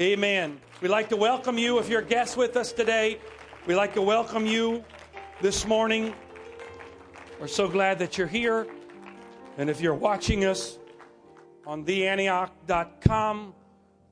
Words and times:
Amen. 0.00 0.60
We'd 0.80 0.90
like 0.90 1.08
to 1.08 1.16
welcome 1.16 1.58
you 1.58 1.80
if 1.80 1.88
you're 1.88 2.02
a 2.02 2.04
guest 2.04 2.36
with 2.36 2.56
us 2.56 2.70
today. 2.70 3.18
We'd 3.66 3.74
like 3.74 3.94
to 3.94 4.02
welcome 4.02 4.46
you 4.46 4.84
this 5.40 5.66
morning. 5.66 6.14
We're 7.40 7.48
so 7.48 7.66
glad 7.66 7.98
that 7.98 8.16
you're 8.16 8.28
here. 8.28 8.68
And 9.56 9.68
if 9.68 9.80
you're 9.80 9.96
watching 9.96 10.44
us 10.44 10.78
on 11.66 11.84
theantioch.com, 11.84 13.54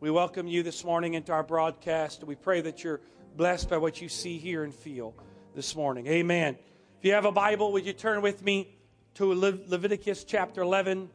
we 0.00 0.10
welcome 0.10 0.48
you 0.48 0.64
this 0.64 0.84
morning 0.84 1.14
into 1.14 1.30
our 1.30 1.44
broadcast. 1.44 2.24
We 2.24 2.34
pray 2.34 2.62
that 2.62 2.82
you're 2.82 3.00
blessed 3.36 3.70
by 3.70 3.76
what 3.76 4.02
you 4.02 4.08
see, 4.08 4.38
hear, 4.38 4.64
and 4.64 4.74
feel 4.74 5.14
this 5.54 5.76
morning. 5.76 6.08
Amen. 6.08 6.56
If 6.98 7.04
you 7.04 7.12
have 7.12 7.26
a 7.26 7.32
Bible, 7.32 7.70
would 7.70 7.86
you 7.86 7.92
turn 7.92 8.22
with 8.22 8.42
me 8.42 8.76
to 9.14 9.32
Leviticus 9.32 10.24
chapter 10.24 10.62
11? 10.62 11.10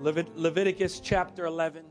Leviticus 0.00 1.00
chapter 1.00 1.46
11. 1.46 1.86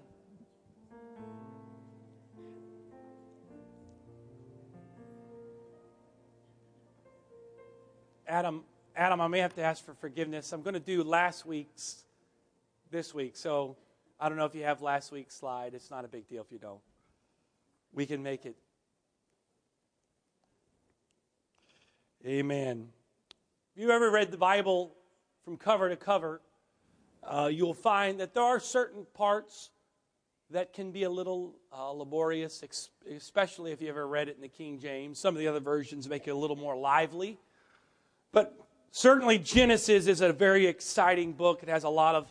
Adam, 8.33 8.63
Adam, 8.95 9.21
I 9.21 9.27
may 9.27 9.37
have 9.37 9.53
to 9.53 9.61
ask 9.61 9.85
for 9.85 9.93
forgiveness. 9.93 10.53
I'm 10.53 10.63
going 10.63 10.73
to 10.73 10.79
do 10.79 11.03
last 11.03 11.45
week's 11.45 12.03
this 12.89 13.13
week. 13.13 13.37
So 13.37 13.77
I 14.19 14.27
don't 14.27 14.39
know 14.39 14.45
if 14.45 14.55
you 14.55 14.63
have 14.63 14.81
last 14.81 15.11
week's 15.11 15.35
slide. 15.35 15.75
It's 15.75 15.91
not 15.91 16.03
a 16.03 16.07
big 16.07 16.27
deal 16.27 16.41
if 16.41 16.51
you 16.51 16.57
don't. 16.57 16.79
We 17.93 18.07
can 18.07 18.23
make 18.23 18.47
it. 18.47 18.55
Amen. 22.25 22.87
If 23.75 23.83
you've 23.83 23.91
ever 23.91 24.09
read 24.09 24.31
the 24.31 24.37
Bible 24.37 24.95
from 25.45 25.55
cover 25.55 25.89
to 25.89 25.95
cover, 25.95 26.41
uh, 27.21 27.51
you'll 27.53 27.75
find 27.75 28.19
that 28.19 28.33
there 28.33 28.41
are 28.41 28.59
certain 28.59 29.05
parts 29.13 29.69
that 30.49 30.73
can 30.73 30.89
be 30.89 31.03
a 31.03 31.09
little 31.09 31.53
uh, 31.71 31.91
laborious, 31.91 32.63
especially 33.15 33.73
if 33.73 33.79
you 33.79 33.89
ever 33.89 34.07
read 34.07 34.27
it 34.27 34.37
in 34.37 34.41
the 34.41 34.47
King 34.47 34.79
James. 34.79 35.19
Some 35.19 35.35
of 35.35 35.39
the 35.39 35.47
other 35.47 35.59
versions 35.59 36.09
make 36.09 36.27
it 36.27 36.31
a 36.31 36.35
little 36.35 36.55
more 36.55 36.75
lively. 36.75 37.37
But 38.33 38.53
certainly, 38.91 39.37
Genesis 39.37 40.07
is 40.07 40.19
a 40.19 40.33
very 40.33 40.67
exciting 40.67 41.31
book. 41.31 41.63
It 41.63 41.69
has 41.69 41.85
a 41.85 41.89
lot 41.89 42.15
of 42.15 42.29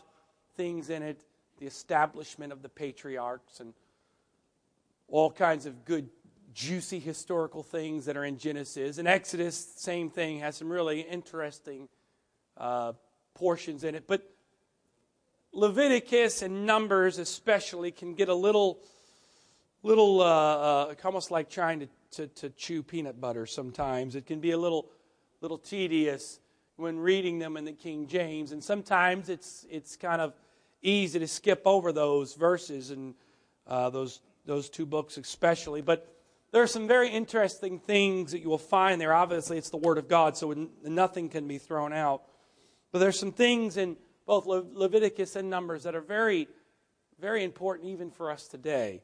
things 0.55 0.91
in 0.91 1.01
it 1.01 1.23
the 1.59 1.67
establishment 1.67 2.51
of 2.51 2.61
the 2.61 2.67
patriarchs 2.67 3.61
and 3.61 3.73
all 5.07 5.31
kinds 5.31 5.65
of 5.65 5.85
good, 5.85 6.09
juicy 6.53 6.99
historical 6.99 7.63
things 7.63 8.05
that 8.05 8.17
are 8.17 8.25
in 8.25 8.37
Genesis. 8.37 8.97
And 8.97 9.07
Exodus, 9.07 9.55
same 9.77 10.09
thing, 10.09 10.39
has 10.39 10.57
some 10.57 10.69
really 10.69 10.99
interesting 10.99 11.87
uh, 12.57 12.93
portions 13.33 13.83
in 13.85 13.95
it. 13.95 14.07
But 14.07 14.29
Leviticus 15.53 16.41
and 16.41 16.65
Numbers, 16.65 17.17
especially, 17.17 17.91
can 17.91 18.13
get 18.13 18.27
a 18.27 18.35
little, 18.35 18.79
little, 19.83 20.21
uh, 20.21 20.25
uh, 20.25 20.95
almost 21.05 21.31
like 21.31 21.49
trying 21.49 21.79
to, 21.79 21.87
to, 22.11 22.27
to 22.27 22.49
chew 22.49 22.83
peanut 22.83 23.21
butter 23.21 23.45
sometimes. 23.45 24.15
It 24.15 24.25
can 24.25 24.39
be 24.39 24.51
a 24.51 24.57
little 24.57 24.89
little 25.43 25.57
tedious 25.57 26.39
when 26.77 26.97
reading 26.97 27.37
them 27.37 27.57
in 27.57 27.65
the 27.65 27.73
King 27.73 28.07
James, 28.07 28.53
and 28.53 28.63
sometimes 28.63 29.27
it's 29.27 29.67
it's 29.69 29.97
kind 29.97 30.21
of 30.21 30.33
easy 30.81 31.19
to 31.19 31.27
skip 31.27 31.61
over 31.65 31.91
those 31.91 32.33
verses 32.33 32.91
and 32.91 33.13
uh, 33.67 33.89
those 33.89 34.21
those 34.45 34.69
two 34.69 34.85
books 34.85 35.17
especially. 35.17 35.81
But 35.81 36.07
there 36.51 36.63
are 36.63 36.67
some 36.67 36.87
very 36.87 37.09
interesting 37.09 37.77
things 37.77 38.31
that 38.31 38.39
you 38.39 38.47
will 38.47 38.57
find 38.57 39.01
there. 39.01 39.13
Obviously, 39.13 39.57
it's 39.57 39.69
the 39.69 39.77
Word 39.77 39.97
of 39.97 40.07
God, 40.07 40.37
so 40.37 40.69
nothing 40.81 41.27
can 41.27 41.45
be 41.45 41.57
thrown 41.57 41.91
out. 41.91 42.23
But 42.93 42.99
there's 42.99 43.19
some 43.19 43.33
things 43.33 43.75
in 43.75 43.97
both 44.25 44.45
Le- 44.45 44.63
Leviticus 44.73 45.35
and 45.35 45.49
Numbers 45.49 45.83
that 45.83 45.93
are 45.93 46.01
very, 46.01 46.47
very 47.19 47.43
important 47.43 47.89
even 47.89 48.11
for 48.11 48.31
us 48.31 48.47
today. 48.47 49.01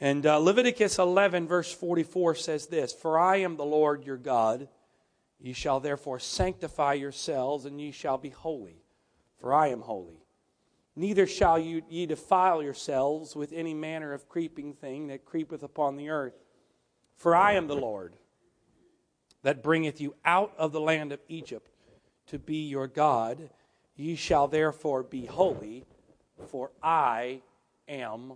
And 0.00 0.24
uh, 0.24 0.38
Leviticus 0.38 1.00
11, 1.00 1.48
verse 1.48 1.72
44 1.74 2.36
says 2.36 2.66
this 2.68 2.92
For 2.92 3.18
I 3.18 3.38
am 3.38 3.56
the 3.56 3.64
Lord 3.64 4.04
your 4.04 4.18
God 4.18 4.68
Ye 5.40 5.52
shall 5.52 5.80
therefore 5.80 6.18
sanctify 6.18 6.94
yourselves, 6.94 7.64
and 7.64 7.80
ye 7.80 7.92
shall 7.92 8.18
be 8.18 8.30
holy, 8.30 8.82
for 9.38 9.54
I 9.54 9.68
am 9.68 9.82
holy. 9.82 10.24
Neither 10.96 11.28
shall 11.28 11.58
ye 11.58 12.06
defile 12.06 12.60
yourselves 12.60 13.36
with 13.36 13.52
any 13.52 13.72
manner 13.72 14.12
of 14.12 14.28
creeping 14.28 14.74
thing 14.74 15.06
that 15.06 15.24
creepeth 15.24 15.62
upon 15.62 15.96
the 15.96 16.08
earth. 16.08 16.34
For 17.14 17.36
I 17.36 17.52
am 17.52 17.68
the 17.68 17.76
Lord 17.76 18.14
that 19.42 19.62
bringeth 19.62 20.00
you 20.00 20.16
out 20.24 20.52
of 20.58 20.72
the 20.72 20.80
land 20.80 21.12
of 21.12 21.20
Egypt 21.28 21.70
to 22.26 22.38
be 22.38 22.68
your 22.68 22.88
God. 22.88 23.50
Ye 23.94 24.16
shall 24.16 24.48
therefore 24.48 25.04
be 25.04 25.26
holy, 25.26 25.84
for 26.48 26.72
I 26.82 27.42
am 27.86 28.32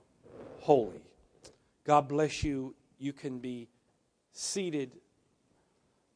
holy. 0.60 1.02
God 1.84 2.08
bless 2.08 2.44
you. 2.44 2.76
You 2.98 3.12
can 3.12 3.40
be 3.40 3.68
seated 4.32 4.98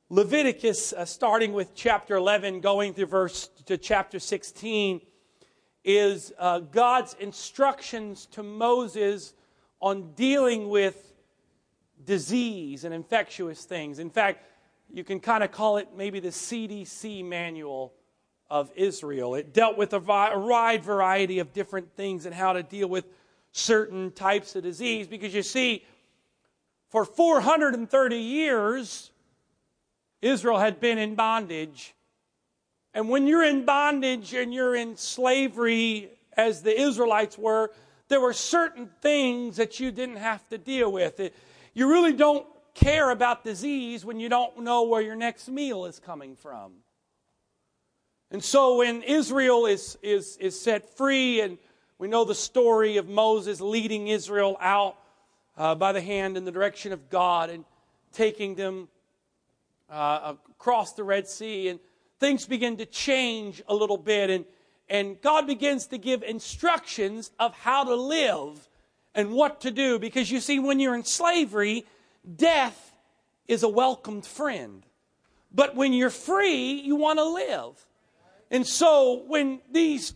Leviticus, 0.08 0.92
uh, 0.92 1.04
starting 1.04 1.52
with 1.52 1.74
chapter 1.74 2.14
11, 2.14 2.60
going 2.60 2.94
through 2.94 3.06
verse 3.06 3.48
to 3.64 3.76
chapter 3.76 4.20
16, 4.20 5.00
is 5.82 6.32
uh, 6.38 6.60
God's 6.60 7.14
instructions 7.14 8.26
to 8.26 8.44
Moses 8.44 9.34
on 9.80 10.12
dealing 10.12 10.68
with 10.68 11.12
disease 12.04 12.84
and 12.84 12.94
infectious 12.94 13.64
things. 13.64 13.98
In 13.98 14.08
fact, 14.08 14.44
you 14.92 15.02
can 15.02 15.18
kind 15.18 15.42
of 15.42 15.50
call 15.50 15.78
it 15.78 15.88
maybe 15.96 16.20
the 16.20 16.28
CDC 16.28 17.24
manual 17.24 17.92
of 18.48 18.70
Israel. 18.76 19.34
It 19.34 19.52
dealt 19.52 19.76
with 19.76 19.92
a 19.92 19.98
wide 19.98 20.84
variety 20.84 21.40
of 21.40 21.52
different 21.52 21.96
things 21.96 22.26
and 22.26 22.34
how 22.34 22.52
to 22.52 22.62
deal 22.62 22.88
with 22.88 23.06
certain 23.50 24.12
types 24.12 24.54
of 24.54 24.62
disease 24.62 25.08
because 25.08 25.34
you 25.34 25.42
see, 25.42 25.84
for 26.90 27.04
430 27.04 28.16
years, 28.16 29.10
Israel 30.26 30.58
had 30.58 30.80
been 30.80 30.98
in 30.98 31.14
bondage. 31.14 31.94
And 32.94 33.08
when 33.08 33.26
you're 33.26 33.44
in 33.44 33.64
bondage 33.64 34.32
and 34.34 34.52
you're 34.52 34.74
in 34.74 34.96
slavery, 34.96 36.10
as 36.36 36.62
the 36.62 36.78
Israelites 36.78 37.36
were, 37.36 37.70
there 38.08 38.20
were 38.20 38.32
certain 38.32 38.88
things 39.00 39.56
that 39.56 39.80
you 39.80 39.90
didn't 39.90 40.16
have 40.16 40.46
to 40.48 40.58
deal 40.58 40.90
with. 40.90 41.20
It, 41.20 41.34
you 41.74 41.88
really 41.88 42.12
don't 42.12 42.46
care 42.74 43.10
about 43.10 43.44
disease 43.44 44.04
when 44.04 44.20
you 44.20 44.28
don't 44.28 44.60
know 44.60 44.84
where 44.84 45.00
your 45.00 45.16
next 45.16 45.48
meal 45.48 45.86
is 45.86 45.98
coming 45.98 46.36
from. 46.36 46.72
And 48.30 48.42
so 48.42 48.78
when 48.78 49.02
Israel 49.02 49.66
is, 49.66 49.98
is, 50.02 50.36
is 50.38 50.60
set 50.60 50.96
free, 50.96 51.40
and 51.40 51.58
we 51.98 52.08
know 52.08 52.24
the 52.24 52.34
story 52.34 52.96
of 52.96 53.08
Moses 53.08 53.60
leading 53.60 54.08
Israel 54.08 54.56
out 54.60 54.96
uh, 55.56 55.74
by 55.74 55.92
the 55.92 56.00
hand 56.00 56.36
in 56.36 56.44
the 56.44 56.52
direction 56.52 56.92
of 56.92 57.08
God 57.08 57.50
and 57.50 57.64
taking 58.12 58.54
them 58.54 58.88
uh, 59.90 60.34
across 60.50 60.94
the 60.94 61.04
Red 61.04 61.28
Sea, 61.28 61.68
and 61.68 61.80
things 62.18 62.46
begin 62.46 62.76
to 62.78 62.86
change 62.86 63.62
a 63.68 63.74
little 63.74 63.98
bit, 63.98 64.30
and, 64.30 64.44
and 64.88 65.20
God 65.20 65.46
begins 65.46 65.86
to 65.88 65.98
give 65.98 66.22
instructions 66.22 67.30
of 67.38 67.54
how 67.54 67.84
to 67.84 67.94
live 67.94 68.68
and 69.14 69.32
what 69.32 69.60
to 69.62 69.70
do. 69.70 69.98
Because 69.98 70.30
you 70.30 70.40
see, 70.40 70.58
when 70.58 70.80
you're 70.80 70.94
in 70.94 71.04
slavery, 71.04 71.84
death 72.36 72.94
is 73.48 73.62
a 73.62 73.68
welcomed 73.68 74.26
friend. 74.26 74.84
But 75.52 75.74
when 75.74 75.92
you're 75.92 76.10
free, 76.10 76.72
you 76.72 76.96
want 76.96 77.18
to 77.18 77.24
live. 77.24 77.86
And 78.50 78.66
so 78.66 79.24
when 79.26 79.60
these 79.72 80.14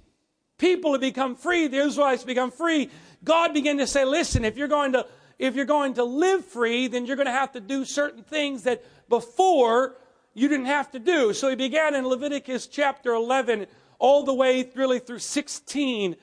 people 0.59 0.92
have 0.92 1.00
become 1.00 1.36
free, 1.36 1.66
the 1.66 1.78
Israelites 1.78 2.25
become 2.25 2.50
free, 2.50 2.91
God 3.25 3.54
began 3.54 3.78
to 3.78 3.86
say, 3.86 4.04
listen, 4.04 4.44
if 4.44 4.56
you're 4.56 4.69
going 4.69 4.92
to 4.92 5.06
if 5.41 5.55
you're 5.55 5.65
going 5.65 5.95
to 5.95 6.05
live 6.05 6.45
free, 6.45 6.87
then 6.87 7.06
you're 7.06 7.17
going 7.17 7.27
to 7.27 7.33
have 7.33 7.53
to 7.53 7.61
do 7.61 7.87
certain 7.87 8.23
things 8.23 8.65
that 8.65 8.84
before 9.09 9.97
you 10.34 10.49
didn't 10.49 10.67
have 10.67 10.91
to 10.93 10.99
do. 10.99 11.33
So 11.33 11.49
he 11.49 11.56
began 11.56 11.95
in 11.95 12.06
Leviticus 12.06 12.67
chapter 12.67 13.15
11 13.15 13.66
all 13.98 14.22
the 14.22 14.34
way 14.34 14.71
really 14.75 14.98
through 14.98 15.19
16, 15.19 16.15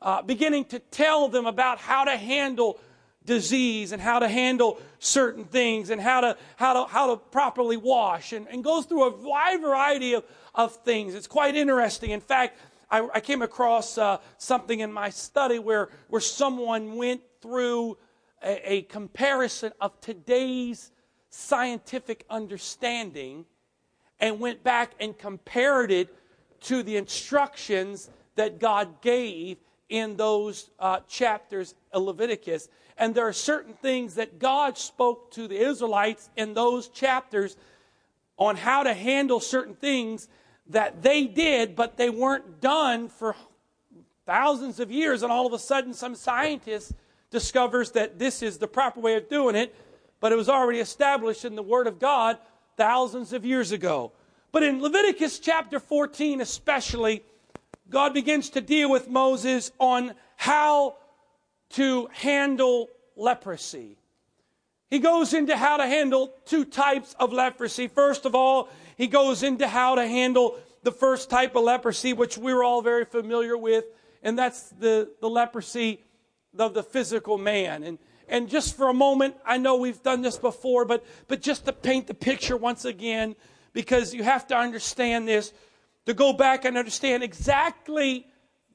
uh, 0.00 0.22
beginning 0.22 0.64
to 0.66 0.78
tell 0.78 1.28
them 1.28 1.44
about 1.44 1.78
how 1.78 2.04
to 2.04 2.16
handle 2.16 2.80
disease 3.26 3.92
and 3.92 4.00
how 4.00 4.18
to 4.18 4.26
handle 4.26 4.80
certain 4.98 5.44
things 5.44 5.90
and 5.90 6.00
how 6.00 6.22
to, 6.22 6.36
how 6.56 6.72
to, 6.72 6.90
how 6.90 7.14
to 7.14 7.16
properly 7.18 7.76
wash 7.76 8.32
and, 8.32 8.48
and 8.48 8.64
goes 8.64 8.86
through 8.86 9.04
a 9.04 9.16
wide 9.22 9.60
variety 9.60 10.14
of, 10.14 10.24
of 10.54 10.74
things. 10.76 11.14
It's 11.14 11.26
quite 11.26 11.54
interesting. 11.56 12.10
In 12.10 12.22
fact, 12.22 12.58
I, 12.90 13.06
I 13.14 13.20
came 13.20 13.42
across 13.42 13.98
uh, 13.98 14.16
something 14.38 14.80
in 14.80 14.90
my 14.90 15.10
study 15.10 15.58
where, 15.58 15.90
where 16.08 16.22
someone 16.22 16.96
went 16.96 17.20
through 17.42 17.98
a, 18.42 18.72
a 18.72 18.82
comparison 18.82 19.72
of 19.80 20.00
today's 20.00 20.90
scientific 21.30 22.24
understanding 22.28 23.44
and 24.20 24.38
went 24.38 24.62
back 24.62 24.92
and 25.00 25.18
compared 25.18 25.90
it 25.90 26.14
to 26.60 26.82
the 26.82 26.96
instructions 26.96 28.10
that 28.36 28.58
God 28.58 29.00
gave 29.00 29.58
in 29.88 30.16
those 30.16 30.70
uh, 30.78 31.00
chapters 31.08 31.74
of 31.92 32.02
Leviticus. 32.04 32.68
And 32.96 33.14
there 33.14 33.26
are 33.26 33.32
certain 33.32 33.74
things 33.74 34.14
that 34.14 34.38
God 34.38 34.78
spoke 34.78 35.30
to 35.32 35.48
the 35.48 35.56
Israelites 35.56 36.30
in 36.36 36.54
those 36.54 36.88
chapters 36.88 37.56
on 38.38 38.56
how 38.56 38.82
to 38.82 38.94
handle 38.94 39.40
certain 39.40 39.74
things 39.74 40.28
that 40.68 41.02
they 41.02 41.24
did, 41.24 41.74
but 41.74 41.96
they 41.96 42.10
weren't 42.10 42.60
done 42.60 43.08
for 43.08 43.34
thousands 44.24 44.80
of 44.80 44.90
years. 44.90 45.22
And 45.22 45.32
all 45.32 45.46
of 45.46 45.52
a 45.52 45.58
sudden, 45.58 45.92
some 45.92 46.14
scientists 46.14 46.94
discovers 47.32 47.90
that 47.92 48.18
this 48.18 48.42
is 48.42 48.58
the 48.58 48.68
proper 48.68 49.00
way 49.00 49.16
of 49.16 49.28
doing 49.28 49.56
it, 49.56 49.74
but 50.20 50.30
it 50.30 50.36
was 50.36 50.48
already 50.48 50.78
established 50.78 51.44
in 51.44 51.56
the 51.56 51.62
Word 51.62 51.88
of 51.88 51.98
God 51.98 52.38
thousands 52.76 53.32
of 53.32 53.44
years 53.44 53.72
ago. 53.72 54.12
But 54.52 54.62
in 54.62 54.80
Leviticus 54.80 55.38
chapter 55.38 55.80
14, 55.80 56.40
especially, 56.40 57.24
God 57.88 58.14
begins 58.14 58.50
to 58.50 58.60
deal 58.60 58.90
with 58.90 59.08
Moses 59.08 59.72
on 59.80 60.14
how 60.36 60.96
to 61.70 62.08
handle 62.12 62.88
leprosy. 63.16 63.96
He 64.90 64.98
goes 64.98 65.32
into 65.32 65.56
how 65.56 65.78
to 65.78 65.86
handle 65.86 66.34
two 66.44 66.66
types 66.66 67.16
of 67.18 67.32
leprosy. 67.32 67.88
First 67.88 68.26
of 68.26 68.34
all, 68.34 68.68
he 68.96 69.06
goes 69.06 69.42
into 69.42 69.66
how 69.66 69.94
to 69.94 70.06
handle 70.06 70.58
the 70.82 70.92
first 70.92 71.30
type 71.30 71.56
of 71.56 71.64
leprosy, 71.64 72.12
which 72.12 72.36
we're 72.36 72.62
all 72.62 72.82
very 72.82 73.06
familiar 73.06 73.56
with, 73.56 73.84
and 74.22 74.38
that's 74.38 74.68
the, 74.70 75.10
the 75.20 75.30
leprosy 75.30 76.04
of 76.58 76.74
the 76.74 76.82
physical 76.82 77.38
man. 77.38 77.82
And, 77.82 77.98
and 78.28 78.48
just 78.48 78.76
for 78.76 78.88
a 78.88 78.94
moment, 78.94 79.36
I 79.44 79.58
know 79.58 79.76
we've 79.76 80.02
done 80.02 80.22
this 80.22 80.38
before, 80.38 80.84
but, 80.84 81.04
but 81.28 81.40
just 81.40 81.64
to 81.66 81.72
paint 81.72 82.06
the 82.06 82.14
picture 82.14 82.56
once 82.56 82.84
again, 82.84 83.34
because 83.72 84.14
you 84.14 84.22
have 84.22 84.46
to 84.48 84.56
understand 84.56 85.26
this, 85.26 85.52
to 86.06 86.14
go 86.14 86.32
back 86.32 86.64
and 86.64 86.76
understand 86.76 87.22
exactly 87.22 88.26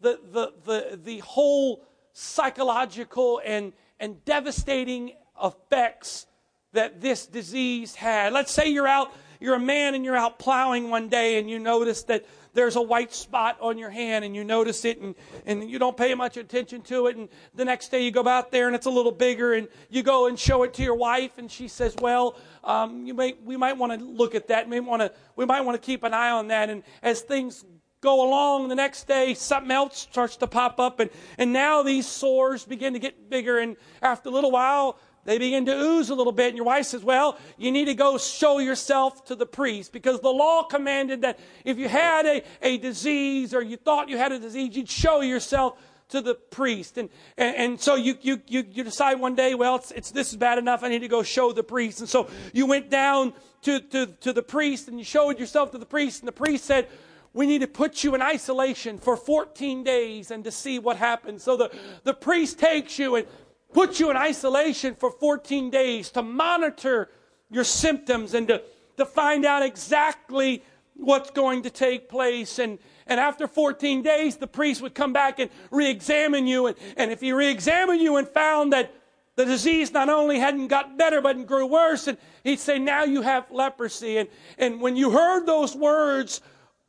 the, 0.02 0.20
the, 0.32 0.54
the, 0.66 1.00
the 1.04 1.20
whole 1.20 1.86
psychological 2.14 3.42
and, 3.46 3.74
and 4.00 4.24
devastating 4.26 5.14
effects 5.44 6.26
that 6.74 7.02
this 7.02 7.26
disease 7.26 7.96
had. 7.96 8.34
Let's 8.34 8.52
say 8.52 8.70
you're 8.70 8.88
out, 8.88 9.12
you're 9.40 9.56
a 9.56 9.60
man 9.60 9.96
and 9.96 10.04
you're 10.04 10.16
out 10.16 10.40
plowing 10.40 10.90
one 10.90 11.10
day 11.10 11.38
and 11.40 11.50
you 11.50 11.60
notice 11.60 12.04
that 12.04 12.26
there's 12.58 12.76
a 12.76 12.82
white 12.82 13.14
spot 13.14 13.56
on 13.62 13.78
your 13.78 13.92
hand 13.92 14.26
and 14.26 14.36
you 14.36 14.44
notice 14.44 14.84
it 14.84 15.00
and, 15.00 15.14
and 15.46 15.70
you 15.70 15.78
don't 15.78 15.96
pay 15.96 16.16
much 16.16 16.38
attention 16.38 16.82
to 16.82 17.06
it. 17.06 17.16
And 17.16 17.30
the 17.54 17.64
next 17.64 17.90
day 17.90 18.04
you 18.04 18.10
go 18.10 18.28
out 18.28 18.52
there 18.52 18.66
and 18.66 18.76
it's 18.76 18.88
a 18.88 18.90
little 18.90 19.12
bigger 19.12 19.54
and 19.54 19.68
you 19.92 20.02
go 20.02 20.26
and 20.26 20.40
show 20.40 20.64
it 20.64 20.74
to 20.74 20.82
your 20.82 20.96
wife 20.96 21.38
and 21.38 21.52
she 21.52 21.68
says, 21.68 21.96
well, 22.02 22.36
um, 22.64 23.06
you 23.06 23.14
may, 23.14 23.36
we 23.46 23.58
might 23.58 23.78
want 23.78 23.98
to 23.98 24.04
look 24.04 24.34
at 24.34 24.48
that. 24.48 24.68
We, 24.68 24.80
wanna, 24.80 25.12
we 25.36 25.46
might 25.46 25.62
want 25.62 25.80
to 25.80 25.86
keep 25.86 26.02
an 26.02 26.16
eye 26.16 26.32
on 26.32 26.48
that. 26.48 26.72
And 26.72 26.82
as 27.04 27.22
things 27.22 27.64
go 28.02 28.28
along 28.28 28.70
the 28.70 28.76
next 28.76 29.08
day 29.08 29.36
something 29.36 29.72
else 29.72 29.98
starts 29.98 30.38
to 30.38 30.48
pop 30.48 30.80
up 30.80 31.00
and, 31.00 31.12
and 31.38 31.54
now 31.54 31.84
these 31.84 32.08
sores 32.08 32.64
begin 32.64 32.94
to 32.94 33.00
get 33.00 33.30
bigger 33.30 33.58
and 33.58 33.76
after 34.02 34.30
a 34.30 34.32
little 34.32 34.52
while 34.52 35.00
they 35.28 35.38
begin 35.38 35.66
to 35.66 35.74
ooze 35.74 36.10
a 36.10 36.16
little 36.16 36.32
bit, 36.32 36.48
and 36.48 36.56
your 36.56 36.66
wife 36.66 36.86
says, 36.86 37.04
Well, 37.04 37.38
you 37.58 37.70
need 37.70 37.86
to 37.86 37.94
go 37.94 38.18
show 38.18 38.60
yourself 38.60 39.26
to 39.26 39.36
the 39.36 39.46
priest 39.46 39.92
because 39.92 40.22
the 40.22 40.30
law 40.30 40.64
commanded 40.64 41.24
that 41.24 41.38
if 41.66 41.78
you 41.78 41.90
had 41.90 42.26
a, 42.26 42.44
a 42.62 42.78
disease 42.78 43.54
or 43.54 43.62
you 43.62 43.76
thought 43.76 44.08
you 44.08 44.18
had 44.18 44.32
a 44.32 44.40
disease, 44.40 44.74
you'd 44.78 44.90
show 44.90 45.20
yourself 45.20 45.78
to 46.10 46.22
the 46.22 46.34
priest. 46.34 46.98
And, 46.98 47.10
and, 47.38 47.56
and 47.58 47.82
so 47.82 47.96
you, 47.96 48.18
you, 48.22 48.42
you, 48.48 48.64
you, 48.72 48.86
decide 48.86 49.20
one 49.20 49.36
day, 49.36 49.54
well, 49.54 49.76
it's, 49.76 49.92
it's, 49.92 50.12
this 50.12 50.30
is 50.30 50.38
bad 50.38 50.58
enough. 50.60 50.82
I 50.82 50.88
need 50.88 51.00
to 51.00 51.10
go 51.10 51.24
show 51.24 51.52
the 51.52 51.62
priest. 51.62 52.00
And 52.00 52.08
so 52.08 52.30
you 52.54 52.66
went 52.66 52.90
down 52.90 53.34
to, 53.64 53.82
to, 53.82 54.06
to 54.06 54.32
the 54.32 54.44
priest 54.44 54.88
and 54.88 54.98
you 54.98 55.04
showed 55.04 55.40
yourself 55.40 55.72
to 55.72 55.78
the 55.78 55.86
priest. 55.86 56.22
And 56.22 56.28
the 56.30 56.32
priest 56.32 56.64
said, 56.64 56.88
we 57.34 57.46
need 57.46 57.60
to 57.60 57.68
put 57.68 58.04
you 58.04 58.16
in 58.16 58.22
isolation 58.22 58.98
for 58.98 59.18
14 59.18 59.84
days 59.84 60.32
and 60.32 60.46
to 60.46 60.52
see 60.52 60.80
what 60.80 60.96
happens. 60.96 61.44
So 61.44 61.58
the, 61.58 61.72
the 62.04 62.14
priest 62.14 62.58
takes 62.58 62.98
you 62.98 63.18
and 63.18 63.28
put 63.74 64.00
you 64.00 64.10
in 64.10 64.18
isolation 64.18 64.96
for 64.96 65.12
14 65.12 65.70
days 65.70 66.10
to 66.12 66.22
monitor 66.22 67.10
your 67.50 67.64
symptoms 67.64 68.34
and 68.34 68.48
to, 68.48 68.62
to 68.98 69.06
find 69.06 69.46
out 69.46 69.64
exactly 69.64 70.64
what's 70.96 71.32
going 71.32 71.64
to 71.64 71.70
take 71.70 72.10
place. 72.10 72.60
And, 72.60 72.80
and 73.06 73.20
after 73.20 73.48
14 73.48 74.02
days, 74.02 74.38
the 74.38 74.48
priest 74.48 74.82
would 74.82 74.96
come 74.96 75.14
back 75.14 75.40
and 75.40 75.50
re 75.72 75.90
examine 75.90 76.48
you. 76.48 76.68
And, 76.68 76.78
and 76.96 77.12
if 77.12 77.22
he 77.22 77.32
re 77.32 77.50
examined 77.50 78.02
you 78.02 78.18
and 78.18 78.28
found 78.28 78.74
that 78.74 78.94
the 79.36 79.46
disease 79.46 79.94
not 79.94 80.10
only 80.10 80.40
hadn't 80.40 80.68
got 80.68 80.98
better, 80.98 81.22
but 81.22 81.46
grew 81.46 81.68
worse, 81.68 82.08
and 82.08 82.18
he'd 82.44 82.60
say, 82.60 82.80
Now 82.80 83.04
you 83.04 83.22
have 83.22 83.50
leprosy. 83.52 84.18
And, 84.18 84.30
and 84.58 84.82
when 84.82 84.96
you 84.96 85.12
heard 85.12 85.46
those 85.46 85.76
words, 85.76 86.42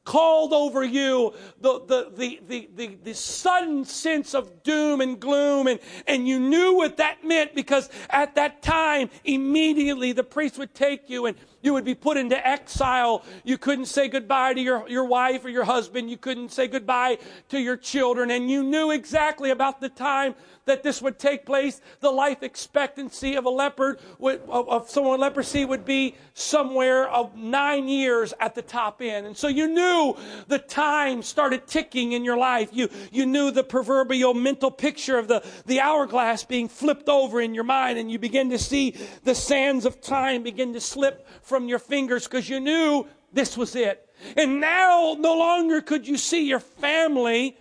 called 0.09 0.55
over 0.55 0.83
you. 0.83 1.35
The, 1.61 1.81
the, 1.85 2.11
the, 2.17 2.41
the, 2.49 2.69
the, 2.75 2.97
the, 3.05 3.15
sudden 3.15 3.85
sense 3.85 4.33
of 4.35 4.63
doom 4.63 5.03
and 5.03 5.21
gloom, 5.21 5.67
and, 5.67 5.79
and 6.07 6.27
you 6.27 6.41
knew 6.41 6.75
what 6.75 6.97
that 6.97 7.25
meant 7.25 7.55
because 7.55 7.91
at 8.09 8.35
that 8.37 8.63
time, 8.63 9.11
immediately 9.25 10.13
the 10.13 10.25
priest 10.25 10.57
would 10.57 10.73
take 10.73 11.11
you 11.11 11.27
and 11.27 11.37
you 11.69 11.75
would 11.75 11.85
be 11.85 11.95
put 11.95 12.17
into 12.17 12.49
exile. 12.49 13.23
You 13.45 13.59
couldn't 13.59 13.87
say 13.87 14.09
goodbye 14.09 14.55
to 14.55 14.61
your, 14.61 14.89
your 14.89 15.05
wife 15.05 15.45
or 15.45 15.51
your 15.51 15.65
husband. 15.65 16.09
You 16.09 16.17
couldn't 16.17 16.51
say 16.51 16.67
goodbye 16.67 17.19
to 17.51 17.61
your 17.61 17.77
children. 17.77 18.31
And 18.31 18.51
you 18.51 18.63
knew 18.63 18.91
exactly 18.91 19.51
about 19.51 19.79
the 19.83 19.91
time 19.91 20.35
that 20.65 20.83
this 20.83 21.03
would 21.03 21.19
take 21.19 21.45
place. 21.45 21.83
The 22.01 22.11
life 22.11 22.43
expectancy 22.43 23.35
of 23.35 23.45
a 23.45 23.51
leopard, 23.51 24.01
would, 24.19 24.41
of, 24.49 24.67
of 24.71 24.89
someone 24.89 25.13
with 25.13 25.21
leprosy, 25.21 25.67
would 25.67 25.85
be 25.85 26.15
somewhere 26.33 27.07
of 27.09 27.37
nine 27.37 27.87
years 27.87 28.33
at 28.41 28.55
the 28.55 28.63
top 28.63 29.03
end. 29.03 29.27
And 29.27 29.37
so 29.37 29.49
you 29.49 29.67
knew 29.67 30.17
the 30.47 30.59
time 30.59 31.23
started 31.23 31.67
ticking 31.67 32.13
in 32.13 32.25
your 32.25 32.39
life. 32.39 32.71
You, 32.73 32.89
you 33.13 33.27
knew 33.27 33.51
the 33.51 33.65
proverbial 33.65 34.33
mental 34.33 34.71
picture 34.71 35.19
of 35.19 35.29
the, 35.29 35.45
the 35.67 35.81
hourglass 35.81 36.45
being 36.45 36.69
flipped 36.69 37.11
over 37.11 37.43
in 37.43 37.55
your 37.55 37.65
mind, 37.65 37.99
and 37.99 38.11
you 38.11 38.19
begin 38.19 38.49
to 38.51 38.59
see 38.59 38.95
the 39.25 39.35
sands 39.35 39.85
of 39.85 40.01
time 40.01 40.43
begin 40.43 40.73
to 40.73 40.81
slip 40.81 41.27
from 41.43 41.58
your 41.67 41.79
fingers 41.79 42.25
because 42.25 42.49
you 42.49 42.61
knew 42.61 43.07
this 43.33 43.57
was 43.57 43.75
it. 43.75 44.07
And 44.37 44.61
now 44.61 45.17
no 45.19 45.39
longer 45.39 45.81
could 45.81 46.07
you 46.07 46.19
see 46.19 46.47
your 46.47 46.61
family, 46.61 47.57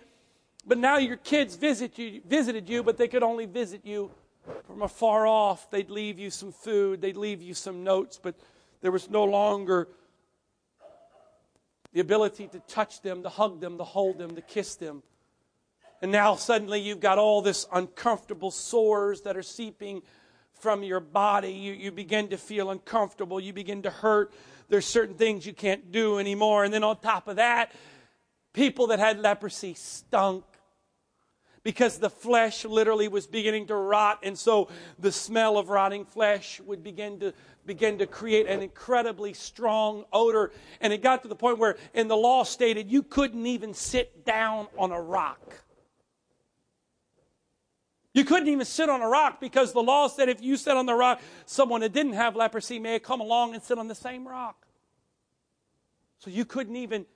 but 0.66 0.76
now 0.76 0.98
your 0.98 1.16
kids 1.16 1.56
visit 1.56 1.98
you, 1.98 2.20
visited 2.26 2.68
you, 2.68 2.82
but 2.82 2.98
they 2.98 3.08
could 3.08 3.22
only 3.22 3.46
visit 3.46 3.86
you 3.86 4.10
from 4.66 4.82
afar 4.82 5.26
off. 5.26 5.70
They'd 5.70 5.90
leave 5.90 6.18
you 6.18 6.30
some 6.30 6.52
food, 6.52 7.00
they'd 7.00 7.16
leave 7.16 7.40
you 7.40 7.54
some 7.54 7.82
notes, 7.82 8.20
but 8.22 8.34
there 8.82 8.92
was 8.92 9.08
no 9.08 9.24
longer 9.24 9.88
the 11.92 12.00
ability 12.00 12.48
to 12.48 12.60
touch 12.60 13.00
them, 13.00 13.22
to 13.22 13.28
hug 13.28 13.60
them, 13.60 13.78
to 13.78 13.84
hold 13.84 14.18
them, 14.18 14.34
to 14.34 14.42
kiss 14.42 14.74
them. 14.74 15.02
And 16.00 16.12
now 16.12 16.36
suddenly 16.36 16.80
you've 16.80 17.00
got 17.00 17.18
all 17.18 17.42
this 17.42 17.66
uncomfortable 17.72 18.50
sores 18.50 19.22
that 19.22 19.36
are 19.36 19.42
seeping 19.42 20.02
from 20.60 20.82
your 20.82 21.00
body. 21.00 21.52
You, 21.52 21.72
you 21.72 21.92
begin 21.92 22.28
to 22.28 22.36
feel 22.36 22.70
uncomfortable. 22.70 23.40
You 23.40 23.52
begin 23.52 23.82
to 23.82 23.90
hurt. 23.90 24.32
There's 24.68 24.86
certain 24.86 25.14
things 25.14 25.46
you 25.46 25.52
can't 25.52 25.90
do 25.92 26.18
anymore. 26.18 26.64
And 26.64 26.72
then 26.72 26.84
on 26.84 27.00
top 27.00 27.28
of 27.28 27.36
that, 27.36 27.72
people 28.52 28.88
that 28.88 28.98
had 28.98 29.20
leprosy 29.20 29.74
stunk 29.74 30.44
because 31.62 31.98
the 31.98 32.10
flesh 32.10 32.64
literally 32.64 33.08
was 33.08 33.26
beginning 33.26 33.66
to 33.66 33.74
rot 33.74 34.20
and 34.22 34.38
so 34.38 34.68
the 34.98 35.12
smell 35.12 35.58
of 35.58 35.68
rotting 35.68 36.04
flesh 36.04 36.60
would 36.60 36.82
begin 36.82 37.20
to 37.20 37.32
begin 37.66 37.98
to 37.98 38.06
create 38.06 38.46
an 38.46 38.62
incredibly 38.62 39.34
strong 39.34 40.04
odor 40.12 40.50
and 40.80 40.92
it 40.92 41.02
got 41.02 41.22
to 41.22 41.28
the 41.28 41.36
point 41.36 41.58
where 41.58 41.76
in 41.94 42.08
the 42.08 42.16
law 42.16 42.42
stated 42.42 42.90
you 42.90 43.02
couldn't 43.02 43.46
even 43.46 43.74
sit 43.74 44.24
down 44.24 44.66
on 44.78 44.92
a 44.92 45.00
rock 45.00 45.64
you 48.14 48.24
couldn't 48.24 48.48
even 48.48 48.64
sit 48.64 48.88
on 48.88 49.02
a 49.02 49.08
rock 49.08 49.40
because 49.40 49.72
the 49.72 49.82
law 49.82 50.08
said 50.08 50.28
if 50.28 50.42
you 50.42 50.56
sat 50.56 50.76
on 50.76 50.86
the 50.86 50.94
rock, 50.94 51.20
someone 51.46 51.82
that 51.82 51.92
didn't 51.92 52.14
have 52.14 52.36
leprosy 52.36 52.78
may 52.78 52.98
come 52.98 53.20
along 53.20 53.54
and 53.54 53.62
sit 53.62 53.78
on 53.78 53.88
the 53.88 53.94
same 53.94 54.26
rock. 54.26 54.66
So 56.18 56.30
you 56.30 56.44
couldn't 56.44 56.76
even 56.76 57.06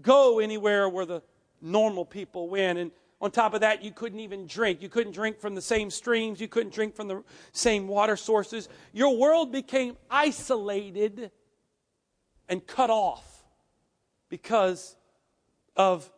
go 0.00 0.40
anywhere 0.40 0.88
where 0.88 1.06
the 1.06 1.22
normal 1.60 2.04
people 2.04 2.48
went. 2.48 2.78
And 2.78 2.90
on 3.20 3.30
top 3.30 3.54
of 3.54 3.60
that, 3.60 3.82
you 3.84 3.92
couldn't 3.92 4.20
even 4.20 4.46
drink. 4.46 4.82
You 4.82 4.88
couldn't 4.88 5.12
drink 5.12 5.40
from 5.40 5.54
the 5.54 5.62
same 5.62 5.90
streams. 5.90 6.40
You 6.40 6.48
couldn't 6.48 6.74
drink 6.74 6.96
from 6.96 7.08
the 7.08 7.22
same 7.52 7.86
water 7.86 8.16
sources. 8.16 8.68
Your 8.92 9.16
world 9.16 9.52
became 9.52 9.96
isolated 10.10 11.30
and 12.48 12.66
cut 12.66 12.90
off 12.90 13.44
because 14.28 14.96
of 15.76 16.10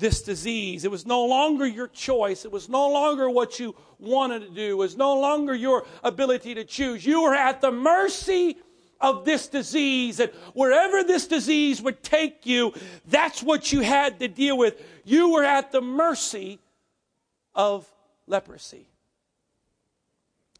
this 0.00 0.22
disease. 0.22 0.84
It 0.84 0.90
was 0.90 1.06
no 1.06 1.24
longer 1.24 1.66
your 1.66 1.88
choice. 1.88 2.44
It 2.44 2.50
was 2.50 2.68
no 2.68 2.88
longer 2.90 3.30
what 3.30 3.60
you 3.60 3.76
wanted 3.98 4.40
to 4.40 4.50
do. 4.50 4.70
It 4.70 4.78
was 4.78 4.96
no 4.96 5.20
longer 5.20 5.54
your 5.54 5.84
ability 6.02 6.54
to 6.54 6.64
choose. 6.64 7.04
You 7.06 7.22
were 7.22 7.34
at 7.34 7.60
the 7.60 7.70
mercy 7.70 8.56
of 9.00 9.24
this 9.24 9.46
disease. 9.46 10.18
And 10.20 10.30
wherever 10.54 11.04
this 11.04 11.26
disease 11.26 11.80
would 11.82 12.02
take 12.02 12.46
you, 12.46 12.72
that's 13.06 13.42
what 13.42 13.72
you 13.72 13.80
had 13.80 14.18
to 14.20 14.28
deal 14.28 14.58
with. 14.58 14.82
You 15.04 15.30
were 15.30 15.44
at 15.44 15.70
the 15.70 15.80
mercy 15.80 16.58
of 17.54 17.86
leprosy. 18.26 18.88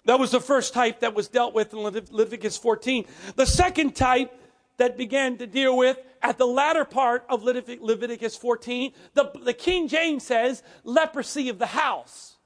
That 0.06 0.18
was 0.18 0.30
the 0.30 0.40
first 0.40 0.72
type 0.72 1.00
that 1.00 1.14
was 1.14 1.28
dealt 1.28 1.54
with 1.54 1.72
in 1.72 1.80
Leviticus 1.80 2.56
14. 2.56 3.04
The 3.36 3.46
second 3.46 3.94
type 3.94 4.34
that 4.80 4.96
began 4.96 5.36
to 5.36 5.46
deal 5.46 5.76
with 5.76 5.98
at 6.22 6.38
the 6.38 6.46
latter 6.46 6.86
part 6.86 7.26
of 7.28 7.42
Leviticus 7.42 8.34
14, 8.34 8.92
the, 9.12 9.30
the 9.44 9.52
King 9.52 9.88
James 9.88 10.24
says 10.24 10.62
leprosy 10.84 11.50
of 11.50 11.58
the 11.58 11.66
house. 11.66 12.38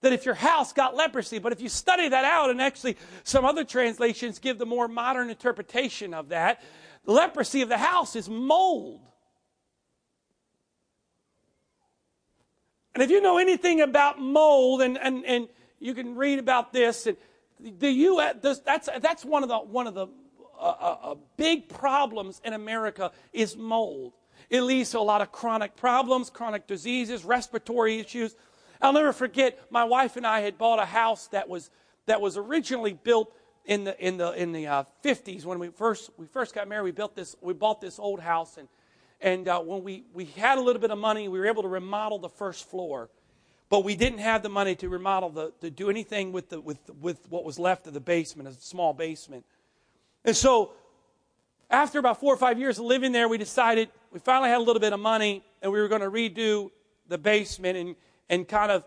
That 0.00 0.12
if 0.12 0.24
your 0.24 0.34
house 0.34 0.72
got 0.72 0.96
leprosy, 0.96 1.38
but 1.38 1.52
if 1.52 1.60
you 1.60 1.68
study 1.68 2.08
that 2.08 2.24
out, 2.24 2.50
and 2.50 2.60
actually 2.60 2.96
some 3.22 3.44
other 3.44 3.62
translations 3.62 4.40
give 4.40 4.58
the 4.58 4.66
more 4.66 4.88
modern 4.88 5.30
interpretation 5.30 6.14
of 6.14 6.30
that, 6.30 6.60
the 7.04 7.12
leprosy 7.12 7.62
of 7.62 7.68
the 7.68 7.78
house 7.78 8.16
is 8.16 8.28
mold. 8.28 9.02
And 12.92 13.04
if 13.04 13.10
you 13.10 13.20
know 13.20 13.38
anything 13.38 13.82
about 13.82 14.20
mold, 14.20 14.82
and, 14.82 14.98
and, 14.98 15.24
and 15.24 15.48
you 15.78 15.94
can 15.94 16.16
read 16.16 16.40
about 16.40 16.72
this. 16.72 17.06
And 17.06 17.16
the 17.60 17.90
U.S. 17.90 18.34
Uh, 18.44 18.54
that's 18.64 18.88
that's 19.00 19.24
one 19.24 19.42
of 19.42 19.48
the 19.48 19.58
one 19.58 19.86
of 19.86 19.94
the 19.94 20.08
uh, 20.64 21.14
big 21.36 21.68
problems 21.68 22.40
in 22.44 22.52
America 22.52 23.12
is 23.32 23.56
mold. 23.56 24.12
It 24.48 24.62
leads 24.62 24.90
to 24.90 24.98
a 24.98 25.00
lot 25.00 25.20
of 25.20 25.32
chronic 25.32 25.76
problems, 25.76 26.30
chronic 26.30 26.66
diseases, 26.66 27.24
respiratory 27.24 27.98
issues. 27.98 28.36
I'll 28.80 28.92
never 28.92 29.12
forget. 29.12 29.58
My 29.70 29.84
wife 29.84 30.16
and 30.16 30.26
I 30.26 30.40
had 30.40 30.58
bought 30.58 30.78
a 30.78 30.84
house 30.84 31.28
that 31.28 31.48
was 31.48 31.70
that 32.06 32.20
was 32.20 32.36
originally 32.36 32.92
built 32.92 33.34
in 33.64 33.84
the 33.84 34.04
in 34.04 34.16
the 34.16 34.32
in 34.32 34.52
the 34.52 34.66
uh, 34.66 34.84
50s 35.04 35.44
when 35.44 35.58
we 35.58 35.68
first 35.68 36.10
we 36.16 36.26
first 36.26 36.54
got 36.54 36.68
married. 36.68 36.84
We 36.84 36.90
built 36.92 37.14
this 37.16 37.36
we 37.40 37.52
bought 37.52 37.80
this 37.80 37.98
old 37.98 38.20
house 38.20 38.56
and 38.56 38.68
and 39.20 39.48
uh, 39.48 39.60
when 39.60 39.82
we 39.82 40.04
we 40.12 40.26
had 40.26 40.58
a 40.58 40.60
little 40.60 40.80
bit 40.80 40.90
of 40.90 40.98
money, 40.98 41.28
we 41.28 41.38
were 41.38 41.46
able 41.46 41.62
to 41.62 41.68
remodel 41.68 42.18
the 42.18 42.28
first 42.28 42.68
floor, 42.68 43.08
but 43.68 43.82
we 43.82 43.96
didn't 43.96 44.18
have 44.18 44.42
the 44.42 44.48
money 44.48 44.74
to 44.76 44.88
remodel 44.88 45.30
the 45.30 45.52
to 45.60 45.70
do 45.70 45.90
anything 45.90 46.32
with 46.32 46.50
the 46.50 46.60
with 46.60 46.78
with 47.00 47.26
what 47.30 47.44
was 47.44 47.58
left 47.58 47.86
of 47.86 47.94
the 47.94 48.00
basement, 48.00 48.48
a 48.48 48.52
small 48.52 48.92
basement. 48.92 49.44
And 50.26 50.36
so, 50.36 50.72
after 51.70 51.98
about 51.98 52.20
four 52.20 52.34
or 52.34 52.36
five 52.36 52.58
years 52.58 52.78
of 52.78 52.84
living 52.84 53.12
there, 53.12 53.28
we 53.28 53.38
decided 53.38 53.88
we 54.12 54.20
finally 54.20 54.50
had 54.50 54.58
a 54.58 54.64
little 54.64 54.80
bit 54.80 54.92
of 54.92 55.00
money 55.00 55.42
and 55.62 55.72
we 55.72 55.80
were 55.80 55.88
going 55.88 56.02
to 56.02 56.10
redo 56.10 56.70
the 57.08 57.16
basement 57.16 57.78
and 57.78 57.96
and 58.28 58.46
kind 58.46 58.72
of 58.72 58.84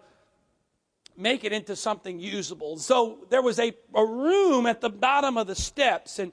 make 1.18 1.44
it 1.44 1.52
into 1.52 1.76
something 1.76 2.20
usable. 2.20 2.78
So 2.78 3.26
there 3.30 3.42
was 3.42 3.60
a, 3.60 3.74
a 3.94 4.06
room 4.06 4.66
at 4.66 4.82
the 4.82 4.90
bottom 4.90 5.38
of 5.38 5.48
the 5.48 5.56
steps, 5.56 6.20
and, 6.20 6.32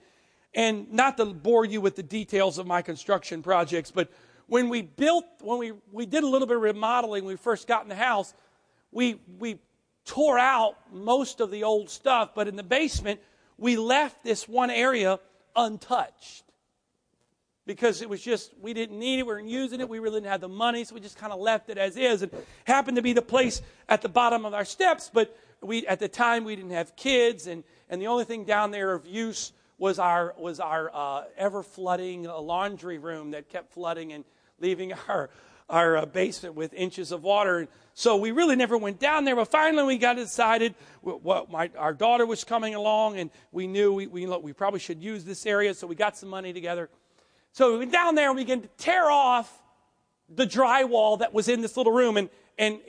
and 0.54 0.90
not 0.92 1.16
to 1.16 1.26
bore 1.26 1.64
you 1.64 1.80
with 1.80 1.96
the 1.96 2.02
details 2.02 2.58
of 2.58 2.66
my 2.66 2.82
construction 2.82 3.42
projects, 3.42 3.90
but 3.90 4.10
when 4.46 4.68
we 4.68 4.82
built, 4.82 5.24
when 5.40 5.58
we, 5.58 5.72
we 5.90 6.06
did 6.06 6.22
a 6.22 6.26
little 6.26 6.46
bit 6.46 6.56
of 6.56 6.62
remodeling, 6.62 7.24
when 7.24 7.34
we 7.34 7.36
first 7.36 7.66
got 7.66 7.82
in 7.82 7.88
the 7.88 7.96
house, 7.96 8.32
we, 8.92 9.20
we 9.38 9.58
tore 10.04 10.38
out 10.38 10.76
most 10.92 11.40
of 11.40 11.50
the 11.50 11.64
old 11.64 11.90
stuff, 11.90 12.30
but 12.32 12.46
in 12.46 12.54
the 12.54 12.62
basement, 12.62 13.20
we 13.58 13.76
left 13.76 14.22
this 14.24 14.48
one 14.48 14.70
area 14.70 15.18
untouched. 15.54 16.44
Because 17.66 18.00
it 18.00 18.08
was 18.08 18.22
just 18.22 18.52
we 18.60 18.74
didn't 18.74 18.98
need 18.98 19.18
it 19.18 19.26
we 19.26 19.32
weren't 19.32 19.48
using 19.48 19.80
it 19.80 19.88
we 19.88 19.98
really 19.98 20.20
didn't 20.20 20.30
have 20.30 20.40
the 20.40 20.48
money 20.48 20.84
so 20.84 20.94
we 20.94 21.00
just 21.00 21.18
kind 21.18 21.32
of 21.32 21.40
left 21.40 21.68
it 21.68 21.78
as 21.78 21.96
is. 21.96 22.22
And 22.22 22.30
happened 22.64 22.96
to 22.96 23.02
be 23.02 23.12
the 23.12 23.22
place 23.22 23.60
at 23.88 24.02
the 24.02 24.08
bottom 24.08 24.44
of 24.44 24.54
our 24.54 24.64
steps 24.64 25.10
but 25.12 25.36
we 25.60 25.84
at 25.88 25.98
the 25.98 26.08
time 26.08 26.44
we 26.44 26.54
didn't 26.54 26.70
have 26.70 26.94
kids 26.94 27.48
and 27.48 27.64
and 27.88 28.00
the 28.00 28.06
only 28.06 28.24
thing 28.24 28.44
down 28.44 28.70
there 28.70 28.92
of 28.92 29.04
use 29.04 29.52
was 29.78 29.98
our 29.98 30.32
was 30.38 30.60
our 30.60 30.90
uh, 30.94 31.24
ever 31.36 31.64
flooding 31.64 32.22
laundry 32.22 32.98
room 32.98 33.32
that 33.32 33.48
kept 33.48 33.72
flooding 33.72 34.12
and 34.12 34.24
leaving 34.60 34.92
our 35.08 35.28
our 35.68 35.96
uh, 35.96 36.06
basement 36.06 36.54
with 36.54 36.72
inches 36.74 37.12
of 37.12 37.22
water 37.22 37.68
so 37.94 38.16
we 38.16 38.30
really 38.30 38.56
never 38.56 38.76
went 38.78 39.00
down 39.00 39.24
there 39.24 39.36
but 39.36 39.48
finally 39.48 39.84
we 39.84 39.98
got 39.98 40.16
decided 40.16 40.74
what 41.02 41.50
my, 41.50 41.70
our 41.76 41.92
daughter 41.92 42.24
was 42.26 42.44
coming 42.44 42.74
along 42.74 43.18
and 43.18 43.30
we 43.52 43.66
knew 43.66 43.92
we, 43.92 44.06
we, 44.06 44.26
we 44.26 44.52
probably 44.52 44.80
should 44.80 45.02
use 45.02 45.24
this 45.24 45.46
area 45.46 45.74
so 45.74 45.86
we 45.86 45.94
got 45.94 46.16
some 46.16 46.28
money 46.28 46.52
together 46.52 46.88
so 47.56 47.72
we 47.72 47.78
went 47.78 47.92
down 47.92 48.14
there 48.14 48.28
and 48.28 48.36
we 48.36 48.42
began 48.42 48.60
to 48.60 48.68
tear 48.76 49.10
off 49.10 49.62
the 50.28 50.46
drywall 50.46 51.20
that 51.20 51.32
was 51.32 51.48
in 51.48 51.60
this 51.62 51.76
little 51.76 51.92
room. 51.92 52.16
And, 52.16 52.28
and, 52.58 52.80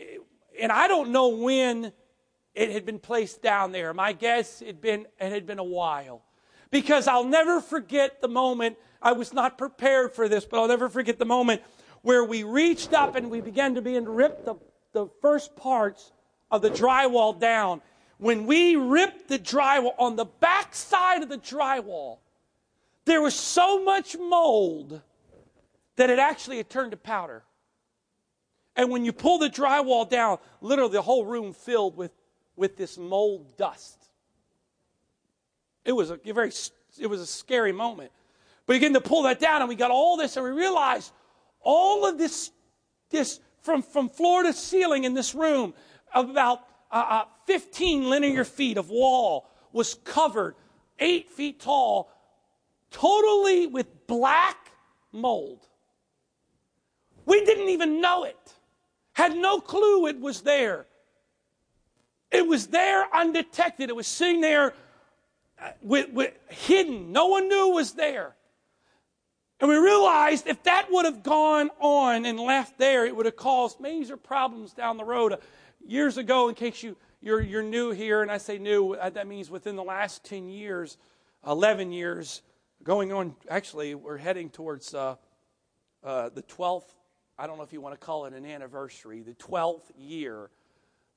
and 0.60 0.72
I 0.72 0.88
don't 0.88 1.12
know 1.12 1.30
when 1.30 1.92
it 2.56 2.72
had 2.72 2.86
been 2.86 3.00
placed 3.00 3.42
down 3.42 3.72
there. 3.72 3.94
My 3.94 4.14
guess 4.14 4.60
had 4.60 4.82
been, 4.82 5.06
it 5.20 5.32
had 5.32 5.46
been 5.46 5.60
a 5.60 5.64
while. 5.64 6.24
Because 6.70 7.08
I'll 7.08 7.24
never 7.24 7.62
forget 7.62 8.20
the 8.20 8.28
moment, 8.28 8.78
I 9.02 9.14
was 9.14 9.32
not 9.32 9.58
prepared 9.58 10.12
for 10.12 10.28
this, 10.28 10.44
but 10.44 10.60
I'll 10.60 10.68
never 10.68 10.90
forget 10.90 11.18
the 11.18 11.26
moment 11.26 11.62
where 12.08 12.24
we 12.24 12.44
reached 12.44 12.94
up 12.94 13.18
and 13.18 13.30
we 13.30 13.42
began 13.42 13.76
to 13.76 13.82
begin 13.82 14.06
to 14.06 14.12
rip 14.12 14.46
the, 14.46 14.56
the 14.94 15.10
first 15.22 15.54
parts 15.58 16.14
of 16.50 16.62
the 16.62 16.70
drywall 16.70 17.38
down. 17.38 17.82
When 18.18 18.46
we 18.46 18.78
ripped 18.78 19.28
the 19.28 19.38
drywall 19.38 19.92
on 20.00 20.16
the 20.16 20.24
back 20.24 20.74
side 20.74 21.22
of 21.22 21.28
the 21.28 21.38
drywall, 21.38 22.20
there 23.04 23.22
was 23.22 23.36
so 23.36 23.84
much 23.84 24.16
mold 24.18 25.02
that 25.98 26.10
it 26.10 26.18
actually 26.18 26.56
had 26.56 26.70
turned 26.70 26.92
to 26.92 26.98
powder. 26.98 27.44
And 28.78 28.90
when 28.90 29.04
you 29.04 29.12
pull 29.12 29.38
the 29.38 29.50
drywall 29.50 30.10
down, 30.10 30.38
literally 30.62 30.94
the 30.94 31.02
whole 31.02 31.26
room 31.26 31.52
filled 31.52 31.98
with, 31.98 32.14
with 32.56 32.78
this 32.78 32.98
mold 32.98 33.58
dust. 33.58 33.98
It 35.84 35.92
was 35.92 36.12
a 36.12 36.18
very 36.24 36.54
it 36.98 37.08
was 37.08 37.20
a 37.20 37.28
scary 37.28 37.74
moment. 37.74 38.14
But 38.66 38.78
again, 38.78 38.94
to 38.94 39.02
pull 39.02 39.24
that 39.24 39.42
down, 39.42 39.62
and 39.62 39.68
we 39.68 39.76
got 39.76 39.92
all 39.92 40.16
this, 40.16 40.38
and 40.38 40.46
we 40.46 40.52
realized 40.52 41.12
all 41.68 42.08
of 42.08 42.18
this, 42.18 42.52
this 43.10 43.42
from, 43.62 43.82
from 43.84 44.08
floor 44.08 44.44
to 44.44 44.54
ceiling 44.54 45.04
in 45.04 45.14
this 45.14 45.36
room, 45.36 45.74
about 46.14 46.62
uh, 46.90 47.06
uh, 47.10 47.26
15 47.46 48.10
linear 48.10 48.46
feet 48.46 48.78
of 48.78 48.90
wall 48.90 49.50
was 49.74 49.96
covered, 50.06 50.56
eight 50.98 51.30
feet 51.30 51.60
tall, 51.60 52.10
totally 52.90 53.68
with 53.68 54.08
black 54.08 54.72
mold. 55.12 55.60
We 57.26 57.44
didn't 57.44 57.68
even 57.68 58.00
know 58.00 58.24
it, 58.24 58.54
had 59.12 59.36
no 59.36 59.60
clue 59.60 60.08
it 60.08 60.22
was 60.22 60.44
there. 60.44 60.86
It 62.32 62.48
was 62.48 62.68
there 62.68 63.14
undetected. 63.14 63.90
It 63.90 63.96
was 63.96 64.08
sitting 64.08 64.40
there 64.40 64.74
uh, 65.62 65.72
with, 65.82 66.14
with, 66.14 66.34
hidden. 66.48 67.12
No 67.12 67.26
one 67.28 67.50
knew 67.50 67.72
it 67.72 67.76
was 67.76 67.92
there. 67.92 68.37
And 69.60 69.70
we 69.70 69.78
realized 69.78 70.46
if 70.46 70.62
that 70.64 70.88
would 70.92 71.06
have 71.06 71.24
gone 71.24 71.72
on 71.80 72.26
and 72.26 72.40
left 72.40 72.78
there, 72.78 73.06
it 73.06 73.16
would 73.16 73.26
have 73.26 73.36
caused 73.36 73.80
major 73.80 74.16
problems 74.16 74.74
down 74.74 74.98
the 74.98 75.04
road. 75.04 75.36
Years 75.86 76.18
ago, 76.18 76.48
in 76.50 76.56
case 76.56 76.84
you, 76.84 76.96
you're, 77.22 77.42
you're 77.42 77.64
new 77.64 77.90
here, 77.92 78.22
and 78.22 78.30
I 78.30 78.38
say 78.38 78.60
new, 78.60 78.94
uh, 78.94 79.10
that 79.10 79.26
means 79.26 79.50
within 79.50 79.76
the 79.76 79.84
last 79.84 80.24
10 80.26 80.48
years, 80.50 80.98
11 81.46 81.92
years, 81.92 82.44
going 82.84 83.12
on, 83.12 83.36
actually, 83.50 83.96
we're 83.96 84.18
heading 84.18 84.52
towards 84.52 84.94
uh, 84.94 85.16
uh, 86.04 86.30
the 86.30 86.44
12th, 86.44 86.94
I 87.40 87.48
don't 87.48 87.58
know 87.58 87.64
if 87.64 87.74
you 87.74 87.82
want 87.82 88.00
to 88.00 88.06
call 88.06 88.26
it 88.26 88.34
an 88.34 88.46
anniversary, 88.46 89.22
the 89.22 89.34
12th 89.34 89.92
year. 89.98 90.50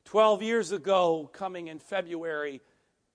12 0.06 0.42
years 0.42 0.72
ago, 0.72 1.28
coming 1.32 1.68
in 1.68 1.78
February, 1.78 2.62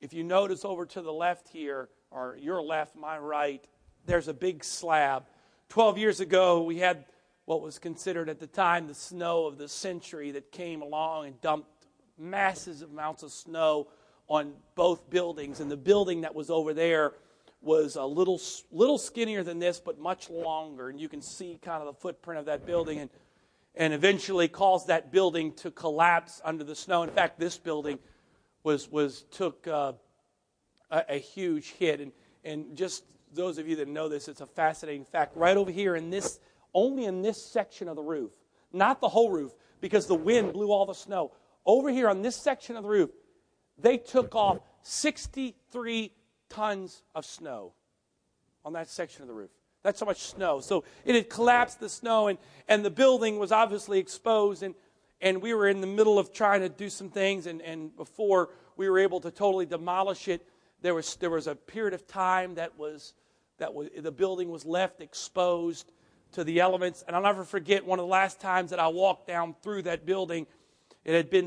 if 0.02 0.14
you 0.14 0.24
notice 0.24 0.64
over 0.64 0.86
to 0.86 1.02
the 1.02 1.12
left 1.12 1.48
here, 1.48 1.90
or 2.12 2.38
your 2.40 2.62
left, 2.62 2.96
my 2.96 3.18
right, 3.18 3.68
there's 4.06 4.28
a 4.28 4.34
big 4.34 4.64
slab. 4.64 5.24
12 5.70 5.98
years 5.98 6.20
ago, 6.20 6.64
we 6.64 6.78
had 6.78 7.06
what 7.46 7.62
was 7.62 7.80
considered 7.80 8.30
at 8.30 8.40
the 8.40 8.48
time 8.48 8.88
the 8.88 8.94
snow 8.94 9.46
of 9.46 9.58
the 9.58 9.68
century 9.68 10.32
that 10.32 10.52
came 10.52 10.82
along 10.82 11.28
and 11.28 11.42
dumped 11.42 11.70
massive 12.18 12.82
amounts 12.82 13.24
of 13.24 13.32
snow 13.32 13.88
on 14.28 14.54
both 14.74 15.10
buildings. 15.10 15.60
And 15.60 15.70
the 15.70 15.78
building 15.78 16.22
that 16.22 16.34
was 16.34 16.50
over 16.50 16.74
there 16.74 17.14
was 17.62 17.96
a 17.96 18.06
little 18.06 18.40
little 18.72 18.98
skinnier 18.98 19.44
than 19.44 19.60
this, 19.60 19.80
but 19.80 20.00
much 20.00 20.30
longer, 20.30 20.90
and 20.90 21.00
you 21.00 21.10
can 21.10 21.22
see 21.22 21.60
kind 21.62 21.82
of 21.82 21.88
the 21.88 22.00
footprint 22.00 22.40
of 22.40 22.46
that 22.46 22.66
building, 22.66 23.00
and 23.00 23.10
and 23.76 23.94
eventually 23.94 24.48
caused 24.48 24.88
that 24.88 25.12
building 25.12 25.52
to 25.54 25.72
collapse 25.72 26.42
under 26.46 26.64
the 26.64 26.76
snow. 26.76 27.04
In 27.04 27.10
fact, 27.10 27.40
this 27.40 27.58
building 27.58 27.98
was 28.64 28.90
was 28.90 29.24
took 29.32 29.68
uh, 29.68 29.94
a, 30.92 31.04
a 31.10 31.18
huge 31.18 31.72
hit, 31.72 32.02
and 32.02 32.12
and 32.44 32.78
just 32.78 33.04
those 33.36 33.58
of 33.58 33.68
you 33.68 33.76
that 33.78 33.88
know 33.88 34.10
this, 34.10 34.28
it's 34.28 34.42
a 34.42 34.48
fascinating 34.48 35.06
fact. 35.06 35.36
Right 35.36 35.58
over 35.58 35.72
here 35.72 35.96
in 35.96 36.10
this, 36.10 36.40
only 36.74 37.06
in 37.06 37.22
this 37.22 37.44
section 37.44 37.88
of 37.88 37.96
the 37.96 38.04
roof, 38.04 38.32
not 38.74 39.02
the 39.02 39.10
whole 39.10 39.32
roof, 39.32 39.54
because 39.82 40.08
the 40.08 40.16
wind 40.16 40.54
blew 40.54 40.72
all 40.72 40.86
the 40.86 40.94
snow. 40.94 41.32
Over 41.66 41.90
here 41.90 42.10
on 42.10 42.22
this 42.22 42.36
section 42.36 42.76
of 42.76 42.84
the 42.84 42.90
roof, 42.90 43.10
they 43.78 43.98
took 43.98 44.36
off 44.36 44.60
63 44.84 46.12
tons 46.50 47.04
of 47.14 47.26
snow 47.26 47.74
on 48.64 48.74
that 48.74 48.90
section 48.90 49.22
of 49.22 49.28
the 49.28 49.34
roof. 49.34 49.52
That's 49.84 50.00
so 50.00 50.06
much 50.06 50.22
snow. 50.22 50.62
So 50.62 50.84
it 51.06 51.14
had 51.14 51.30
collapsed 51.30 51.80
the 51.80 51.90
snow, 51.90 52.28
and, 52.28 52.40
and 52.68 52.84
the 52.84 52.90
building 52.90 53.38
was 53.38 53.52
obviously 53.52 54.00
exposed. 54.00 54.64
And, 54.64 54.74
and 55.22 55.42
we 55.42 55.54
were 55.54 55.68
in 55.68 55.82
the 55.82 55.88
middle 55.88 56.18
of 56.18 56.34
trying 56.34 56.62
to 56.62 56.70
do 56.70 56.90
some 56.90 57.10
things. 57.10 57.46
And, 57.46 57.62
and 57.62 57.96
before 57.96 58.50
we 58.78 58.90
were 58.90 58.98
able 58.98 59.20
to 59.22 59.30
totally 59.30 59.68
demolish 59.68 60.28
it, 60.28 60.48
there 60.82 60.96
was, 60.96 61.16
there 61.18 61.30
was 61.30 61.48
a 61.48 61.56
period 61.56 61.94
of 61.94 62.08
time 62.08 62.56
that, 62.56 62.78
was, 62.78 63.14
that 63.58 63.72
the 63.98 64.12
building 64.12 64.50
was 64.50 64.66
left 64.66 65.02
exposed 65.02 65.92
to 66.34 66.44
the 66.44 66.60
elements. 66.60 67.04
And 67.08 67.16
I'll 67.16 67.22
never 67.22 67.44
forget 67.44 67.86
one 67.86 68.00
of 68.00 68.04
the 68.04 68.12
last 68.12 68.40
times 68.40 68.70
that 68.72 68.80
I 68.80 68.88
walked 68.88 69.28
down 69.28 69.56
through 69.62 69.84
that 69.84 70.06
building. 70.06 70.48
It 71.04 71.14
had 71.14 71.30
been, 71.30 71.46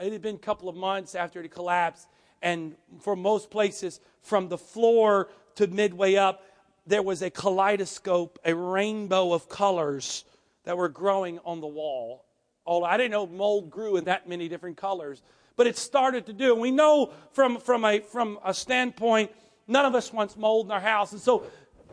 it 0.00 0.12
had 0.12 0.22
been 0.22 0.36
a 0.36 0.38
couple 0.38 0.68
of 0.68 0.76
months 0.76 1.14
after 1.14 1.40
it 1.40 1.50
collapsed 1.50 2.08
and 2.42 2.76
for 3.00 3.16
most 3.16 3.50
places, 3.50 4.00
from 4.22 4.48
the 4.48 4.58
floor 4.58 5.28
to 5.56 5.66
midway 5.66 6.16
up, 6.16 6.44
there 6.86 7.02
was 7.02 7.22
a 7.22 7.30
kaleidoscope, 7.30 8.38
a 8.44 8.54
rainbow 8.54 9.32
of 9.32 9.48
colors 9.48 10.24
that 10.64 10.76
were 10.76 10.88
growing 10.88 11.38
on 11.44 11.60
the 11.60 11.66
wall. 11.66 12.24
Oh, 12.66 12.84
I 12.84 12.96
didn't 12.96 13.12
know 13.12 13.26
mold 13.26 13.70
grew 13.70 13.96
in 13.96 14.04
that 14.04 14.28
many 14.28 14.48
different 14.48 14.76
colors, 14.76 15.22
but 15.56 15.66
it 15.66 15.76
started 15.76 16.26
to 16.26 16.32
do. 16.32 16.54
We 16.54 16.70
know 16.70 17.12
from, 17.32 17.58
from, 17.58 17.84
a, 17.84 18.00
from 18.00 18.38
a 18.44 18.52
standpoint, 18.52 19.32
none 19.66 19.84
of 19.84 19.94
us 19.94 20.12
wants 20.12 20.36
mold 20.36 20.66
in 20.66 20.72
our 20.72 20.80
house. 20.80 21.12
And 21.12 21.20
so 21.20 21.44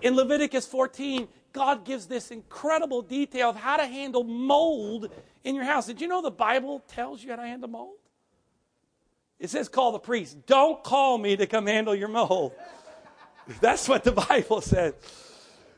in 0.01 0.15
Leviticus 0.15 0.65
14, 0.68 1.27
God 1.53 1.86
gives 1.86 2.08
this 2.08 2.32
incredible 2.32 3.01
detail 3.01 3.50
of 3.50 3.56
how 3.56 3.77
to 3.77 3.86
handle 3.86 4.24
mold 4.24 5.10
in 5.44 5.56
your 5.56 5.63
house. 5.63 5.86
Did 5.86 6.01
you 6.01 6.08
know 6.08 6.22
the 6.22 6.32
Bible 6.32 6.84
tells 6.88 7.24
you 7.24 7.30
how 7.30 7.36
to 7.38 7.44
handle 7.44 7.70
mold? 7.70 7.96
It 9.39 9.50
says, 9.50 9.68
call 9.70 9.92
the 9.92 10.00
priest. 10.00 10.46
Don't 10.46 10.84
call 10.84 11.18
me 11.18 11.36
to 11.36 11.46
come 11.46 11.68
handle 11.68 11.94
your 11.94 12.08
mold. 12.08 12.53
That's 13.62 13.88
what 13.89 14.03
the 14.03 14.13
Bible 14.13 14.62
says. 14.62 14.94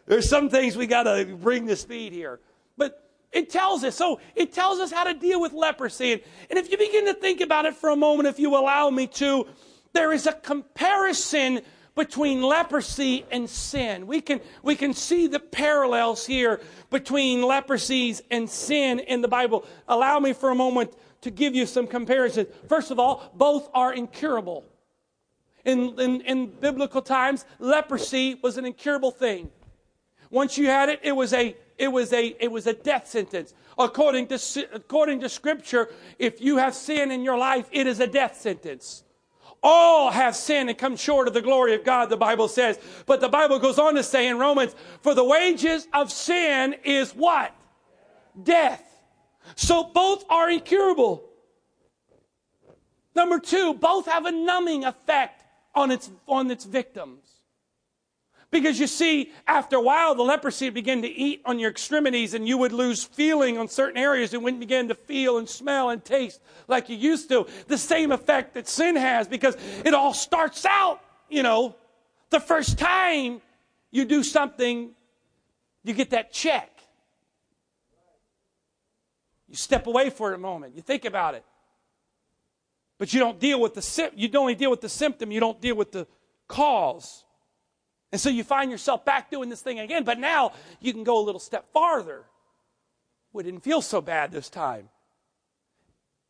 There's 0.05 0.29
some 0.29 0.49
things 0.49 0.77
we 0.77 0.87
got 0.87 1.03
to 1.03 1.25
bring 1.25 1.67
to 1.67 1.75
speed 1.75 2.13
here. 2.13 2.39
But 2.77 3.09
it 3.31 3.49
tells 3.49 3.83
us. 3.83 3.95
So 3.95 4.19
it 4.35 4.53
tells 4.53 4.79
us 4.79 4.91
how 4.91 5.03
to 5.05 5.13
deal 5.13 5.41
with 5.41 5.51
leprosy. 5.51 6.13
And, 6.13 6.21
and 6.51 6.59
if 6.59 6.71
you 6.71 6.77
begin 6.77 7.05
to 7.07 7.13
think 7.13 7.41
about 7.41 7.65
it 7.65 7.75
for 7.75 7.89
a 7.89 7.95
moment, 7.95 8.27
if 8.27 8.39
you 8.39 8.55
allow 8.55 8.89
me 8.89 9.07
to, 9.07 9.47
there 9.93 10.11
is 10.13 10.27
a 10.27 10.33
comparison 10.33 11.61
between 11.95 12.41
leprosy 12.41 13.25
and 13.31 13.49
sin. 13.49 14.05
We 14.05 14.21
can, 14.21 14.41
we 14.61 14.75
can 14.75 14.93
see 14.93 15.27
the 15.27 15.39
parallels 15.39 16.25
here 16.25 16.59
between 16.89 17.41
leprosies 17.41 18.21
and 18.29 18.49
sin 18.49 18.99
in 18.99 19.21
the 19.21 19.27
Bible. 19.27 19.65
Allow 19.87 20.19
me 20.19 20.33
for 20.33 20.49
a 20.49 20.55
moment 20.55 20.93
to 21.21 21.31
give 21.31 21.55
you 21.55 21.65
some 21.65 21.87
comparisons. 21.87 22.49
First 22.67 22.91
of 22.91 22.99
all, 22.99 23.31
both 23.33 23.69
are 23.73 23.93
incurable. 23.93 24.65
In, 25.63 25.99
in, 25.99 26.21
in 26.21 26.47
biblical 26.47 27.01
times, 27.01 27.45
leprosy 27.59 28.35
was 28.43 28.57
an 28.57 28.65
incurable 28.65 29.11
thing. 29.11 29.49
Once 30.29 30.57
you 30.57 30.67
had 30.67 30.89
it, 30.89 30.99
it 31.01 31.13
was 31.13 31.33
a 31.33 31.55
it 31.77 31.87
was 31.89 32.13
a 32.13 32.35
it 32.39 32.51
was 32.51 32.67
a 32.67 32.73
death 32.73 33.07
sentence. 33.07 33.53
According 33.77 34.27
to 34.27 34.67
according 34.73 35.19
to 35.21 35.29
Scripture, 35.29 35.89
if 36.19 36.41
you 36.41 36.57
have 36.57 36.73
sin 36.73 37.11
in 37.11 37.23
your 37.23 37.37
life, 37.37 37.67
it 37.71 37.87
is 37.87 37.99
a 37.99 38.07
death 38.07 38.39
sentence. 38.39 39.03
All 39.67 40.11
have 40.11 40.35
sinned 40.35 40.69
and 40.69 40.77
come 40.77 40.95
short 40.95 41.27
of 41.27 41.33
the 41.33 41.41
glory 41.41 41.73
of 41.73 41.83
God, 41.83 42.11
the 42.11 42.15
Bible 42.15 42.47
says. 42.47 42.77
But 43.07 43.19
the 43.19 43.29
Bible 43.29 43.57
goes 43.57 43.79
on 43.79 43.95
to 43.95 44.03
say 44.03 44.27
in 44.27 44.37
Romans, 44.37 44.75
for 45.01 45.15
the 45.15 45.23
wages 45.23 45.87
of 45.91 46.11
sin 46.11 46.75
is 46.83 47.15
what? 47.15 47.51
Death. 48.43 48.83
So 49.55 49.85
both 49.85 50.23
are 50.29 50.51
incurable. 50.51 51.27
Number 53.15 53.39
two, 53.39 53.73
both 53.73 54.05
have 54.05 54.27
a 54.27 54.31
numbing 54.31 54.85
effect 54.85 55.43
on 55.73 55.89
its, 55.89 56.11
on 56.27 56.51
its 56.51 56.63
victims. 56.65 57.24
Because 58.51 58.79
you 58.79 58.87
see, 58.87 59.31
after 59.47 59.75
a 59.75 59.81
while, 59.81 60.15
the 60.15 60.23
leprosy 60.23 60.69
begin 60.69 61.01
to 61.01 61.07
eat 61.07 61.41
on 61.45 61.59
your 61.59 61.69
extremities, 61.69 62.33
and 62.33 62.47
you 62.47 62.57
would 62.57 62.71
lose 62.71 63.03
feeling 63.03 63.57
on 63.57 63.67
certain 63.67 63.97
areas 63.97 64.33
and 64.33 64.43
wouldn't 64.43 64.61
begin 64.61 64.87
to 64.87 64.95
feel 64.95 65.37
and 65.37 65.49
smell 65.49 65.89
and 65.89 66.03
taste 66.05 66.39
like 66.67 66.87
you 66.87 66.95
used 66.95 67.27
to. 67.29 67.47
The 67.67 67.77
same 67.77 68.11
effect 68.11 68.53
that 68.53 68.67
sin 68.67 68.95
has, 68.95 69.27
because 69.27 69.57
it 69.83 69.93
all 69.93 70.13
starts 70.13 70.65
out, 70.65 71.01
you 71.29 71.43
know, 71.43 71.75
the 72.29 72.39
first 72.39 72.77
time 72.77 73.41
you 73.91 74.05
do 74.05 74.23
something, 74.23 74.91
you 75.83 75.93
get 75.93 76.11
that 76.11 76.31
check. 76.31 76.71
You 79.49 79.55
step 79.55 79.87
away 79.87 80.09
for 80.09 80.33
a 80.33 80.37
moment, 80.37 80.75
you 80.75 80.81
think 80.81 81.05
about 81.05 81.35
it. 81.35 81.43
But 82.97 83.13
you 83.13 83.19
don't 83.19 83.39
deal 83.39 83.59
with 83.59 83.73
the 83.73 84.11
you 84.15 84.29
only 84.35 84.55
deal 84.55 84.71
with 84.71 84.81
the 84.81 84.89
symptom, 84.89 85.31
you 85.31 85.41
don't 85.41 85.59
deal 85.59 85.75
with 85.75 85.91
the 85.91 86.07
cause. 86.47 87.24
And 88.11 88.21
so 88.21 88.29
you 88.29 88.43
find 88.43 88.71
yourself 88.71 89.03
back 89.03 89.29
doing 89.29 89.49
this 89.49 89.61
thing 89.61 89.79
again, 89.79 90.03
but 90.03 90.19
now 90.19 90.53
you 90.79 90.93
can 90.93 91.03
go 91.03 91.19
a 91.19 91.23
little 91.23 91.39
step 91.39 91.71
farther. 91.73 92.23
We 93.33 93.43
didn't 93.43 93.61
feel 93.61 93.81
so 93.81 94.01
bad 94.01 94.31
this 94.31 94.49
time. 94.49 94.89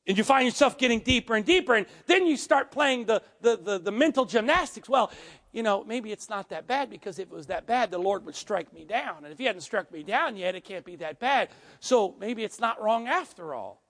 And 0.08 0.18
you 0.18 0.24
find 0.24 0.46
yourself 0.46 0.78
getting 0.78 1.00
deeper 1.00 1.36
and 1.36 1.44
deeper, 1.44 1.74
and 1.74 1.88
then 2.06 2.28
you 2.28 2.38
start 2.38 2.72
playing 2.72 3.06
the, 3.06 3.24
the, 3.42 3.58
the, 3.58 3.80
the, 3.80 3.92
mental 3.92 4.26
gymnastics. 4.26 4.88
Well, 4.88 5.12
you 5.52 5.64
know, 5.64 5.84
maybe 5.84 6.12
it's 6.12 6.30
not 6.30 6.50
that 6.50 6.68
bad 6.68 6.92
because 6.92 7.18
if 7.18 7.30
it 7.30 7.34
was 7.34 7.48
that 7.48 7.66
bad, 7.66 7.90
the 7.90 7.98
Lord 7.98 8.24
would 8.26 8.36
strike 8.36 8.72
me 8.72 8.86
down. 8.86 9.24
And 9.24 9.32
if 9.32 9.40
He 9.40 9.46
hadn't 9.46 9.62
struck 9.62 9.92
me 9.92 10.04
down 10.04 10.38
yet, 10.38 10.54
it 10.54 10.64
can't 10.64 10.86
be 10.86 10.96
that 10.98 11.20
bad. 11.20 11.50
So 11.80 12.16
maybe 12.20 12.44
it's 12.44 12.60
not 12.60 12.82
wrong 12.82 13.08
after 13.08 13.56
all. 13.56 13.82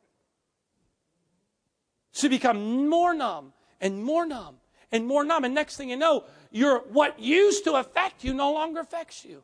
So 2.12 2.28
you 2.28 2.30
become 2.30 2.88
more 2.88 3.14
numb 3.14 3.52
and 3.82 4.02
more 4.02 4.26
numb 4.26 4.56
and 4.96 5.06
more 5.06 5.24
numb. 5.24 5.44
And 5.44 5.54
next 5.54 5.78
thing 5.78 5.90
you 5.90 5.98
know, 5.98 6.24
your, 6.52 6.80
what 6.80 7.20
used 7.20 7.66
to 7.66 7.74
affect 7.74 8.24
you 8.24 8.34
no 8.34 8.54
longer 8.54 8.80
affects 8.80 9.26
you. 9.26 9.44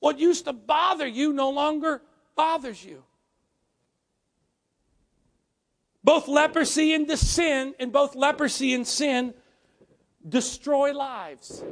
What 0.00 0.18
used 0.18 0.44
to 0.46 0.52
bother 0.52 1.06
you 1.06 1.32
no 1.32 1.50
longer 1.50 2.02
bothers 2.34 2.84
you. 2.84 3.04
Both 6.02 6.28
leprosy 6.28 6.94
and 6.94 7.08
the 7.08 7.16
sin, 7.16 7.74
and 7.78 7.92
both 7.92 8.14
leprosy 8.14 8.72
and 8.72 8.86
sin 8.86 9.34
destroy 10.26 10.92
lives. 10.92 11.62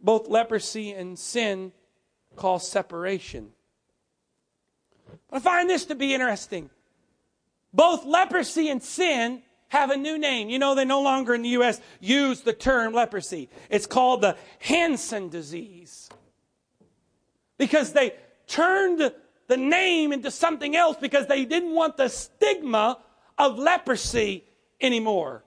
Both 0.00 0.28
leprosy 0.28 0.92
and 0.92 1.18
sin 1.18 1.72
cause 2.36 2.70
separation. 2.70 3.50
I 5.32 5.40
find 5.40 5.68
this 5.68 5.86
to 5.86 5.94
be 5.94 6.14
interesting. 6.14 6.70
Both 7.72 8.04
leprosy 8.04 8.68
and 8.68 8.82
sin 8.82 9.42
have 9.68 9.90
a 9.90 9.96
new 9.96 10.18
name. 10.18 10.48
You 10.48 10.58
know, 10.58 10.74
they 10.74 10.84
no 10.84 11.02
longer 11.02 11.34
in 11.34 11.42
the 11.42 11.50
U.S. 11.50 11.80
use 12.00 12.40
the 12.40 12.52
term 12.52 12.92
leprosy. 12.92 13.48
It's 13.70 13.86
called 13.86 14.22
the 14.22 14.36
Hansen 14.60 15.28
disease. 15.28 16.08
Because 17.58 17.92
they 17.92 18.14
turned 18.46 19.12
the 19.46 19.56
name 19.56 20.12
into 20.12 20.30
something 20.30 20.76
else 20.76 20.96
because 21.00 21.26
they 21.26 21.44
didn't 21.44 21.74
want 21.74 21.96
the 21.96 22.08
stigma 22.08 22.98
of 23.36 23.58
leprosy 23.58 24.44
anymore. 24.80 25.44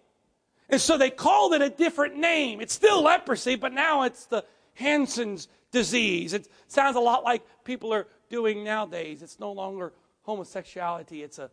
And 0.70 0.80
so 0.80 0.98
they 0.98 1.10
called 1.10 1.54
it 1.54 1.62
a 1.62 1.70
different 1.70 2.18
name. 2.18 2.62
It's 2.62 2.74
still 2.74 3.04
leprosy, 3.04 3.56
but 3.56 3.74
now 3.74 4.04
it's 4.04 4.26
the 4.26 4.46
Hansen's 4.74 5.48
disease. 5.72 6.34
It 6.34 6.48
sounds 6.68 6.96
a 6.96 7.00
lot 7.00 7.24
like 7.24 7.44
people 7.64 7.94
are 7.94 8.08
doing 8.30 8.64
nowadays. 8.64 9.22
It's 9.22 9.40
no 9.40 9.52
longer 9.52 9.94
homosexuality, 10.24 11.24
it's 11.24 11.40
an 11.40 11.50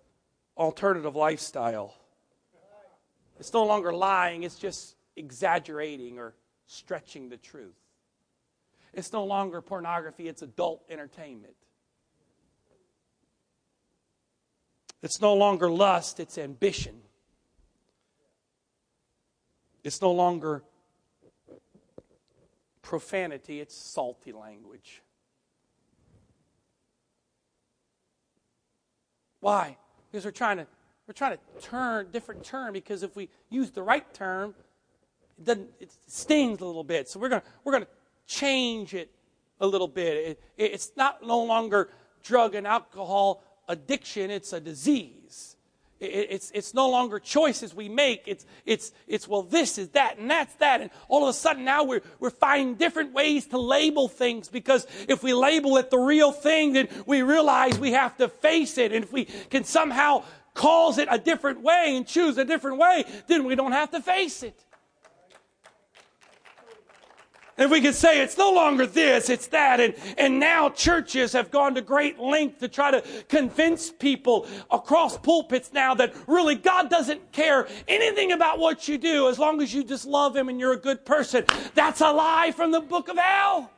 alternative 0.56 1.16
lifestyle. 1.16 1.94
It's 3.38 3.52
no 3.52 3.64
longer 3.64 3.92
lying, 3.92 4.42
it's 4.42 4.56
just 4.56 4.96
exaggerating 5.16 6.18
or 6.18 6.34
stretching 6.66 7.28
the 7.28 7.36
truth. 7.36 7.78
It's 8.92 9.12
no 9.12 9.24
longer 9.24 9.60
pornography, 9.60 10.28
it's 10.28 10.42
adult 10.42 10.82
entertainment. 10.90 11.54
It's 15.02 15.20
no 15.20 15.34
longer 15.34 15.70
lust, 15.70 16.18
it's 16.18 16.38
ambition. 16.38 17.00
It's 19.84 20.02
no 20.02 20.10
longer 20.10 20.64
profanity, 22.82 23.60
it's 23.60 23.76
salty 23.76 24.32
language. 24.32 25.02
Why? 29.40 29.76
Because 30.10 30.24
we're 30.24 30.32
trying 30.32 30.56
to 30.56 30.66
we're 31.08 31.14
trying 31.14 31.38
to 31.38 31.66
turn 31.66 32.08
different 32.12 32.44
term 32.44 32.74
because 32.74 33.02
if 33.02 33.16
we 33.16 33.30
use 33.48 33.70
the 33.70 33.82
right 33.82 34.12
term, 34.12 34.54
it 35.38 35.44
doesn't 35.46 35.70
it 35.80 35.90
stings 36.06 36.60
a 36.60 36.66
little 36.66 36.84
bit. 36.84 37.08
So 37.08 37.18
we're 37.18 37.30
gonna 37.30 37.42
we're 37.64 37.72
gonna 37.72 37.86
change 38.26 38.92
it 38.92 39.10
a 39.58 39.66
little 39.66 39.88
bit. 39.88 40.16
It, 40.16 40.40
it's 40.58 40.92
not 40.96 41.26
no 41.26 41.42
longer 41.42 41.88
drug 42.22 42.54
and 42.54 42.66
alcohol 42.66 43.42
addiction; 43.68 44.30
it's 44.30 44.52
a 44.52 44.60
disease. 44.60 45.56
It's, 46.00 46.52
it's 46.54 46.74
no 46.74 46.88
longer 46.88 47.18
choices 47.18 47.74
we 47.74 47.88
make. 47.88 48.22
It's, 48.26 48.46
it's, 48.64 48.92
it's, 49.08 49.26
well, 49.26 49.42
this 49.42 49.78
is 49.78 49.88
that 49.90 50.18
and 50.18 50.30
that's 50.30 50.54
that. 50.56 50.80
And 50.80 50.90
all 51.08 51.24
of 51.24 51.28
a 51.28 51.32
sudden 51.32 51.64
now 51.64 51.82
we're, 51.82 52.02
we're 52.20 52.30
finding 52.30 52.76
different 52.76 53.12
ways 53.12 53.46
to 53.46 53.58
label 53.58 54.06
things 54.06 54.48
because 54.48 54.86
if 55.08 55.24
we 55.24 55.34
label 55.34 55.76
it 55.76 55.90
the 55.90 55.98
real 55.98 56.30
thing, 56.30 56.74
then 56.74 56.88
we 57.04 57.22
realize 57.22 57.80
we 57.80 57.92
have 57.92 58.16
to 58.18 58.28
face 58.28 58.78
it. 58.78 58.92
And 58.92 59.04
if 59.04 59.12
we 59.12 59.24
can 59.24 59.64
somehow 59.64 60.22
calls 60.58 60.98
it 60.98 61.08
a 61.10 61.18
different 61.18 61.62
way 61.62 61.94
and 61.96 62.04
choose 62.04 62.36
a 62.36 62.44
different 62.44 62.78
way, 62.78 63.04
then 63.28 63.44
we 63.44 63.54
don't 63.54 63.72
have 63.72 63.92
to 63.92 64.00
face 64.00 64.42
it. 64.42 64.64
And 67.56 67.72
we 67.72 67.80
could 67.80 67.94
say 67.94 68.20
it's 68.22 68.38
no 68.38 68.52
longer 68.52 68.86
this, 68.86 69.30
it's 69.30 69.48
that. 69.48 69.80
And, 69.80 69.94
and 70.16 70.38
now 70.38 70.68
churches 70.68 71.32
have 71.32 71.50
gone 71.50 71.74
to 71.74 71.80
great 71.80 72.18
length 72.18 72.60
to 72.60 72.68
try 72.68 72.90
to 72.90 73.02
convince 73.28 73.90
people 73.90 74.46
across 74.70 75.16
pulpits 75.18 75.72
now 75.72 75.94
that 75.94 76.14
really 76.28 76.54
God 76.54 76.88
doesn't 76.88 77.32
care 77.32 77.66
anything 77.88 78.30
about 78.32 78.58
what 78.58 78.86
you 78.86 78.96
do 78.98 79.28
as 79.28 79.38
long 79.38 79.60
as 79.60 79.74
you 79.74 79.82
just 79.82 80.06
love 80.06 80.36
Him 80.36 80.48
and 80.48 80.60
you're 80.60 80.72
a 80.72 80.78
good 80.78 81.04
person. 81.04 81.44
That's 81.74 82.00
a 82.00 82.12
lie 82.12 82.52
from 82.52 82.70
the 82.70 82.80
book 82.80 83.08
of 83.08 83.16
hell. 83.16 83.70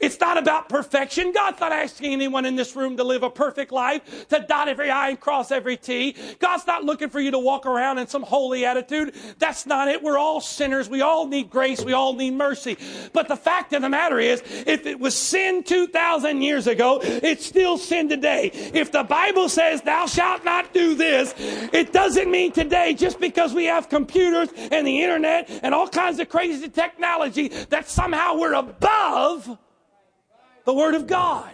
It's 0.00 0.18
not 0.20 0.38
about 0.38 0.68
perfection. 0.68 1.32
God's 1.32 1.60
not 1.60 1.72
asking 1.72 2.12
anyone 2.12 2.44
in 2.44 2.56
this 2.56 2.76
room 2.76 2.96
to 2.96 3.04
live 3.04 3.22
a 3.22 3.30
perfect 3.30 3.72
life, 3.72 4.28
to 4.28 4.44
dot 4.48 4.68
every 4.68 4.90
I 4.90 5.10
and 5.10 5.20
cross 5.20 5.50
every 5.50 5.76
T. 5.76 6.14
God's 6.38 6.66
not 6.66 6.84
looking 6.84 7.08
for 7.08 7.20
you 7.20 7.30
to 7.32 7.38
walk 7.38 7.66
around 7.66 7.98
in 7.98 8.06
some 8.06 8.22
holy 8.22 8.64
attitude. 8.64 9.14
That's 9.38 9.66
not 9.66 9.88
it. 9.88 10.02
We're 10.02 10.18
all 10.18 10.40
sinners. 10.40 10.88
We 10.88 11.02
all 11.02 11.26
need 11.26 11.50
grace. 11.50 11.82
We 11.84 11.92
all 11.92 12.14
need 12.14 12.32
mercy. 12.32 12.76
But 13.12 13.28
the 13.28 13.36
fact 13.36 13.72
of 13.72 13.82
the 13.82 13.88
matter 13.88 14.18
is, 14.18 14.42
if 14.66 14.86
it 14.86 14.98
was 14.98 15.16
sin 15.16 15.62
2,000 15.64 16.42
years 16.42 16.66
ago, 16.66 17.00
it's 17.02 17.46
still 17.46 17.78
sin 17.78 18.08
today. 18.08 18.50
If 18.52 18.92
the 18.92 19.04
Bible 19.04 19.48
says, 19.48 19.82
thou 19.82 20.06
shalt 20.06 20.44
not 20.44 20.72
do 20.72 20.94
this, 20.94 21.34
it 21.36 21.92
doesn't 21.92 22.30
mean 22.30 22.52
today, 22.52 22.94
just 22.94 23.20
because 23.20 23.54
we 23.54 23.64
have 23.64 23.88
computers 23.88 24.48
and 24.70 24.86
the 24.86 25.02
internet 25.02 25.48
and 25.62 25.74
all 25.74 25.88
kinds 25.88 26.18
of 26.20 26.28
crazy 26.28 26.68
technology, 26.68 27.48
that 27.48 27.88
somehow 27.88 28.36
we're 28.38 28.54
above 28.54 29.58
the 30.68 30.74
Word 30.74 30.94
of 30.94 31.06
God. 31.06 31.50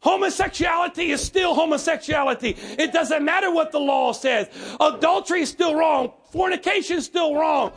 Homosexuality 0.00 1.12
is 1.12 1.20
still 1.20 1.54
homosexuality. 1.54 2.56
It 2.76 2.92
doesn't 2.92 3.24
matter 3.24 3.52
what 3.52 3.70
the 3.70 3.78
law 3.78 4.10
says. 4.10 4.48
Adultery 4.80 5.42
is 5.42 5.48
still 5.48 5.76
wrong. 5.76 6.12
Fornication 6.32 6.96
is 6.98 7.04
still 7.04 7.36
wrong. 7.36 7.72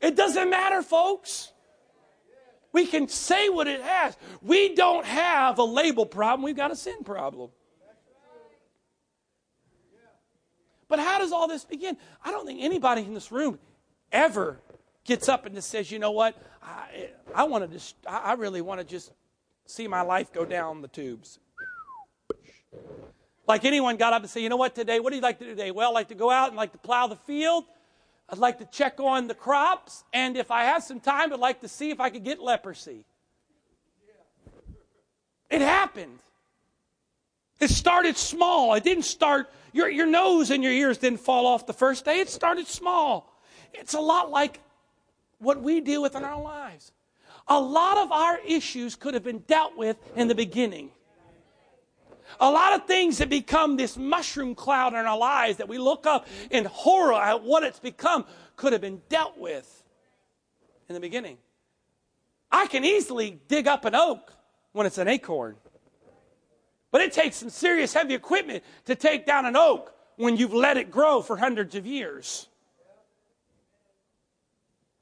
It 0.00 0.16
doesn't 0.16 0.50
matter, 0.50 0.82
folks. 0.82 1.52
We 2.72 2.84
can 2.84 3.06
say 3.06 3.48
what 3.48 3.68
it 3.68 3.80
has. 3.80 4.16
We 4.42 4.74
don't 4.74 5.06
have 5.06 5.60
a 5.60 5.64
label 5.64 6.04
problem, 6.04 6.42
we've 6.42 6.56
got 6.56 6.72
a 6.72 6.76
sin 6.76 7.04
problem. 7.04 7.50
But 10.88 10.98
how 10.98 11.20
does 11.20 11.30
all 11.30 11.46
this 11.46 11.64
begin? 11.64 11.96
I 12.24 12.32
don't 12.32 12.44
think 12.44 12.60
anybody 12.60 13.02
in 13.02 13.14
this 13.14 13.30
room 13.30 13.60
ever 14.10 14.58
gets 15.04 15.28
up 15.28 15.46
and 15.46 15.54
just 15.54 15.68
says, 15.68 15.90
you 15.90 15.98
know 15.98 16.10
what, 16.10 16.36
I, 16.62 17.10
I 17.34 17.44
want 17.44 17.64
to 17.64 17.68
just, 17.68 17.96
I 18.06 18.34
really 18.34 18.60
want 18.60 18.80
to 18.80 18.86
just 18.86 19.12
see 19.66 19.86
my 19.86 20.00
life 20.00 20.32
go 20.32 20.44
down 20.44 20.82
the 20.82 20.88
tubes. 20.88 21.38
Like 23.46 23.64
anyone 23.64 23.96
got 23.96 24.12
up 24.14 24.22
and 24.22 24.30
say, 24.30 24.42
you 24.42 24.48
know 24.48 24.56
what, 24.56 24.74
today, 24.74 25.00
what 25.00 25.10
do 25.10 25.16
you 25.16 25.22
like 25.22 25.38
to 25.38 25.44
do 25.44 25.50
today? 25.50 25.70
Well, 25.70 25.90
I 25.90 25.92
like 25.92 26.08
to 26.08 26.14
go 26.14 26.30
out 26.30 26.48
and 26.48 26.56
like 26.56 26.72
to 26.72 26.78
plow 26.78 27.06
the 27.06 27.16
field. 27.16 27.64
I'd 28.28 28.38
like 28.38 28.58
to 28.60 28.64
check 28.64 29.00
on 29.00 29.28
the 29.28 29.34
crops. 29.34 30.04
And 30.14 30.36
if 30.36 30.50
I 30.50 30.64
have 30.64 30.82
some 30.82 30.98
time, 30.98 31.32
I'd 31.32 31.38
like 31.38 31.60
to 31.60 31.68
see 31.68 31.90
if 31.90 32.00
I 32.00 32.08
could 32.08 32.24
get 32.24 32.40
leprosy. 32.40 33.04
It 35.50 35.60
happened. 35.60 36.20
It 37.60 37.68
started 37.68 38.16
small. 38.16 38.74
It 38.74 38.82
didn't 38.82 39.04
start, 39.04 39.50
your, 39.72 39.90
your 39.90 40.06
nose 40.06 40.50
and 40.50 40.62
your 40.62 40.72
ears 40.72 40.96
didn't 40.96 41.20
fall 41.20 41.46
off 41.46 41.66
the 41.66 41.74
first 41.74 42.06
day. 42.06 42.20
It 42.20 42.30
started 42.30 42.66
small. 42.66 43.30
It's 43.74 43.92
a 43.92 44.00
lot 44.00 44.30
like 44.30 44.60
what 45.38 45.62
we 45.62 45.80
deal 45.80 46.02
with 46.02 46.14
in 46.14 46.24
our 46.24 46.40
lives. 46.40 46.92
A 47.48 47.60
lot 47.60 47.98
of 47.98 48.10
our 48.10 48.38
issues 48.46 48.96
could 48.96 49.14
have 49.14 49.22
been 49.22 49.40
dealt 49.40 49.76
with 49.76 49.96
in 50.16 50.28
the 50.28 50.34
beginning. 50.34 50.90
A 52.40 52.50
lot 52.50 52.72
of 52.74 52.86
things 52.86 53.18
that 53.18 53.28
become 53.28 53.76
this 53.76 53.96
mushroom 53.96 54.54
cloud 54.54 54.94
in 54.94 55.00
our 55.00 55.18
lives 55.18 55.58
that 55.58 55.68
we 55.68 55.78
look 55.78 56.06
up 56.06 56.26
in 56.50 56.64
horror 56.64 57.14
at 57.14 57.42
what 57.42 57.62
it's 57.62 57.78
become 57.78 58.24
could 58.56 58.72
have 58.72 58.80
been 58.80 59.02
dealt 59.08 59.38
with 59.38 59.82
in 60.88 60.94
the 60.94 61.00
beginning. 61.00 61.38
I 62.50 62.66
can 62.66 62.84
easily 62.84 63.40
dig 63.48 63.66
up 63.66 63.84
an 63.84 63.94
oak 63.94 64.32
when 64.72 64.86
it's 64.86 64.98
an 64.98 65.08
acorn. 65.08 65.56
But 66.90 67.00
it 67.00 67.12
takes 67.12 67.36
some 67.36 67.50
serious 67.50 67.92
heavy 67.92 68.14
equipment 68.14 68.62
to 68.84 68.94
take 68.94 69.26
down 69.26 69.46
an 69.46 69.56
oak 69.56 69.92
when 70.16 70.36
you've 70.36 70.54
let 70.54 70.76
it 70.76 70.90
grow 70.90 71.20
for 71.22 71.36
hundreds 71.36 71.74
of 71.74 71.86
years. 71.86 72.48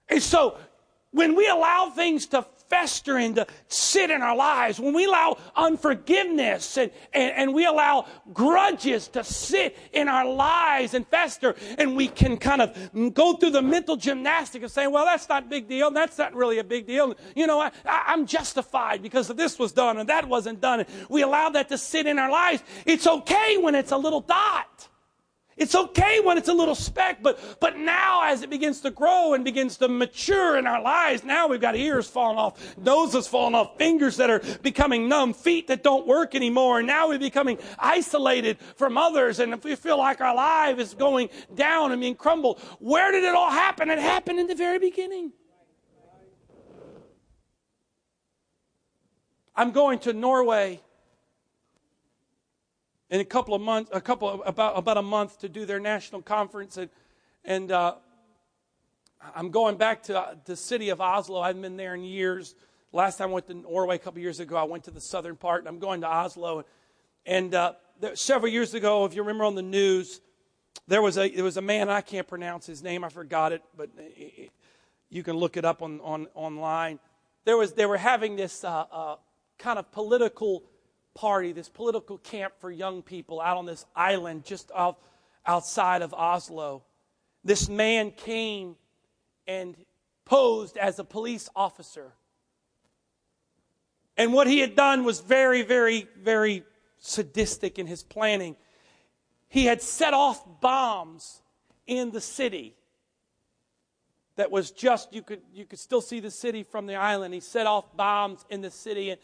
And 0.09 0.23
so 0.23 0.59
when 1.13 1.37
we 1.37 1.47
allow 1.47 1.91
things 1.91 2.27
to 2.27 2.47
fester 2.73 3.19
and 3.19 3.37
to 3.37 3.47
sit 3.69 4.11
in 4.11 4.23
our 4.23 4.35
lives, 4.35 4.81
when 4.81 4.95
we 4.95 5.05
allow 5.05 5.37
unforgiveness 5.55 6.79
and, 6.79 6.91
and, 7.13 7.33
and, 7.37 7.55
we 7.55 7.67
allow 7.67 8.07
grudges 8.33 9.09
to 9.09 9.23
sit 9.23 9.77
in 9.93 10.09
our 10.09 10.25
lives 10.25 10.95
and 10.95 11.07
fester, 11.09 11.55
and 11.77 11.95
we 11.95 12.09
can 12.09 12.39
kind 12.39 12.63
of 12.63 13.13
go 13.13 13.35
through 13.35 13.51
the 13.51 13.61
mental 13.61 13.95
gymnastic 13.95 14.63
of 14.63 14.71
saying, 14.71 14.91
well, 14.91 15.05
that's 15.05 15.29
not 15.29 15.43
a 15.43 15.47
big 15.47 15.69
deal, 15.69 15.91
that's 15.91 16.17
not 16.17 16.35
really 16.35 16.59
a 16.59 16.65
big 16.65 16.87
deal. 16.87 17.15
You 17.37 17.47
know, 17.47 17.61
I, 17.61 17.71
I'm 17.85 18.25
justified 18.25 19.03
because 19.03 19.29
this 19.29 19.59
was 19.59 19.73
done 19.73 19.99
and 19.99 20.09
that 20.09 20.27
wasn't 20.27 20.63
done. 20.63 20.87
We 21.11 21.21
allow 21.21 21.51
that 21.51 21.69
to 21.69 21.77
sit 21.77 22.07
in 22.07 22.19
our 22.19 22.31
lives. 22.31 22.63
It's 22.87 23.07
okay 23.07 23.59
when 23.59 23.75
it's 23.75 23.93
a 23.93 23.99
little 23.99 24.23
dot. 24.23 24.89
It's 25.57 25.75
okay 25.75 26.21
when 26.21 26.39
it's 26.39 26.49
a 26.49 26.53
little 26.53 26.75
speck, 26.75 27.23
but, 27.23 27.39
but 27.61 27.77
now 27.77 28.23
as 28.25 28.43
it 28.43 28.49
begins 28.49 28.81
to 28.81 28.91
grow 28.91 29.35
and 29.35 29.45
begins 29.45 29.77
to 29.79 29.89
mature 29.89 30.57
in 30.57 30.67
our 30.67 30.81
lives, 30.81 31.25
now 31.25 31.47
we've 31.47 31.61
got 31.61 31.77
ears 31.77 32.09
falling 32.09 32.39
off, 32.39 32.77
noses 32.79 33.27
falling 33.27 33.55
off, 33.55 33.77
fingers 33.77 34.17
that 34.17 34.31
are 34.31 34.41
becoming 34.63 35.09
numb, 35.09 35.35
feet 35.35 35.69
that 35.69 35.83
don't 35.83 36.07
work 36.07 36.35
anymore, 36.35 36.79
and 36.79 36.87
now 36.87 37.09
we're 37.09 37.19
becoming 37.19 37.59
isolated 37.79 38.59
from 38.77 38.97
others, 38.97 39.41
and 39.41 39.53
if 39.53 39.63
we 39.63 39.77
feel 39.77 39.99
like 39.99 40.21
our 40.21 40.35
life 40.35 40.79
is 40.79 40.95
going 40.95 41.29
down 41.55 41.93
and 41.93 42.01
being 42.01 42.15
crumbled, 42.15 42.59
where 42.79 43.13
did 43.13 43.23
it 43.25 43.35
all 43.35 43.51
happen? 43.51 43.91
It 43.91 43.99
happened 43.99 44.41
in 44.41 44.47
the 44.47 44.55
very 44.55 44.79
beginning. 44.79 45.33
I'm 49.55 49.73
going 49.73 49.99
to 50.01 50.15
Norway 50.15 50.81
in 53.13 53.21
a 53.21 53.25
couple 53.27 53.55
of 53.55 53.61
months, 53.61 53.91
a 53.93 54.01
couple 54.01 54.29
of, 54.29 54.41
about 54.47 54.77
about 54.77 54.97
a 54.97 55.03
month 55.03 55.39
to 55.41 55.49
do 55.49 55.67
their 55.67 55.79
national 55.79 56.23
conference, 56.23 56.79
and 56.79 56.89
and 57.45 57.71
uh, 57.71 57.97
I'm 59.37 59.51
going 59.51 59.77
back 59.77 60.03
to 60.05 60.19
uh, 60.19 60.35
the 60.47 60.57
city 60.57 60.89
of 60.89 61.01
Oslo. 61.01 61.41
I 61.41 61.49
haven't 61.49 61.63
been 61.63 61.77
there 61.77 61.95
in 61.95 62.05
years. 62.05 62.55
Last 62.91 63.19
time 63.19 63.29
I 63.29 63.33
went 63.35 63.47
to 63.49 63.55
Norway 63.55 63.97
a 63.97 63.99
couple 63.99 64.21
years 64.21 64.41
ago, 64.41 64.57
I 64.57 64.65
went 64.65 64.85
to 64.85 64.91
the 64.91 65.01
southern 65.01 65.37
part, 65.37 65.61
and 65.61 65.69
I'm 65.69 65.79
going 65.79 66.01
to 66.01 66.07
Oslo. 66.07 66.65
And 67.27 67.55
uh, 67.55 67.75
there, 68.01 68.17
several 68.17 68.51
years 68.51 68.73
ago, 68.73 69.05
if 69.05 69.15
you 69.15 69.23
remember 69.23 69.45
on 69.45 69.55
the 69.55 69.63
news, 69.63 70.23
there 70.89 71.03
was 71.03 71.19
a 71.19 71.29
there 71.29 71.45
was 71.45 71.59
a 71.59 71.63
man 71.63 71.91
I 71.91 72.01
can't 72.01 72.27
pronounce 72.27 72.65
his 72.65 72.83
name. 72.83 73.05
I 73.05 73.11
forgot 73.11 73.53
it, 73.53 73.63
but 73.77 73.91
it, 73.99 74.51
you 75.11 75.23
can 75.23 75.37
look 75.37 75.59
it 75.59 75.67
up 75.67 75.83
on, 75.83 76.01
on 76.01 76.29
online. 76.35 76.99
There 77.45 77.59
was 77.59 77.75
they 77.75 77.85
were 77.85 77.99
having 77.99 78.37
this 78.37 78.65
uh, 78.65 78.87
uh 78.91 79.17
kind 79.59 79.79
of 79.79 79.93
political 79.93 80.65
party, 81.15 81.53
this 81.53 81.69
political 81.69 82.19
camp 82.19 82.55
for 82.61 82.71
young 82.71 83.03
people 83.03 83.41
out 83.41 83.57
on 83.57 83.67
this 83.67 83.85
island 83.95 84.45
just 84.45 84.71
off, 84.73 84.97
outside 85.47 86.03
of 86.03 86.15
Oslo. 86.15 86.83
This 87.45 87.69
man 87.69 88.11
came 88.13 88.77
and 89.47 89.77
posed 90.25 90.77
as 90.77 90.99
a 90.99 91.05
police 91.05 91.49
officer. 91.55 92.13
And 94.17 94.33
what 94.33 94.47
he 94.47 94.61
had 94.61 94.77
done 94.77 95.05
was 95.05 95.21
very, 95.21 95.63
very, 95.63 96.07
very 96.21 96.65
sadistic 96.99 97.79
in 97.79 97.87
his 97.87 98.03
planning. 98.03 98.57
He 99.49 99.65
had 99.65 99.83
set 99.83 100.15
off 100.15 100.43
bombs 100.61 101.43
in 101.87 102.11
the 102.11 102.21
city 102.21 102.77
that 104.37 104.51
was 104.51 104.71
just 104.71 105.13
you 105.13 105.23
could 105.23 105.43
you 105.53 105.65
could 105.65 105.79
still 105.79 106.01
see 106.01 106.21
the 106.21 106.31
city 106.31 106.63
from 106.63 106.87
the 106.87 106.95
island 106.95 107.35
he 107.35 107.41
set 107.41 107.67
off 107.67 107.97
bombs 107.97 108.45
in 108.49 108.61
the 108.61 108.71
city 108.71 109.11
and 109.11 109.21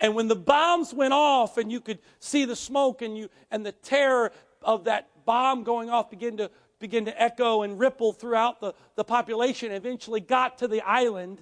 and 0.00 0.14
when 0.14 0.28
the 0.28 0.36
bombs 0.36 0.92
went 0.92 1.12
off 1.12 1.58
and 1.58 1.70
you 1.70 1.80
could 1.80 1.98
see 2.18 2.44
the 2.44 2.56
smoke 2.56 3.02
and, 3.02 3.16
you, 3.16 3.28
and 3.50 3.64
the 3.64 3.72
terror 3.72 4.32
of 4.62 4.84
that 4.84 5.08
bomb 5.24 5.64
going 5.64 5.90
off 5.90 6.10
begin 6.10 6.36
to, 6.38 6.50
begin 6.78 7.04
to 7.04 7.22
echo 7.22 7.62
and 7.62 7.78
ripple 7.78 8.12
throughout 8.12 8.60
the, 8.60 8.74
the 8.96 9.04
population, 9.04 9.70
eventually 9.72 10.20
got 10.20 10.58
to 10.58 10.68
the 10.68 10.80
island, 10.82 11.40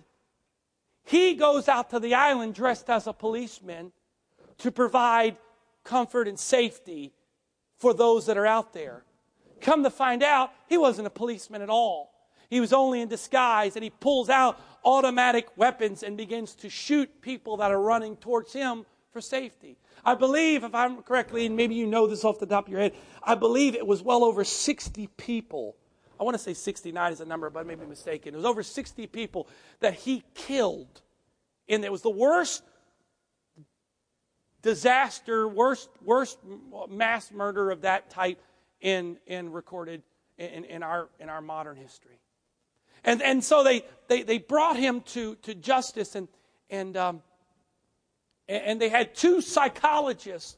he 1.05 1.35
goes 1.35 1.69
out 1.69 1.91
to 1.91 1.99
the 1.99 2.15
island 2.15 2.55
dressed 2.55 2.91
as 2.91 3.07
a 3.07 3.13
policeman 3.13 3.93
to 4.59 4.71
provide 4.71 5.37
comfort 5.85 6.29
and 6.29 6.39
safety 6.39 7.13
for 7.77 7.95
those 7.95 8.27
that 8.27 8.37
are 8.37 8.47
out 8.47 8.73
there. 8.73 9.05
Come 9.61 9.83
to 9.83 9.91
find 9.91 10.23
out, 10.23 10.53
he 10.69 10.79
wasn't 10.79 11.07
a 11.07 11.11
policeman 11.11 11.63
at 11.63 11.71
all. 11.71 12.13
He 12.51 12.61
was 12.61 12.73
only 12.73 13.01
in 13.01 13.09
disguise, 13.09 13.77
and 13.77 13.85
he 13.85 13.91
pulls 13.91 14.29
out 14.29 14.61
automatic 14.85 15.57
weapons 15.57 16.03
and 16.03 16.17
begins 16.17 16.55
to 16.57 16.69
shoot 16.69 17.23
people 17.23 17.59
that 17.59 17.71
are 17.71 17.81
running 17.81 18.17
towards 18.17 18.53
him 18.53 18.85
for 19.13 19.21
safety. 19.21 19.79
I 20.05 20.17
believe, 20.17 20.65
if 20.65 20.75
I'm 20.75 21.03
correctly, 21.03 21.47
and 21.47 21.57
maybe 21.57 21.77
you 21.77 21.87
know 21.87 22.09
this 22.09 22.25
off 22.25 22.41
the 22.41 22.47
top 22.47 22.67
of 22.67 22.73
your 22.73 22.81
head, 22.81 22.95
I 23.23 23.37
believe 23.37 23.77
it 23.77 23.87
was 23.87 24.03
well 24.03 24.25
over 24.25 24.45
60 24.45 25.07
people. 25.17 25.77
I 26.19 26.25
want 26.25 26.35
to 26.35 26.43
say 26.43 26.53
69 26.53 27.13
is 27.13 27.21
a 27.21 27.25
number, 27.25 27.49
but 27.51 27.61
I 27.61 27.63
may 27.63 27.77
be 27.77 27.87
mistaken. 27.87 28.35
It 28.35 28.39
was 28.39 28.47
over 28.47 28.63
60 28.63 29.07
people 29.07 29.47
that 29.79 29.95
he 29.95 30.25
killed. 30.35 31.03
And 31.69 31.85
it 31.85 31.93
was 31.93 32.03
the 32.03 32.11
worst 32.11 32.63
disaster, 34.61 35.47
worst, 35.47 35.89
worst 36.03 36.39
mass 36.89 37.31
murder 37.31 37.71
of 37.71 37.83
that 37.83 38.11
type 38.11 38.41
in, 38.81 39.19
in 39.27 39.53
recorded 39.53 40.03
in, 40.37 40.65
in, 40.65 40.83
our, 40.83 41.09
in 41.21 41.29
our 41.29 41.41
modern 41.41 41.77
history. 41.77 42.19
And, 43.05 43.23
and 43.23 43.43
so 43.43 43.65
they, 43.65 43.85
they, 44.09 44.23
they 44.23 44.39
brought 44.39 44.77
him 44.77 45.01
to, 45.03 45.37
to 45.37 45.55
justice, 45.55 46.15
and, 46.15 46.29
and, 46.69 46.97
um, 46.97 47.23
and 48.49 48.81
they 48.81 48.89
had 48.89 49.15
two 49.15 49.41
psychologists 49.41 50.57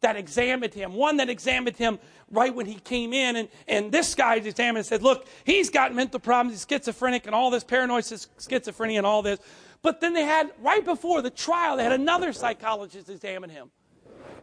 that 0.00 0.16
examined 0.16 0.74
him. 0.74 0.92
One 0.92 1.16
that 1.16 1.28
examined 1.28 1.76
him 1.76 1.98
right 2.30 2.54
when 2.54 2.66
he 2.66 2.74
came 2.74 3.12
in, 3.12 3.36
and, 3.36 3.48
and 3.66 3.90
this 3.90 4.14
guy 4.14 4.36
examined 4.36 4.78
and 4.78 4.86
said, 4.86 5.02
Look, 5.02 5.26
he's 5.44 5.70
got 5.70 5.94
mental 5.94 6.20
problems, 6.20 6.54
he's 6.54 6.66
schizophrenic, 6.68 7.26
and 7.26 7.34
all 7.34 7.50
this 7.50 7.64
paranoid 7.64 8.04
schizophrenia 8.04 8.98
and 8.98 9.06
all 9.06 9.22
this. 9.22 9.40
But 9.82 10.00
then 10.00 10.12
they 10.12 10.24
had, 10.24 10.50
right 10.60 10.84
before 10.84 11.22
the 11.22 11.30
trial, 11.30 11.76
they 11.76 11.84
had 11.84 11.92
another 11.92 12.32
psychologist 12.32 13.08
examine 13.08 13.50
him. 13.50 13.70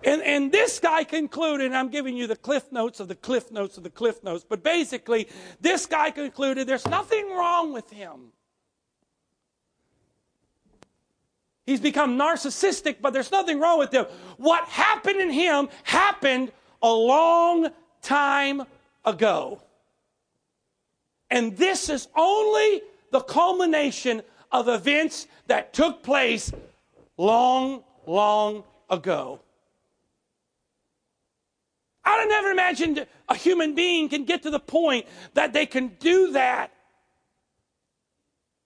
And, 0.04 0.22
and 0.22 0.52
this 0.52 0.80
guy 0.80 1.04
concluded, 1.04 1.68
and 1.68 1.76
I'm 1.76 1.90
giving 1.90 2.16
you 2.16 2.28
the 2.28 2.36
cliff 2.36 2.72
notes 2.72 3.00
of 3.00 3.08
the 3.08 3.16
cliff 3.16 3.52
notes 3.52 3.78
of 3.78 3.84
the 3.84 3.90
cliff 3.90 4.24
notes, 4.24 4.46
but 4.48 4.64
basically, 4.64 5.28
this 5.62 5.86
guy 5.86 6.12
concluded 6.12 6.68
there's 6.68 6.88
nothing 6.88 7.32
wrong 7.32 7.74
with 7.74 7.90
him. 7.90 8.32
He's 11.66 11.80
become 11.80 12.18
narcissistic, 12.18 12.98
but 13.02 13.14
there's 13.14 13.32
nothing 13.32 13.60
wrong 13.60 13.80
with 13.80 13.92
him. 13.92 14.06
What 14.38 14.66
happened 14.66 15.20
in 15.20 15.32
him 15.32 15.70
happened 15.84 16.52
a 16.82 16.92
long 16.92 17.70
time 18.02 18.64
ago. 19.04 19.62
And 21.32 21.58
this 21.58 21.90
is 21.90 22.08
only 22.16 22.84
the 23.12 23.22
culmination 23.22 24.22
of 24.52 24.68
events 24.68 25.28
that 25.48 25.74
took 25.74 26.04
place 26.04 26.52
long, 27.18 27.84
long 28.06 28.64
ago. 28.90 29.40
I 32.06 32.26
never 32.26 32.52
imagined 32.52 33.06
a 33.28 33.36
human 33.36 33.76
being 33.76 34.10
can 34.10 34.26
get 34.26 34.44
to 34.44 34.52
the 34.52 34.60
point 34.60 35.06
that 35.34 35.54
they 35.54 35.66
can 35.66 35.88
do 36.00 36.34
that. 36.34 36.72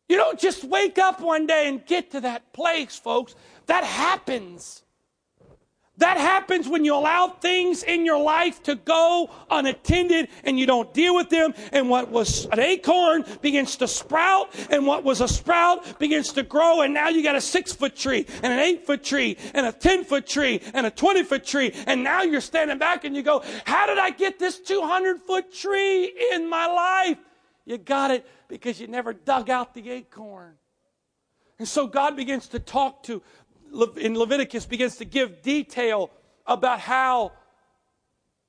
You 0.10 0.18
don't 0.18 0.40
just 0.40 0.64
wake 0.64 0.98
up 0.98 1.22
one 1.22 1.46
day 1.46 1.68
and 1.68 1.86
get 1.86 2.12
to 2.12 2.22
that 2.22 2.52
place, 2.52 2.98
folks. 2.98 3.36
That 3.68 3.84
happens. 3.84 4.84
That 6.00 6.18
happens 6.18 6.68
when 6.68 6.86
you 6.86 6.96
allow 6.96 7.28
things 7.28 7.84
in 7.84 8.06
your 8.06 8.22
life 8.22 8.64
to 8.64 8.76
go 8.76 9.30
unattended 9.52 10.30
and 10.46 10.58
you 10.58 10.66
don't 10.66 10.94
deal 10.94 11.14
with 11.14 11.30
them. 11.30 11.54
And 11.74 11.90
what 11.90 12.10
was 12.10 12.46
an 12.46 12.60
acorn 12.60 13.26
begins 13.42 13.76
to 13.78 13.88
sprout, 13.88 14.56
and 14.70 14.88
what 14.88 15.04
was 15.04 15.20
a 15.20 15.28
sprout 15.28 16.00
begins 16.00 16.32
to 16.34 16.44
grow. 16.44 16.82
And 16.82 16.94
now 16.94 17.10
you 17.10 17.22
got 17.22 17.36
a 17.36 17.42
six 17.42 17.74
foot 17.74 17.98
tree, 17.98 18.26
and 18.42 18.54
an 18.54 18.60
eight 18.60 18.86
foot 18.86 19.04
tree, 19.04 19.38
and 19.54 19.66
a 19.66 19.74
10 19.74 20.06
foot 20.06 20.26
tree, 20.26 20.62
and 20.74 20.86
a 20.86 20.92
20 20.92 21.24
foot 21.24 21.46
tree. 21.46 21.74
And 21.86 22.02
now 22.02 22.22
you're 22.22 22.40
standing 22.40 22.78
back 22.78 23.04
and 23.04 23.14
you 23.14 23.22
go, 23.22 23.44
How 23.66 23.86
did 23.86 23.98
I 23.98 24.12
get 24.12 24.40
this 24.40 24.60
200 24.60 25.20
foot 25.20 25.54
tree 25.54 26.14
in 26.32 26.50
my 26.50 26.66
life? 26.68 27.18
You 27.66 27.78
got 27.78 28.12
it 28.12 28.26
because 28.48 28.80
you 28.80 28.88
never 28.88 29.12
dug 29.12 29.50
out 29.50 29.74
the 29.74 29.90
acorn. 29.92 30.56
And 31.60 31.68
so 31.68 31.88
God 31.88 32.16
begins 32.16 32.48
to 32.50 32.60
talk 32.60 33.04
to 33.04 33.22
in 33.98 34.18
Leviticus 34.18 34.66
begins 34.66 34.98
to 34.98 35.06
give 35.06 35.42
detail 35.42 36.12
about 36.46 36.80
how 36.80 37.32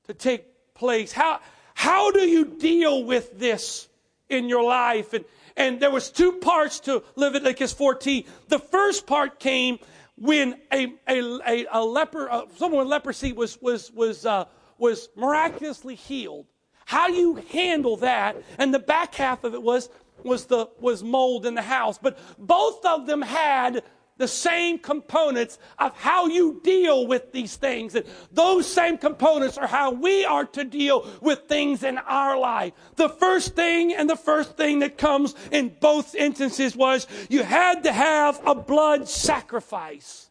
to 0.07 0.15
take 0.15 0.75
place. 0.75 1.13
How, 1.13 1.41
how 1.75 2.11
do 2.11 2.21
you 2.21 2.45
deal 2.45 3.05
with 3.05 3.39
this 3.39 3.89
in 4.29 4.49
your 4.49 4.65
life? 4.65 5.13
And, 5.13 5.25
and 5.57 5.81
there 5.81 5.91
was 5.91 6.11
two 6.11 6.33
parts 6.33 6.81
to 6.81 7.03
Leviticus 7.17 7.73
14. 7.73 8.25
The 8.49 8.59
first 8.59 9.07
part 9.07 9.39
came 9.39 9.79
when 10.17 10.57
a, 10.73 10.95
a, 11.09 11.67
a, 11.73 11.85
leper, 11.85 12.31
uh, 12.31 12.43
someone 12.57 12.81
with 12.81 12.89
leprosy 12.89 13.33
was, 13.33 13.61
was, 13.63 13.91
was, 13.93 14.27
uh, 14.27 14.45
was 14.79 15.09
miraculously 15.17 15.95
healed. 15.95 16.47
How 16.85 17.09
do 17.09 17.15
you 17.15 17.37
handle 17.51 17.97
that? 17.99 18.37
And 18.59 18.75
the 18.75 18.79
back 18.79 19.15
half 19.15 19.45
of 19.45 19.55
it 19.55 19.63
was, 19.63 19.89
was, 20.25 20.47
the, 20.47 20.69
was 20.81 21.03
mold 21.03 21.47
in 21.47 21.55
the 21.55 21.63
house. 21.63 21.99
But 21.99 22.19
both 22.39 22.85
of 22.85 23.07
them 23.07 23.23
had 23.23 23.83
the 24.21 24.29
same 24.29 24.79
components 24.79 25.59
of 25.79 25.97
how 25.97 26.27
you 26.27 26.61
deal 26.63 27.07
with 27.07 27.33
these 27.33 27.57
things. 27.57 27.95
And 27.95 28.05
those 28.31 28.71
same 28.71 28.99
components 28.99 29.59
are 29.59 29.67
how 29.67 29.93
we 29.93 30.25
are 30.25 30.45
to 30.45 30.63
deal 30.63 31.09
with 31.21 31.41
things 31.49 31.83
in 31.83 31.99
our 31.99 32.39
life. 32.39 32.75
The 32.97 33.09
first 33.09 33.57
thing 33.57 33.95
and 33.95 34.09
the 34.09 34.17
first 34.17 34.57
thing 34.57 34.81
that 34.81 34.99
comes 34.99 35.35
in 35.51 35.75
both 35.81 36.15
instances 36.15 36.77
was 36.77 37.07
you 37.31 37.43
had 37.43 37.83
to 37.85 37.93
have 37.93 38.41
a 38.47 38.55
blood 38.55 39.09
sacrifice. 39.09 40.31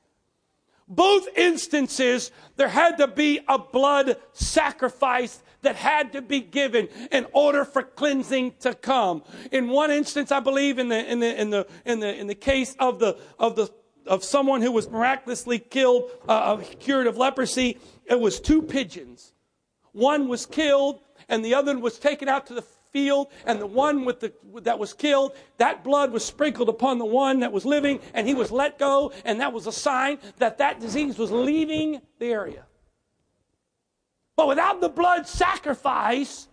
Both 0.87 1.27
instances, 1.35 2.31
there 2.55 2.67
had 2.67 2.97
to 2.97 3.07
be 3.07 3.41
a 3.47 3.59
blood 3.59 4.17
sacrifice 4.33 5.41
that 5.61 5.75
had 5.75 6.13
to 6.13 6.21
be 6.21 6.39
given 6.39 6.87
in 7.11 7.27
order 7.33 7.65
for 7.65 7.83
cleansing 7.83 8.53
to 8.61 8.73
come. 8.73 9.23
In 9.51 9.69
one 9.69 9.91
instance, 9.91 10.31
I 10.31 10.39
believe 10.39 10.79
in 10.79 10.87
the 10.87 11.11
in 11.11 11.19
the 11.19 11.41
in 11.41 11.49
the 11.49 11.67
in 11.85 11.99
the 11.99 12.15
in 12.15 12.27
the 12.27 12.35
case 12.35 12.75
of 12.79 12.99
the 12.99 13.17
of 13.37 13.55
the 13.55 13.69
of 14.09 14.23
someone 14.23 14.61
who 14.61 14.71
was 14.71 14.89
miraculously 14.89 15.59
killed, 15.59 16.11
uh, 16.27 16.57
cured 16.79 17.05
of 17.07 17.15
leprosy, 17.15 17.77
it 18.05 18.19
was 18.19 18.39
two 18.39 18.63
pigeons. 18.63 19.33
One 19.91 20.27
was 20.27 20.45
killed, 20.47 20.99
and 21.29 21.45
the 21.45 21.53
other 21.53 21.77
was 21.77 21.99
taken 21.99 22.27
out 22.27 22.47
to 22.47 22.55
the 22.55 22.63
field, 22.91 23.27
and 23.45 23.61
the 23.61 23.67
one 23.67 24.05
with 24.05 24.19
the, 24.19 24.33
that 24.63 24.79
was 24.79 24.93
killed, 24.93 25.33
that 25.57 25.83
blood 25.83 26.11
was 26.11 26.25
sprinkled 26.25 26.69
upon 26.69 26.97
the 26.97 27.05
one 27.05 27.41
that 27.41 27.51
was 27.51 27.65
living, 27.65 27.99
and 28.15 28.27
he 28.27 28.33
was 28.33 28.51
let 28.51 28.79
go, 28.79 29.13
and 29.25 29.39
that 29.39 29.53
was 29.53 29.67
a 29.67 29.71
sign 29.71 30.17
that 30.39 30.57
that 30.57 30.79
disease 30.79 31.19
was 31.19 31.31
leaving 31.31 32.01
the 32.17 32.25
area. 32.25 32.65
But 34.35 34.47
without 34.47 34.81
the 34.81 34.89
blood 34.89 35.27
sacrifice, 35.27 36.47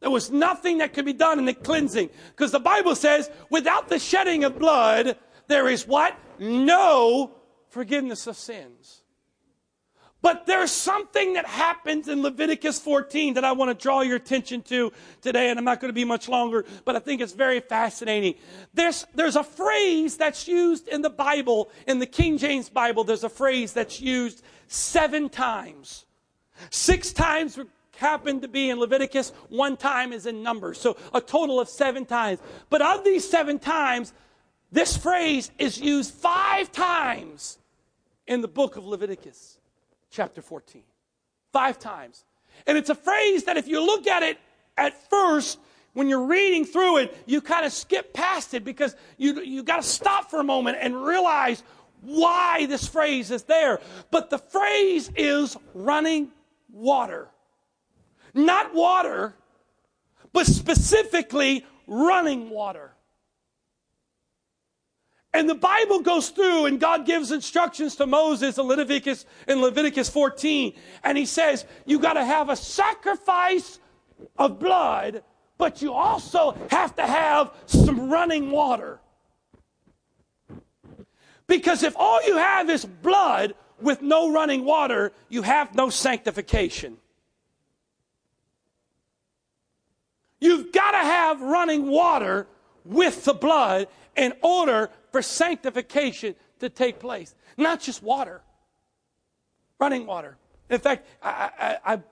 there 0.00 0.10
was 0.10 0.30
nothing 0.30 0.78
that 0.78 0.92
could 0.92 1.06
be 1.06 1.14
done 1.14 1.38
in 1.38 1.46
the 1.46 1.54
cleansing. 1.54 2.10
Because 2.30 2.50
the 2.50 2.60
Bible 2.60 2.94
says, 2.94 3.30
without 3.48 3.88
the 3.88 3.98
shedding 3.98 4.44
of 4.44 4.58
blood, 4.58 5.16
there 5.46 5.68
is 5.68 5.86
what? 5.86 6.18
No 6.38 7.32
forgiveness 7.68 8.26
of 8.26 8.36
sins. 8.36 9.02
But 10.24 10.46
there's 10.46 10.70
something 10.70 11.34
that 11.34 11.44
happens 11.44 12.08
in 12.08 12.22
Leviticus 12.22 12.78
14 12.78 13.34
that 13.34 13.44
I 13.44 13.52
want 13.52 13.78
to 13.78 13.82
draw 13.82 14.00
your 14.00 14.16
attention 14.16 14.62
to 14.62 14.90
today, 15.20 15.50
and 15.50 15.58
I'm 15.58 15.66
not 15.66 15.80
going 15.80 15.90
to 15.90 15.94
be 15.94 16.06
much 16.06 16.30
longer, 16.30 16.64
but 16.86 16.96
I 16.96 16.98
think 16.98 17.20
it's 17.20 17.34
very 17.34 17.60
fascinating. 17.60 18.36
There's, 18.72 19.04
there's 19.14 19.36
a 19.36 19.44
phrase 19.44 20.16
that's 20.16 20.48
used 20.48 20.88
in 20.88 21.02
the 21.02 21.10
Bible, 21.10 21.70
in 21.86 21.98
the 21.98 22.06
King 22.06 22.38
James 22.38 22.70
Bible, 22.70 23.04
there's 23.04 23.22
a 23.22 23.28
phrase 23.28 23.74
that's 23.74 24.00
used 24.00 24.42
seven 24.66 25.28
times. 25.28 26.06
Six 26.70 27.12
times 27.12 27.58
happened 27.96 28.40
to 28.42 28.48
be 28.48 28.70
in 28.70 28.78
Leviticus, 28.78 29.30
one 29.50 29.76
time 29.76 30.10
is 30.10 30.24
in 30.24 30.42
Numbers. 30.42 30.80
So 30.80 30.96
a 31.12 31.20
total 31.20 31.60
of 31.60 31.68
seven 31.68 32.06
times. 32.06 32.40
But 32.70 32.80
of 32.80 33.04
these 33.04 33.28
seven 33.28 33.58
times, 33.58 34.14
this 34.74 34.96
phrase 34.96 35.52
is 35.56 35.80
used 35.80 36.12
five 36.12 36.72
times 36.72 37.58
in 38.26 38.40
the 38.40 38.48
book 38.48 38.76
of 38.76 38.84
Leviticus, 38.84 39.58
chapter 40.10 40.42
14. 40.42 40.82
Five 41.52 41.78
times. 41.78 42.24
And 42.66 42.76
it's 42.76 42.90
a 42.90 42.94
phrase 42.96 43.44
that 43.44 43.56
if 43.56 43.68
you 43.68 43.86
look 43.86 44.08
at 44.08 44.24
it 44.24 44.36
at 44.76 45.08
first, 45.08 45.60
when 45.92 46.08
you're 46.08 46.26
reading 46.26 46.64
through 46.64 46.96
it, 46.96 47.16
you 47.24 47.40
kind 47.40 47.64
of 47.64 47.72
skip 47.72 48.12
past 48.12 48.52
it 48.52 48.64
because 48.64 48.96
you, 49.16 49.40
you 49.42 49.62
got 49.62 49.76
to 49.76 49.88
stop 49.88 50.28
for 50.28 50.40
a 50.40 50.44
moment 50.44 50.78
and 50.80 51.04
realize 51.04 51.62
why 52.00 52.66
this 52.66 52.88
phrase 52.88 53.30
is 53.30 53.44
there. 53.44 53.80
But 54.10 54.28
the 54.28 54.38
phrase 54.38 55.08
is 55.14 55.56
running 55.72 56.32
water. 56.72 57.28
Not 58.34 58.74
water, 58.74 59.36
but 60.32 60.46
specifically 60.46 61.64
running 61.86 62.50
water. 62.50 62.93
And 65.34 65.50
the 65.50 65.54
Bible 65.56 65.98
goes 65.98 66.30
through 66.30 66.66
and 66.66 66.78
God 66.78 67.04
gives 67.04 67.32
instructions 67.32 67.96
to 67.96 68.06
Moses 68.06 68.56
in 68.56 68.66
Leviticus, 68.66 69.26
in 69.48 69.60
Leviticus 69.60 70.08
14. 70.08 70.72
And 71.02 71.18
he 71.18 71.26
says, 71.26 71.66
you 71.84 71.98
got 71.98 72.12
to 72.12 72.24
have 72.24 72.50
a 72.50 72.56
sacrifice 72.56 73.80
of 74.38 74.60
blood, 74.60 75.24
but 75.58 75.82
you 75.82 75.92
also 75.92 76.56
have 76.70 76.94
to 76.94 77.02
have 77.02 77.50
some 77.66 78.08
running 78.08 78.52
water. 78.52 79.00
Because 81.48 81.82
if 81.82 81.94
all 81.96 82.24
you 82.24 82.36
have 82.36 82.70
is 82.70 82.84
blood 82.84 83.54
with 83.80 84.02
no 84.02 84.32
running 84.32 84.64
water, 84.64 85.12
you 85.28 85.42
have 85.42 85.74
no 85.74 85.90
sanctification. 85.90 86.96
You've 90.40 90.70
got 90.72 90.92
to 90.92 90.98
have 90.98 91.42
running 91.42 91.88
water 91.88 92.46
with 92.84 93.24
the 93.24 93.34
blood 93.34 93.88
in 94.16 94.32
order 94.42 94.90
for 95.10 95.22
sanctification 95.22 96.34
to 96.60 96.68
take 96.68 96.98
place. 96.98 97.34
Not 97.56 97.80
just 97.80 98.02
water, 98.02 98.42
running 99.78 100.06
water. 100.06 100.36
In 100.70 100.78
fact, 100.80 101.06
I, 101.22 101.50
I, 101.58 101.94
I, 101.94 102.02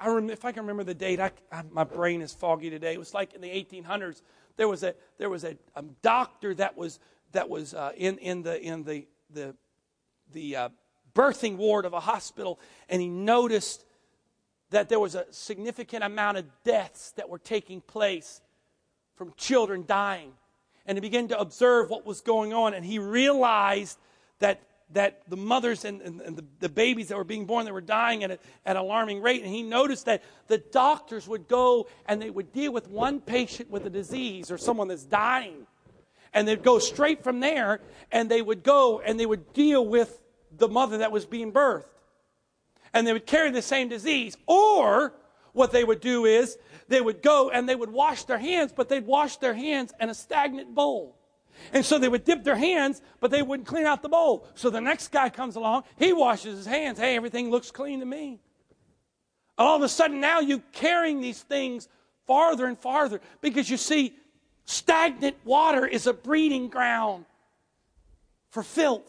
I 0.00 0.08
rem- 0.08 0.30
if 0.30 0.44
I 0.44 0.52
can 0.52 0.62
remember 0.62 0.84
the 0.84 0.94
date, 0.94 1.20
I, 1.20 1.30
my 1.70 1.84
brain 1.84 2.20
is 2.22 2.32
foggy 2.32 2.70
today. 2.70 2.92
It 2.92 2.98
was 2.98 3.14
like 3.14 3.34
in 3.34 3.40
the 3.40 3.48
1800s. 3.48 4.22
There 4.56 4.68
was 4.68 4.82
a 4.82 4.94
there 5.18 5.30
was 5.30 5.44
a, 5.44 5.56
a 5.76 5.82
doctor 6.02 6.54
that 6.54 6.76
was 6.76 6.98
that 7.32 7.48
was 7.48 7.74
uh, 7.74 7.92
in 7.96 8.18
in 8.18 8.42
the 8.42 8.60
in 8.60 8.84
the 8.84 9.06
the 9.30 9.54
the 10.32 10.56
uh, 10.56 10.68
birthing 11.14 11.56
ward 11.56 11.84
of 11.84 11.92
a 11.92 12.00
hospital, 12.00 12.60
and 12.88 13.00
he 13.00 13.08
noticed 13.08 13.84
that 14.70 14.88
there 14.88 15.00
was 15.00 15.14
a 15.14 15.26
significant 15.30 16.02
amount 16.02 16.38
of 16.38 16.46
deaths 16.64 17.12
that 17.12 17.28
were 17.28 17.38
taking 17.38 17.80
place 17.80 18.40
from 19.22 19.32
children 19.36 19.84
dying. 19.86 20.32
And 20.84 20.98
he 20.98 21.00
began 21.00 21.28
to 21.28 21.38
observe 21.38 21.90
what 21.90 22.04
was 22.04 22.20
going 22.22 22.52
on, 22.52 22.74
and 22.74 22.84
he 22.84 22.98
realized 22.98 23.96
that 24.40 24.62
that 24.94 25.22
the 25.26 25.36
mothers 25.36 25.86
and, 25.86 26.02
and, 26.02 26.20
and 26.20 26.36
the, 26.36 26.44
the, 26.60 26.68
babies 26.68 27.08
that 27.08 27.16
were 27.16 27.24
being 27.24 27.46
born 27.46 27.64
that 27.64 27.72
were 27.72 27.80
dying 27.80 28.24
at 28.24 28.38
an 28.66 28.76
alarming 28.76 29.22
rate 29.22 29.42
and 29.42 29.50
he 29.50 29.62
noticed 29.62 30.04
that 30.04 30.22
the 30.48 30.58
doctors 30.58 31.26
would 31.26 31.48
go 31.48 31.88
and 32.04 32.20
they 32.20 32.28
would 32.28 32.52
deal 32.52 32.70
with 32.70 32.88
one 32.88 33.18
patient 33.18 33.70
with 33.70 33.86
a 33.86 33.88
disease 33.88 34.50
or 34.50 34.58
someone 34.58 34.88
that's 34.88 35.04
dying. 35.04 35.66
And 36.34 36.46
they'd 36.46 36.62
go 36.62 36.78
straight 36.78 37.24
from 37.24 37.40
there 37.40 37.80
and 38.10 38.30
they 38.30 38.42
would 38.42 38.62
go 38.62 39.00
and 39.00 39.18
they 39.18 39.24
would 39.24 39.54
deal 39.54 39.86
with 39.86 40.20
the 40.58 40.68
mother 40.68 40.98
that 40.98 41.10
was 41.10 41.24
being 41.24 41.52
birthed. 41.52 41.84
And 42.92 43.06
they 43.06 43.14
would 43.14 43.24
carry 43.24 43.50
the 43.50 43.62
same 43.62 43.88
disease 43.88 44.36
or 44.46 45.14
what 45.52 45.72
they 45.72 45.84
would 45.84 46.00
do 46.00 46.24
is 46.24 46.58
they 46.88 47.00
would 47.00 47.22
go 47.22 47.50
and 47.50 47.68
they 47.68 47.74
would 47.74 47.90
wash 47.90 48.24
their 48.24 48.38
hands, 48.38 48.72
but 48.74 48.88
they'd 48.88 49.06
wash 49.06 49.36
their 49.36 49.54
hands 49.54 49.92
in 50.00 50.10
a 50.10 50.14
stagnant 50.14 50.74
bowl. 50.74 51.18
And 51.72 51.84
so 51.84 51.98
they 51.98 52.08
would 52.08 52.24
dip 52.24 52.44
their 52.44 52.56
hands, 52.56 53.02
but 53.20 53.30
they 53.30 53.42
wouldn't 53.42 53.68
clean 53.68 53.84
out 53.84 54.02
the 54.02 54.08
bowl. 54.08 54.46
So 54.54 54.70
the 54.70 54.80
next 54.80 55.08
guy 55.08 55.28
comes 55.28 55.56
along, 55.56 55.84
he 55.96 56.12
washes 56.12 56.56
his 56.56 56.66
hands. 56.66 56.98
Hey, 56.98 57.16
everything 57.16 57.50
looks 57.50 57.70
clean 57.70 58.00
to 58.00 58.06
me. 58.06 58.40
All 59.58 59.76
of 59.76 59.82
a 59.82 59.88
sudden, 59.88 60.20
now 60.20 60.40
you're 60.40 60.62
carrying 60.72 61.20
these 61.20 61.42
things 61.42 61.88
farther 62.26 62.66
and 62.66 62.78
farther 62.78 63.20
because 63.40 63.68
you 63.68 63.76
see, 63.76 64.14
stagnant 64.64 65.36
water 65.44 65.86
is 65.86 66.06
a 66.06 66.14
breeding 66.14 66.68
ground 66.68 67.26
for 68.48 68.62
filth. 68.62 69.02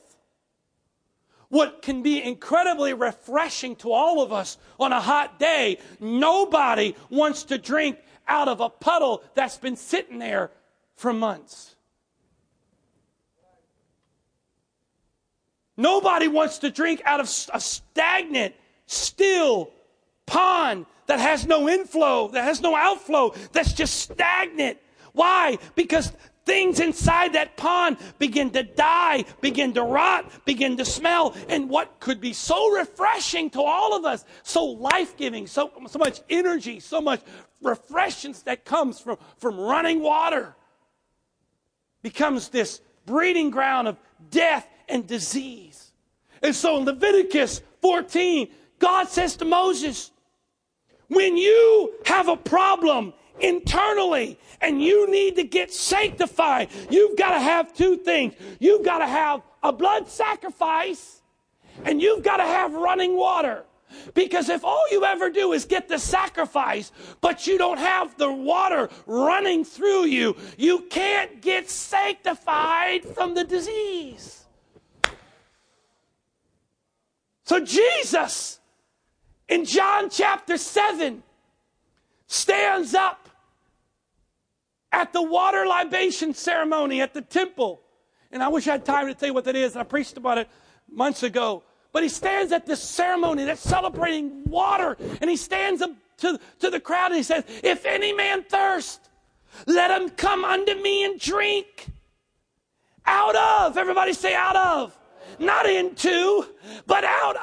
What 1.53 1.83
can 1.83 2.01
be 2.01 2.19
incredibly 2.19 2.95
refreshing 2.95 3.75
to 3.75 3.91
all 3.91 4.23
of 4.23 4.33
us 4.33 4.57
on 4.79 4.91
a 4.91 4.99
hot 4.99 5.37
day. 5.37 5.77
Nobody 5.99 6.95
wants 7.11 7.43
to 7.43 7.59
drink 7.59 7.99
out 8.27 8.47
of 8.47 8.59
a 8.59 8.69
puddle 8.69 9.23
that's 9.35 9.57
been 9.57 9.75
sitting 9.75 10.17
there 10.17 10.49
for 10.95 11.13
months. 11.13 11.75
Nobody 15.77 16.27
wants 16.27 16.57
to 16.57 16.71
drink 16.71 17.03
out 17.05 17.19
of 17.19 17.27
a 17.53 17.59
stagnant, 17.59 18.55
still 18.87 19.69
pond 20.25 20.87
that 21.05 21.19
has 21.19 21.45
no 21.45 21.69
inflow, 21.69 22.29
that 22.29 22.45
has 22.45 22.61
no 22.61 22.75
outflow, 22.75 23.31
that's 23.51 23.73
just 23.73 23.99
stagnant. 23.99 24.79
Why? 25.13 25.57
Because 25.75 26.11
things 26.45 26.79
inside 26.79 27.33
that 27.33 27.55
pond 27.55 27.97
begin 28.19 28.49
to 28.51 28.63
die, 28.63 29.25
begin 29.41 29.73
to 29.73 29.83
rot, 29.83 30.29
begin 30.45 30.77
to 30.77 30.85
smell. 30.85 31.35
And 31.49 31.69
what 31.69 31.99
could 31.99 32.19
be 32.19 32.33
so 32.33 32.71
refreshing 32.71 33.49
to 33.51 33.61
all 33.61 33.95
of 33.95 34.05
us, 34.05 34.25
so 34.43 34.65
life 34.65 35.15
giving, 35.15 35.47
so, 35.47 35.71
so 35.87 35.99
much 35.99 36.21
energy, 36.29 36.79
so 36.79 37.01
much 37.01 37.21
refreshance 37.61 38.41
that 38.43 38.65
comes 38.65 38.99
from, 38.99 39.17
from 39.37 39.59
running 39.59 40.01
water, 40.01 40.55
becomes 42.01 42.49
this 42.49 42.81
breeding 43.05 43.49
ground 43.49 43.87
of 43.87 43.97
death 44.29 44.67
and 44.89 45.07
disease. 45.07 45.91
And 46.41 46.53
so 46.53 46.77
in 46.77 46.85
Leviticus 46.85 47.61
14, 47.81 48.49
God 48.79 49.07
says 49.07 49.37
to 49.37 49.45
Moses, 49.45 50.11
when 51.07 51.37
you 51.37 51.93
have 52.05 52.27
a 52.27 52.35
problem 52.35 53.13
internally 53.39 54.39
and 54.61 54.81
you 54.81 55.09
need 55.09 55.35
to 55.35 55.43
get 55.43 55.73
sanctified, 55.73 56.69
you've 56.89 57.17
got 57.17 57.31
to 57.31 57.39
have 57.39 57.73
two 57.73 57.97
things. 57.97 58.35
You've 58.59 58.85
got 58.85 58.99
to 58.99 59.07
have 59.07 59.41
a 59.61 59.71
blood 59.71 60.07
sacrifice 60.07 61.21
and 61.85 62.01
you've 62.01 62.23
got 62.23 62.37
to 62.37 62.43
have 62.43 62.73
running 62.73 63.15
water. 63.15 63.65
Because 64.13 64.49
if 64.49 64.63
all 64.63 64.83
you 64.91 65.05
ever 65.05 65.29
do 65.29 65.53
is 65.53 65.65
get 65.65 65.87
the 65.87 65.99
sacrifice, 65.99 66.91
but 67.21 67.45
you 67.45 67.57
don't 67.57 67.77
have 67.77 68.17
the 68.17 68.31
water 68.31 68.89
running 69.05 69.63
through 69.63 70.05
you, 70.05 70.35
you 70.57 70.81
can't 70.89 71.41
get 71.41 71.69
sanctified 71.69 73.05
from 73.05 73.35
the 73.35 73.43
disease. 73.43 74.45
So 77.45 77.63
Jesus, 77.63 78.59
in 79.47 79.65
John 79.65 80.09
chapter 80.09 80.57
7, 80.57 81.21
stands 82.27 82.93
up 82.95 83.22
at 84.93 85.11
the 85.11 85.21
water 85.21 85.65
libation 85.65 86.33
ceremony 86.33 87.01
at 87.01 87.13
the 87.13 87.21
temple. 87.21 87.81
And 88.31 88.41
I 88.41 88.47
wish 88.47 88.67
I 88.67 88.73
had 88.73 88.85
time 88.85 89.07
to 89.07 89.13
tell 89.13 89.27
you 89.27 89.33
what 89.33 89.43
that 89.45 89.55
is. 89.55 89.75
I 89.75 89.83
preached 89.83 90.15
about 90.15 90.37
it 90.37 90.47
months 90.89 91.23
ago. 91.23 91.63
But 91.91 92.03
he 92.03 92.09
stands 92.09 92.51
at 92.51 92.65
this 92.65 92.81
ceremony 92.81 93.43
that's 93.43 93.61
celebrating 93.61 94.43
water. 94.45 94.95
And 95.19 95.29
he 95.29 95.35
stands 95.35 95.81
up 95.81 95.91
to, 96.17 96.39
to 96.59 96.69
the 96.69 96.79
crowd 96.79 97.07
and 97.07 97.15
he 97.15 97.23
says, 97.23 97.43
If 97.63 97.85
any 97.85 98.13
man 98.13 98.43
thirst, 98.43 99.09
let 99.65 99.91
him 99.91 100.09
come 100.09 100.45
unto 100.45 100.75
me 100.75 101.03
and 101.03 101.19
drink. 101.19 101.87
Out 103.05 103.35
of, 103.35 103.77
everybody 103.77 104.13
say 104.13 104.33
out 104.33 104.55
of. 104.55 104.97
Not 105.39 105.67
into, 105.67 106.45
but 106.85 107.03
out 107.03 107.35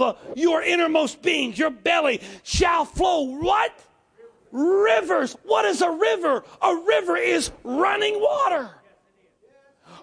of 0.00 0.16
your 0.36 0.62
innermost 0.62 1.20
beings, 1.20 1.58
your 1.58 1.70
belly 1.70 2.20
shall 2.44 2.84
flow 2.84 3.22
what? 3.22 3.72
Rivers. 4.52 5.36
What 5.44 5.64
is 5.64 5.82
a 5.82 5.90
river? 5.90 6.44
A 6.62 6.76
river 6.86 7.16
is 7.16 7.50
running 7.64 8.20
water. 8.20 8.70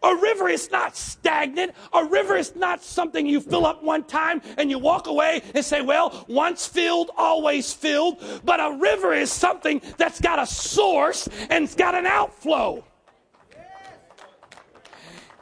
A 0.03 0.15
river 0.15 0.49
is 0.49 0.69
not 0.71 0.95
stagnant. 0.95 1.73
A 1.93 2.05
river 2.05 2.35
is 2.35 2.55
not 2.55 2.83
something 2.83 3.25
you 3.25 3.41
fill 3.41 3.65
up 3.65 3.83
one 3.83 4.03
time 4.03 4.41
and 4.57 4.69
you 4.69 4.77
walk 4.77 5.07
away 5.07 5.41
and 5.53 5.65
say, 5.65 5.81
well, 5.81 6.25
once 6.27 6.67
filled, 6.67 7.11
always 7.17 7.73
filled. 7.73 8.23
But 8.43 8.59
a 8.59 8.77
river 8.79 9.13
is 9.13 9.31
something 9.31 9.81
that's 9.97 10.21
got 10.21 10.37
a 10.37 10.45
source 10.45 11.27
and 11.49 11.63
it's 11.63 11.75
got 11.75 11.95
an 11.95 12.05
outflow. 12.05 12.83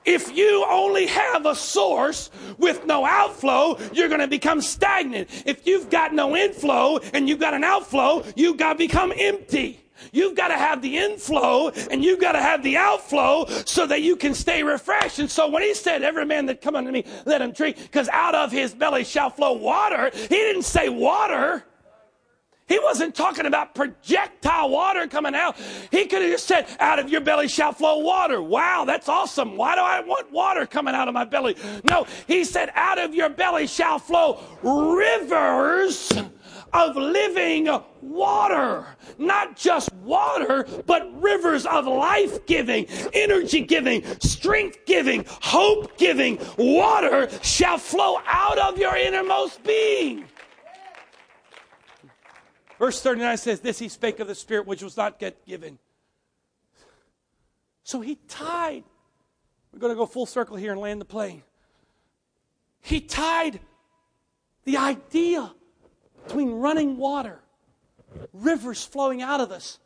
If 0.06 0.36
you 0.36 0.66
only 0.70 1.08
have 1.08 1.46
a 1.46 1.56
source 1.56 2.30
with 2.58 2.86
no 2.86 3.06
outflow, 3.06 3.78
you're 3.94 4.10
going 4.10 4.22
to 4.22 4.28
become 4.28 4.62
stagnant. 4.62 5.30
If 5.46 5.66
you've 5.66 5.89
got 5.89 6.13
no 6.13 6.36
inflow 6.36 7.00
and 7.13 7.28
you've 7.28 7.39
got 7.39 7.54
an 7.54 7.63
outflow, 7.63 8.24
you've 8.36 8.58
got 8.58 8.74
to 8.74 8.78
become 8.78 9.13
empty. 9.18 9.80
You've 10.12 10.36
got 10.36 10.50
to 10.50 10.56
have 10.56 10.82
the 10.82 10.98
inflow 10.98 11.70
and 11.70 12.04
you've 12.04 12.20
got 12.20 12.34
to 12.34 12.42
have 12.42 12.63
the 12.63 12.78
outflow 12.78 13.46
so 13.66 13.86
that 13.88 14.02
you 14.02 14.16
can 14.16 14.34
stay 14.34 14.63
refreshed. 14.63 15.20
And 15.20 15.30
so 15.30 15.48
when 15.48 15.62
he 15.63 15.74
said, 15.74 16.04
Every 16.04 16.26
man 16.26 16.46
that 16.48 16.62
come 16.62 16.76
unto 16.76 16.92
me, 16.92 17.06
let 17.26 17.42
him 17.42 17.52
drink, 17.52 17.78
because 17.78 18.10
out 18.10 18.36
of 18.36 18.52
his 18.52 18.74
belly 18.74 19.04
shall 19.04 19.30
flow 19.30 19.54
water, 19.54 20.12
he 20.13 20.28
didn't 20.28 20.63
say 20.63 20.89
water. 20.89 21.63
He 22.74 22.80
wasn't 22.80 23.14
talking 23.14 23.46
about 23.46 23.76
projectile 23.76 24.68
water 24.68 25.06
coming 25.08 25.36
out. 25.36 25.56
He 25.92 26.08
could 26.08 26.24
have 26.24 26.32
just 26.32 26.48
said, 26.48 26.66
Out 26.80 26.98
of 26.98 27.08
your 27.08 27.22
belly 27.22 27.48
shall 27.48 27.72
flow 27.72 28.00
water. 28.00 28.42
Wow, 28.42 28.84
that's 28.84 29.08
awesome. 29.08 29.58
Why 29.58 29.76
do 29.76 29.82
I 29.82 30.00
want 30.00 30.32
water 30.32 30.66
coming 30.66 30.96
out 30.96 31.08
of 31.08 31.14
my 31.14 31.24
belly? 31.24 31.56
No, 31.84 32.08
he 32.26 32.44
said, 32.44 32.72
Out 32.74 32.98
of 32.98 33.14
your 33.14 33.30
belly 33.30 33.68
shall 33.68 34.00
flow 34.00 34.40
rivers 34.64 36.12
of 36.74 36.96
living 36.96 37.70
water. 38.02 38.88
Not 39.20 39.56
just 39.56 39.94
water, 39.94 40.66
but 40.88 41.22
rivers 41.22 41.68
of 41.68 41.86
life 41.86 42.44
giving, 42.48 42.88
energy 43.14 43.62
giving, 43.62 44.04
strength 44.20 44.80
giving, 44.88 45.26
hope 45.28 45.96
giving 46.00 46.40
water 46.58 47.30
shall 47.44 47.78
flow 47.78 48.18
out 48.26 48.58
of 48.58 48.80
your 48.80 48.96
innermost 48.96 49.62
being. 49.64 50.26
Verse 52.84 53.00
39 53.00 53.38
says, 53.38 53.60
This 53.62 53.80
he 53.80 53.88
spake 53.88 54.19
of 54.19 54.28
the 54.28 54.36
Spirit 54.36 54.67
which 54.67 54.84
was 54.84 54.98
not 54.98 55.15
yet 55.22 55.46
given. 55.46 55.80
So 57.86 58.02
he 58.02 58.15
tied. 58.28 58.84
We're 59.72 59.80
going 59.80 59.93
to 59.93 59.96
go 59.96 60.06
full 60.06 60.26
circle 60.26 60.58
here 60.58 60.74
and 60.74 60.82
land 60.82 61.00
the 61.00 61.06
plane. 61.06 61.43
He 62.82 63.00
tied 63.00 63.62
the 64.65 64.76
idea 64.76 65.54
between 66.26 66.52
running 66.56 66.98
water, 66.98 67.39
rivers 68.34 68.84
flowing 68.84 69.22
out 69.22 69.39
of 69.39 69.50
us, 69.50 69.80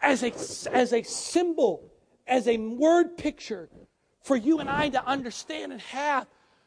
as 0.00 0.22
a, 0.22 0.32
as 0.74 0.94
a 0.94 1.02
symbol, 1.02 1.84
as 2.26 2.48
a 2.48 2.56
word 2.56 3.18
picture 3.18 3.68
for 4.22 4.36
you 4.36 4.58
and 4.58 4.70
I 4.70 4.88
to 4.88 5.06
understand 5.06 5.70
and 5.70 5.82
have 5.82 6.26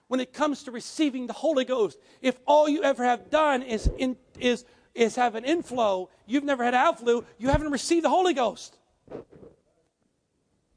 when 0.09 0.19
it 0.19 0.31
comes 0.31 0.61
to 0.65 0.71
receiving 0.71 1.25
the 1.25 1.33
Holy 1.33 1.65
Ghost. 1.65 1.97
If 2.21 2.37
all 2.45 2.69
you 2.69 2.83
ever 2.83 3.03
have 3.03 3.31
done 3.31 3.63
is, 3.63 3.89
in, 3.97 4.15
is 4.39 4.63
is 4.95 5.15
have 5.15 5.35
an 5.35 5.45
inflow, 5.45 6.09
you've 6.25 6.43
never 6.43 6.63
had 6.63 6.73
outflow, 6.73 7.25
you 7.37 7.49
haven't 7.49 7.71
received 7.71 8.05
the 8.05 8.09
Holy 8.09 8.33
Ghost. 8.33 8.77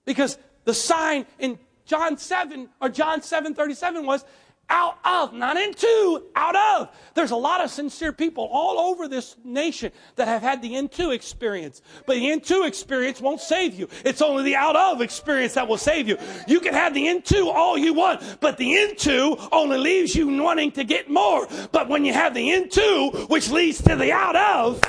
Because 0.04 0.38
the 0.64 0.74
sign 0.74 1.26
in 1.38 1.58
John 1.84 2.18
7 2.18 2.68
or 2.80 2.88
John 2.88 3.22
7 3.22 3.54
37 3.54 4.06
was 4.06 4.24
out 4.68 4.98
of, 5.04 5.32
not 5.32 5.56
into, 5.56 6.24
out 6.34 6.56
of. 6.56 6.94
There's 7.14 7.30
a 7.30 7.36
lot 7.36 7.62
of 7.62 7.70
sincere 7.70 8.12
people 8.12 8.48
all 8.50 8.78
over 8.78 9.08
this 9.08 9.36
nation 9.44 9.92
that 10.16 10.28
have 10.28 10.42
had 10.42 10.62
the 10.62 10.74
into 10.74 11.10
experience. 11.10 11.82
But 12.06 12.14
the 12.14 12.30
into 12.30 12.64
experience 12.64 13.20
won't 13.20 13.40
save 13.40 13.74
you. 13.74 13.88
It's 14.04 14.22
only 14.22 14.42
the 14.42 14.56
out 14.56 14.76
of 14.76 15.00
experience 15.00 15.54
that 15.54 15.68
will 15.68 15.78
save 15.78 16.08
you. 16.08 16.18
You 16.48 16.60
can 16.60 16.74
have 16.74 16.94
the 16.94 17.06
into 17.06 17.48
all 17.48 17.78
you 17.78 17.94
want, 17.94 18.38
but 18.40 18.56
the 18.56 18.76
into 18.76 19.36
only 19.52 19.78
leaves 19.78 20.14
you 20.14 20.26
wanting 20.42 20.72
to 20.72 20.84
get 20.84 21.08
more. 21.08 21.46
But 21.72 21.88
when 21.88 22.04
you 22.04 22.12
have 22.12 22.34
the 22.34 22.52
into, 22.52 23.26
which 23.28 23.50
leads 23.50 23.82
to 23.82 23.96
the 23.96 24.12
out 24.12 24.36
of, 24.36 24.80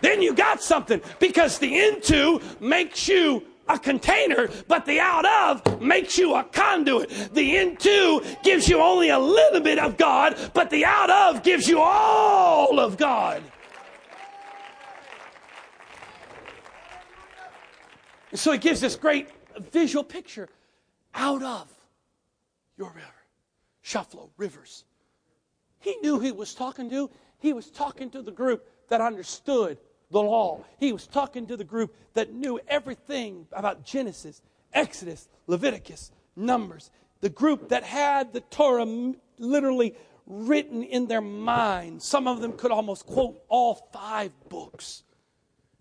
then 0.00 0.22
you 0.22 0.34
got 0.34 0.62
something 0.62 1.00
because 1.18 1.58
the 1.58 1.78
into 1.78 2.40
makes 2.60 3.08
you 3.08 3.42
a 3.68 3.78
container, 3.78 4.48
but 4.66 4.86
the 4.86 5.00
out 5.00 5.26
of 5.26 5.80
makes 5.80 6.18
you 6.18 6.34
a 6.34 6.44
conduit. 6.44 7.10
The 7.34 7.56
into 7.56 8.24
gives 8.42 8.68
you 8.68 8.80
only 8.80 9.10
a 9.10 9.18
little 9.18 9.60
bit 9.60 9.78
of 9.78 9.96
God, 9.96 10.36
but 10.54 10.70
the 10.70 10.84
out 10.84 11.10
of 11.10 11.42
gives 11.42 11.68
you 11.68 11.80
all 11.80 12.80
of 12.80 12.96
God. 12.96 13.42
so 18.34 18.52
it 18.52 18.60
gives 18.60 18.80
this 18.80 18.94
great 18.94 19.28
visual 19.72 20.04
picture 20.04 20.48
out 21.14 21.42
of 21.42 21.72
your 22.76 22.90
river 22.90 23.06
shall 23.82 24.30
rivers. 24.36 24.84
He 25.80 25.96
knew 26.02 26.20
he 26.20 26.32
was 26.32 26.54
talking 26.54 26.90
to. 26.90 27.10
He 27.38 27.52
was 27.52 27.70
talking 27.70 28.10
to 28.10 28.22
the 28.22 28.30
group 28.30 28.68
that 28.88 29.00
understood 29.00 29.78
the 30.10 30.20
law. 30.20 30.64
He 30.78 30.92
was 30.92 31.06
talking 31.06 31.46
to 31.46 31.56
the 31.56 31.64
group 31.64 31.94
that 32.14 32.32
knew 32.32 32.60
everything 32.68 33.46
about 33.52 33.84
Genesis, 33.84 34.42
Exodus, 34.72 35.28
Leviticus, 35.46 36.10
Numbers. 36.36 36.90
The 37.20 37.28
group 37.28 37.70
that 37.70 37.82
had 37.82 38.32
the 38.32 38.40
Torah 38.40 38.86
literally 39.38 39.94
written 40.26 40.82
in 40.82 41.06
their 41.06 41.20
mind. 41.20 42.02
Some 42.02 42.28
of 42.28 42.40
them 42.40 42.52
could 42.52 42.70
almost 42.70 43.06
quote 43.06 43.42
all 43.48 43.74
five 43.92 44.30
books. 44.48 45.02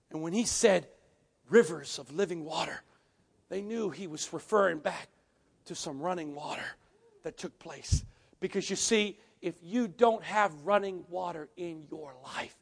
And 0.09 0.21
when 0.21 0.33
he 0.33 0.45
said 0.45 0.87
rivers 1.49 1.99
of 1.99 2.13
living 2.13 2.45
water, 2.45 2.81
they 3.49 3.61
knew 3.61 3.89
he 3.89 4.07
was 4.07 4.31
referring 4.33 4.79
back 4.79 5.09
to 5.65 5.75
some 5.75 5.99
running 5.99 6.33
water 6.33 6.65
that 7.23 7.37
took 7.37 7.57
place. 7.59 8.03
Because 8.39 8.69
you 8.69 8.75
see, 8.75 9.19
if 9.41 9.55
you 9.61 9.87
don't 9.87 10.23
have 10.23 10.53
running 10.63 11.03
water 11.09 11.49
in 11.57 11.85
your 11.91 12.15
life, 12.23 12.55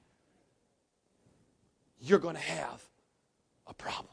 you're 2.08 2.20
going 2.20 2.36
to 2.36 2.42
have 2.42 2.84
a 3.68 3.74
problem. 3.74 4.08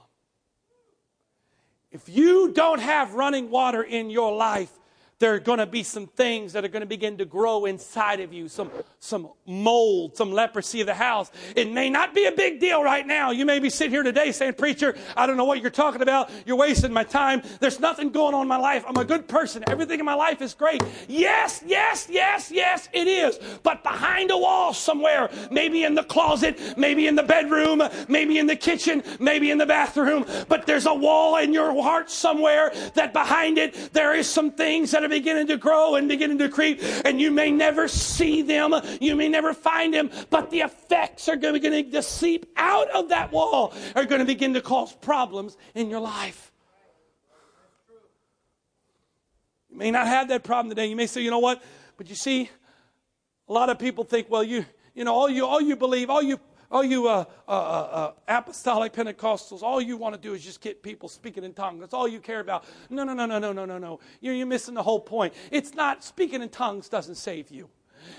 If 1.90 2.09
you 2.09 2.53
don't 2.53 2.80
have 2.80 3.14
running 3.14 3.51
water 3.51 3.82
in 3.82 4.09
your 4.09 4.34
life, 4.34 4.70
there 5.23 5.35
are 5.35 5.39
going 5.39 5.61
to 5.61 5.66
be 5.66 5.85
some 5.85 6.09
things 6.09 6.53
that 6.53 6.64
are 6.64 6.68
going 6.68 6.81
to 6.81 6.87
begin 6.87 7.16
to 7.16 7.25
grow 7.25 7.64
inside 7.64 8.18
of 8.18 8.33
you 8.33 8.49
some, 8.49 8.73
some 8.99 9.29
mold, 9.47 10.16
some 10.16 10.33
leprosy 10.33 10.81
of 10.81 10.89
the 10.89 10.95
house. 10.95 11.31
It 11.55 11.70
may 11.70 11.91
not 11.91 12.12
be 12.12 12.25
a 12.25 12.33
big 12.33 12.59
deal 12.59 12.83
right 12.83 13.07
now. 13.07 13.31
You 13.31 13.47
may 13.47 13.61
be 13.61 13.70
sitting 13.70 13.93
here 13.93 14.03
today 14.03 14.33
saying, 14.33 14.55
Preacher, 14.55 14.97
I 15.16 15.29
don't 15.29 15.37
know 15.37 15.45
what 15.45 15.61
you're 15.61 15.70
talking 15.70 16.03
about. 16.03 16.29
You're 16.45 16.57
wasting 16.57 16.93
my 16.93 17.05
time. 17.05 17.41
There's 17.61 17.79
nothing 17.79 18.11
going 18.11 18.35
on 18.35 18.43
in 18.43 18.49
my 18.49 18.57
life. 18.57 18.85
I'm 18.85 18.97
a 18.97 19.05
good 19.05 19.29
person. 19.29 19.62
Everything 19.68 20.01
in 20.01 20.05
my 20.05 20.14
life 20.14 20.43
is 20.43 20.55
great. 20.55 20.83
Yes, 21.07 21.62
yes, 21.64 22.09
yes, 22.11 22.51
yes, 22.51 22.89
it 22.93 23.07
is. 23.07 23.39
But 23.62 23.85
behind 23.85 24.33
a 24.33 24.37
wall 24.37 24.75
somewhere, 24.75 25.31
maybe 25.53 25.85
in 25.85 25.95
the 25.95 26.03
closet, 26.03 26.77
maybe 26.77 27.07
in 27.07 27.14
the 27.14 27.23
bedroom, 27.23 27.81
maybe 28.09 28.41
in 28.41 28.49
the 28.49 28.57
kitchen, 28.57 29.05
maybe 29.20 29.53
in 29.53 29.59
the 29.59 29.66
bathroom, 29.66 30.27
but 30.49 30.66
there's 30.66 30.87
a 30.87 30.95
wall 30.95 31.37
in 31.37 31.53
your 31.53 31.81
heart 31.81 32.11
somewhere 32.11 32.73
that 32.95 33.12
behind 33.12 33.57
it, 33.57 33.93
there 33.93 34.16
is 34.16 34.29
some 34.29 34.51
things 34.51 34.91
that 34.91 35.05
are 35.05 35.11
beginning 35.12 35.46
to 35.46 35.56
grow 35.56 35.94
and 35.94 36.08
beginning 36.08 36.38
to 36.38 36.48
creep, 36.48 36.80
and 37.04 37.20
you 37.20 37.30
may 37.30 37.50
never 37.52 37.86
see 37.86 38.42
them, 38.42 38.74
you 39.00 39.14
may 39.14 39.28
never 39.28 39.54
find 39.54 39.94
them, 39.94 40.10
but 40.30 40.50
the 40.50 40.60
effects 40.60 41.28
are 41.28 41.36
going 41.36 41.60
to 41.92 42.02
seep 42.02 42.46
out 42.56 42.90
of 42.90 43.10
that 43.10 43.30
wall, 43.30 43.72
are 43.94 44.04
going 44.04 44.18
to 44.18 44.24
begin 44.24 44.54
to 44.54 44.60
cause 44.60 44.92
problems 44.92 45.56
in 45.74 45.88
your 45.88 46.00
life. 46.00 46.50
You 49.70 49.78
may 49.78 49.90
not 49.90 50.06
have 50.06 50.28
that 50.28 50.42
problem 50.44 50.70
today. 50.70 50.86
You 50.86 50.96
may 50.96 51.06
say, 51.06 51.22
you 51.22 51.30
know 51.30 51.38
what? 51.38 51.62
But 51.96 52.08
you 52.08 52.14
see, 52.14 52.50
a 53.48 53.52
lot 53.52 53.70
of 53.70 53.78
people 53.78 54.04
think, 54.04 54.28
well, 54.28 54.42
you, 54.42 54.64
you 54.94 55.04
know, 55.04 55.14
all 55.14 55.28
you, 55.28 55.46
all 55.46 55.60
you 55.60 55.76
believe, 55.76 56.10
all 56.10 56.22
you 56.22 56.38
all 56.73 56.83
you 56.83 57.07
uh, 57.07 57.25
uh, 57.47 57.51
uh, 57.51 57.55
uh, 57.55 58.12
apostolic 58.27 58.95
Pentecostals, 58.95 59.62
all 59.62 59.81
you 59.81 59.99
want 59.99 60.14
to 60.14 60.20
do 60.20 60.33
is 60.33 60.43
just 60.43 60.61
get 60.62 60.83
people 60.83 61.09
speaking 61.09 61.45
in 61.45 61.53
tongues. 61.53 61.81
That's 61.81 61.93
all 61.93 62.09
you 62.09 62.18
care 62.18 62.41
about. 62.41 62.64
No, 62.89 63.05
no, 63.05 63.12
no, 63.12 63.27
no, 63.27 63.39
no, 63.39 63.53
no, 63.53 63.66
no, 63.66 63.79
no. 63.79 64.01
You're, 64.20 64.35
you're 64.35 64.47
missing 64.47 64.75
the 64.75 64.83
whole 64.83 64.99
point. 64.99 65.35
It's 65.51 65.75
not 65.75 66.03
speaking 66.03 66.43
in 66.43 66.49
tongues 66.49 66.89
doesn't 66.89 67.16
save 67.16 67.51
you. 67.51 67.68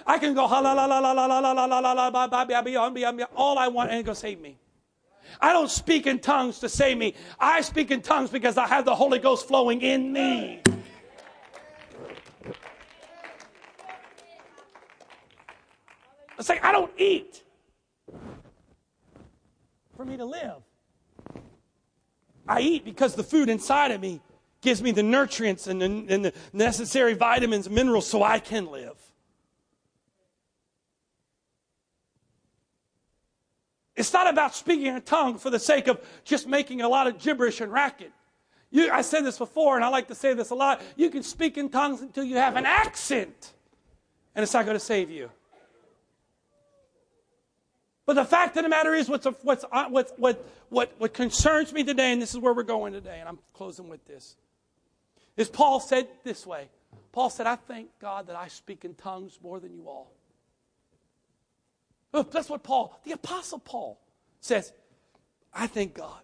I 0.05 0.19
can 0.19 0.33
go 0.33 0.45
la 0.45 0.59
la 0.59 0.71
la 0.71 0.85
la 0.85 0.99
la 0.99 1.25
la 1.25 1.39
la 1.39 1.49
la 1.49 1.65
la 1.65 1.79
la 1.79 1.91
la 1.91 2.09
la 2.09 3.27
all 3.35 3.57
I 3.57 3.67
want 3.67 3.89
and 3.89 3.99
it 3.99 4.05
go 4.05 4.13
save 4.13 4.39
me. 4.39 4.57
I 5.41 5.51
don't 5.51 5.69
speak 5.69 6.05
in 6.05 6.19
tongues 6.19 6.59
to 6.59 6.69
save 6.69 6.97
me. 6.97 7.15
I 7.39 7.61
speak 7.61 7.89
in 7.91 8.01
tongues 8.01 8.29
because 8.29 8.57
I 8.57 8.67
have 8.67 8.85
the 8.85 8.95
Holy 8.95 9.19
Ghost 9.19 9.47
flowing 9.47 9.81
in 9.81 10.13
me. 10.13 10.61
It's 16.37 16.49
like 16.49 16.63
I 16.63 16.71
don't 16.71 16.91
eat 16.97 17.42
for 19.95 20.05
me 20.05 20.17
to 20.17 20.25
live. 20.25 20.61
I 22.47 22.61
eat 22.61 22.85
because 22.85 23.15
the 23.15 23.23
food 23.23 23.49
inside 23.49 23.91
of 23.91 24.01
me 24.01 24.21
gives 24.61 24.81
me 24.81 24.91
the 24.91 25.03
nutrients 25.03 25.67
and 25.67 25.81
the, 25.81 25.85
and 25.85 26.25
the 26.25 26.33
necessary 26.51 27.13
vitamins 27.13 27.67
and 27.67 27.75
minerals 27.75 28.07
so 28.07 28.23
I 28.23 28.39
can 28.39 28.71
live. 28.71 28.97
It's 33.95 34.11
not 34.11 34.27
about 34.27 34.55
speaking 34.55 34.87
in 34.87 34.95
a 34.95 35.01
tongue 35.01 35.37
for 35.37 35.49
the 35.49 35.59
sake 35.59 35.87
of 35.87 36.01
just 36.23 36.47
making 36.47 36.81
a 36.81 36.89
lot 36.89 37.07
of 37.07 37.19
gibberish 37.19 37.61
and 37.61 37.71
racket. 37.71 38.11
You, 38.71 38.89
I 38.91 39.03
said 39.03 39.23
this 39.23 39.37
before, 39.37 39.75
and 39.75 39.85
I 39.85 39.89
like 39.89 40.07
to 40.07 40.15
say 40.15 40.33
this 40.33 40.49
a 40.49 40.55
lot. 40.55 40.81
You 40.95 41.11
can 41.11 41.21
speak 41.21 41.59
in 41.59 41.69
tongues 41.69 42.01
until 42.01 42.23
you 42.23 42.37
have 42.37 42.55
an 42.55 42.65
accent, 42.65 43.53
and 44.33 44.41
it's 44.41 44.53
not 44.53 44.65
going 44.65 44.75
to 44.75 44.83
save 44.83 45.11
you. 45.11 45.29
But 48.05 48.15
the 48.15 48.25
fact 48.25 48.57
of 48.57 48.63
the 48.63 48.69
matter 48.69 48.93
is, 48.93 49.07
what's, 49.07 49.25
what's, 49.43 49.63
uh, 49.71 49.85
what, 49.85 50.11
what, 50.17 50.45
what, 50.69 50.93
what 50.97 51.13
concerns 51.13 51.71
me 51.71 51.83
today, 51.83 52.11
and 52.11 52.21
this 52.21 52.33
is 52.33 52.39
where 52.39 52.53
we're 52.53 52.63
going 52.63 52.93
today, 52.93 53.19
and 53.19 53.29
I'm 53.29 53.39
closing 53.53 53.87
with 53.87 54.05
this, 54.05 54.35
is 55.37 55.49
Paul 55.49 55.79
said 55.79 56.07
this 56.23 56.45
way. 56.45 56.69
Paul 57.11 57.29
said, 57.29 57.47
I 57.47 57.55
thank 57.55 57.87
God 57.99 58.27
that 58.27 58.35
I 58.35 58.47
speak 58.47 58.83
in 58.83 58.93
tongues 58.95 59.39
more 59.41 59.59
than 59.59 59.73
you 59.73 59.87
all. 59.87 60.11
That's 62.11 62.49
what 62.49 62.61
Paul, 62.61 62.99
the 63.05 63.13
Apostle 63.13 63.59
Paul, 63.59 63.99
says. 64.39 64.71
I 65.53 65.67
thank 65.67 65.93
God 65.93 66.21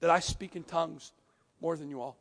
that 0.00 0.10
I 0.10 0.20
speak 0.20 0.56
in 0.56 0.64
tongues 0.64 1.12
more 1.60 1.76
than 1.76 1.88
you 1.88 2.00
all. 2.00 2.16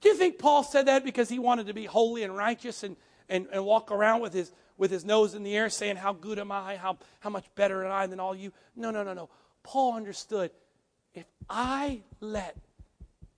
Do 0.00 0.08
you 0.08 0.14
think 0.14 0.38
Paul 0.38 0.62
said 0.62 0.86
that 0.86 1.04
because 1.04 1.28
he 1.28 1.38
wanted 1.38 1.66
to 1.66 1.74
be 1.74 1.84
holy 1.84 2.22
and 2.22 2.36
righteous 2.36 2.82
and, 2.82 2.96
and, 3.28 3.46
and 3.52 3.64
walk 3.64 3.90
around 3.90 4.20
with 4.20 4.32
his, 4.32 4.52
with 4.78 4.92
his 4.92 5.04
nose 5.04 5.34
in 5.34 5.42
the 5.42 5.54
air 5.56 5.68
saying, 5.68 5.96
How 5.96 6.12
good 6.14 6.38
am 6.38 6.50
I? 6.50 6.76
How, 6.76 6.96
how 7.20 7.28
much 7.28 7.44
better 7.56 7.84
am 7.84 7.92
I 7.92 8.06
than 8.06 8.20
all 8.20 8.34
you? 8.34 8.52
No, 8.74 8.90
no, 8.90 9.02
no, 9.02 9.12
no. 9.12 9.28
Paul 9.62 9.94
understood 9.94 10.52
if 11.12 11.26
I 11.50 12.02
let 12.20 12.56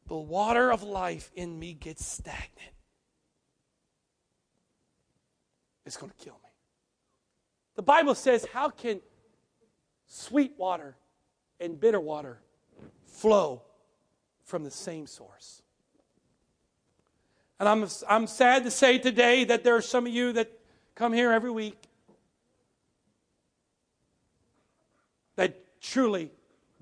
the 0.06 0.16
water 0.16 0.70
of 0.70 0.82
life 0.82 1.30
in 1.34 1.58
me 1.58 1.72
get 1.72 1.98
stagnant, 1.98 2.74
it's 5.86 5.96
going 5.96 6.12
to 6.16 6.24
kill 6.24 6.34
me. 6.44 6.50
The 7.74 7.82
Bible 7.82 8.14
says, 8.14 8.46
How 8.52 8.68
can 8.68 9.00
sweet 10.06 10.52
water 10.58 10.96
and 11.58 11.80
bitter 11.80 12.00
water 12.00 12.38
flow 13.06 13.62
from 14.44 14.64
the 14.64 14.70
same 14.70 15.06
source? 15.06 15.62
And 17.58 17.68
I'm, 17.68 17.86
I'm 18.08 18.26
sad 18.26 18.64
to 18.64 18.70
say 18.70 18.98
today 18.98 19.44
that 19.44 19.64
there 19.64 19.76
are 19.76 19.82
some 19.82 20.06
of 20.06 20.12
you 20.12 20.32
that 20.32 20.59
come 21.00 21.14
here 21.14 21.32
every 21.32 21.50
week 21.50 21.78
that 25.36 25.80
truly 25.80 26.30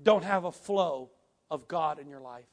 don't 0.03 0.25
have 0.25 0.43
a 0.43 0.51
flow 0.51 1.09
of 1.49 1.69
God 1.69 1.99
in 1.99 2.09
your 2.09 2.19
life. 2.19 2.43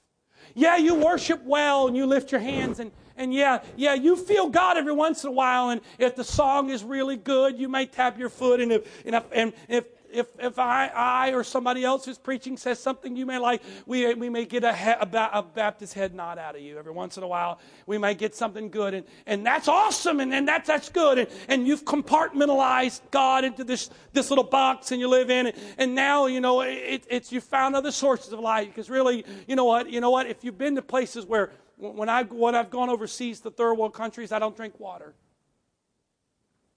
Yeah, 0.55 0.77
you 0.77 0.95
worship 0.95 1.43
well 1.43 1.89
and 1.89 1.97
you 1.97 2.07
lift 2.07 2.31
your 2.31 2.41
hands 2.41 2.79
and, 2.79 2.93
and 3.17 3.35
yeah, 3.35 3.65
yeah, 3.75 3.95
you 3.95 4.15
feel 4.15 4.49
God 4.49 4.77
every 4.77 4.93
once 4.93 5.25
in 5.25 5.31
a 5.31 5.33
while. 5.33 5.71
And 5.71 5.81
if 5.99 6.15
the 6.15 6.23
song 6.23 6.71
is 6.71 6.85
really 6.85 7.17
good, 7.17 7.59
you 7.59 7.69
may 7.69 7.87
tap 7.87 8.17
your 8.17 8.29
foot. 8.29 8.61
And 8.61 8.71
if, 8.71 9.05
and 9.05 9.17
if, 9.17 9.25
and 9.33 9.53
if 9.67 9.87
if, 10.13 10.27
if 10.39 10.59
I, 10.59 10.89
I 10.89 11.33
or 11.33 11.45
somebody 11.45 11.85
else 11.85 12.05
who's 12.05 12.19
preaching 12.19 12.57
says 12.57 12.79
something 12.79 13.17
you 13.17 13.27
may 13.27 13.39
like, 13.39 13.63
we, 13.87 14.13
we 14.15 14.29
may 14.29 14.45
get 14.45 14.65
a, 14.65 14.73
he, 14.73 14.91
a, 14.91 15.31
a, 15.33 15.43
Baptist 15.43 15.95
head 15.95 16.15
nod 16.15 16.39
out 16.39 16.55
of 16.55 16.61
you 16.61 16.79
every 16.79 16.93
once 16.93 17.17
in 17.17 17.23
a 17.23 17.29
while. 17.29 17.61
We 17.87 17.99
might 17.99 18.19
get 18.19 18.35
something 18.35 18.71
good, 18.71 18.95
and, 18.95 19.07
and 19.27 19.45
that's 19.45 19.69
awesome, 19.69 20.21
and, 20.21 20.33
and 20.35 20.47
that's, 20.47 20.67
that's 20.67 20.89
good. 20.89 21.19
And, 21.19 21.29
and 21.49 21.67
you've 21.67 21.85
compartmentalized 21.85 23.01
God 23.11 23.45
into 23.45 23.65
this, 23.65 23.91
this 24.13 24.31
little 24.31 24.45
box 24.45 24.93
and 24.93 25.01
you 25.01 25.09
live 25.09 25.31
in 25.31 25.47
it. 25.47 25.59
And 25.79 25.95
now, 25.95 26.27
you 26.27 26.41
know, 26.41 26.63
it, 26.63 27.05
it's 27.09 27.33
you 27.33 27.41
found 27.41 27.77
other 27.77 27.91
sources 27.93 28.33
of 28.33 28.41
light. 28.41 28.69
Because 28.69 28.91
really, 28.91 29.25
you 29.47 29.57
know 29.57 29.65
what? 29.65 29.91
You 29.91 30.01
know 30.01 30.11
what? 30.11 30.27
If 30.27 30.45
you've 30.45 30.59
been 30.59 30.75
to 30.77 30.83
places 30.83 31.27
where 31.27 31.51
when 31.77 32.09
I've, 32.09 32.31
when 32.33 32.55
I've 32.55 32.71
gone 32.71 32.89
overseas 32.89 33.41
to 33.41 33.51
third 33.51 33.75
world 33.75 33.95
countries, 33.95 34.33
I 34.33 34.39
don't 34.39 34.57
drink 34.57 34.79
water. 34.81 35.15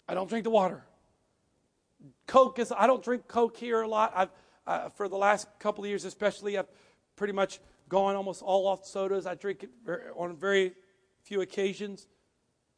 I 0.07 0.13
don't 0.13 0.27
drink 0.27 0.43
the 0.43 0.49
water. 0.49 0.83
Coke 2.27 2.59
is, 2.59 2.71
I 2.75 2.87
don't 2.87 3.03
drink 3.03 3.27
Coke 3.27 3.57
here 3.57 3.81
a 3.81 3.87
lot. 3.87 4.13
I've, 4.15 4.29
uh, 4.65 4.89
for 4.89 5.07
the 5.09 5.17
last 5.17 5.47
couple 5.59 5.83
of 5.83 5.89
years, 5.89 6.05
especially, 6.05 6.57
I've 6.57 6.67
pretty 7.15 7.33
much 7.33 7.59
gone 7.89 8.15
almost 8.15 8.41
all 8.41 8.67
off 8.67 8.85
sodas. 8.85 9.25
I 9.25 9.35
drink 9.35 9.63
it 9.63 9.69
on 10.15 10.35
very 10.35 10.73
few 11.23 11.41
occasions. 11.41 12.07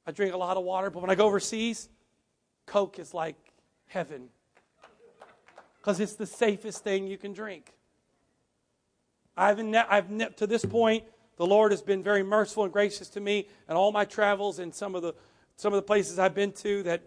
I 0.08 0.12
drink 0.12 0.34
a 0.34 0.38
lot 0.38 0.58
of 0.58 0.64
water, 0.64 0.90
but 0.90 1.02
when 1.02 1.12
I 1.12 1.16
go 1.16 1.26
overseas, 1.26 1.90
Coke 2.66 2.98
is 2.98 3.14
like 3.14 3.36
heaven 3.88 4.30
because 5.80 6.00
it's 6.00 6.14
the 6.14 6.26
safest 6.26 6.84
thing 6.84 7.08
you 7.08 7.18
can 7.18 7.34
drink. 7.34 7.74
I've, 9.36 9.60
ne- 9.60 9.86
I've 9.90 10.10
ne- 10.10 10.30
to 10.38 10.48
this 10.48 10.64
point, 10.64 11.04
the 11.38 11.46
Lord 11.46 11.72
has 11.72 11.82
been 11.82 12.04
very 12.04 12.24
merciful 12.24 12.64
and 12.64 12.74
gracious 12.74 13.10
to 13.10 13.20
me 13.20 13.48
and 13.68 13.78
all 13.78 13.92
my 13.92 14.06
travels 14.06 14.60
and 14.60 14.74
some 14.74 14.96
of 14.96 15.02
the 15.02 15.14
some 15.56 15.74
of 15.74 15.78
the 15.78 15.84
places 15.84 16.18
I've 16.18 16.34
been 16.34 16.54
to 16.54 16.82
that 16.84 17.04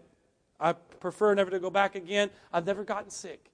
I 0.59 0.73
prefer 0.73 1.33
never 1.33 1.51
to 1.51 1.59
go 1.59 1.69
back 1.69 1.95
again. 1.95 2.29
I've 2.51 2.65
never 2.65 2.83
gotten 2.83 3.09
sick. 3.09 3.51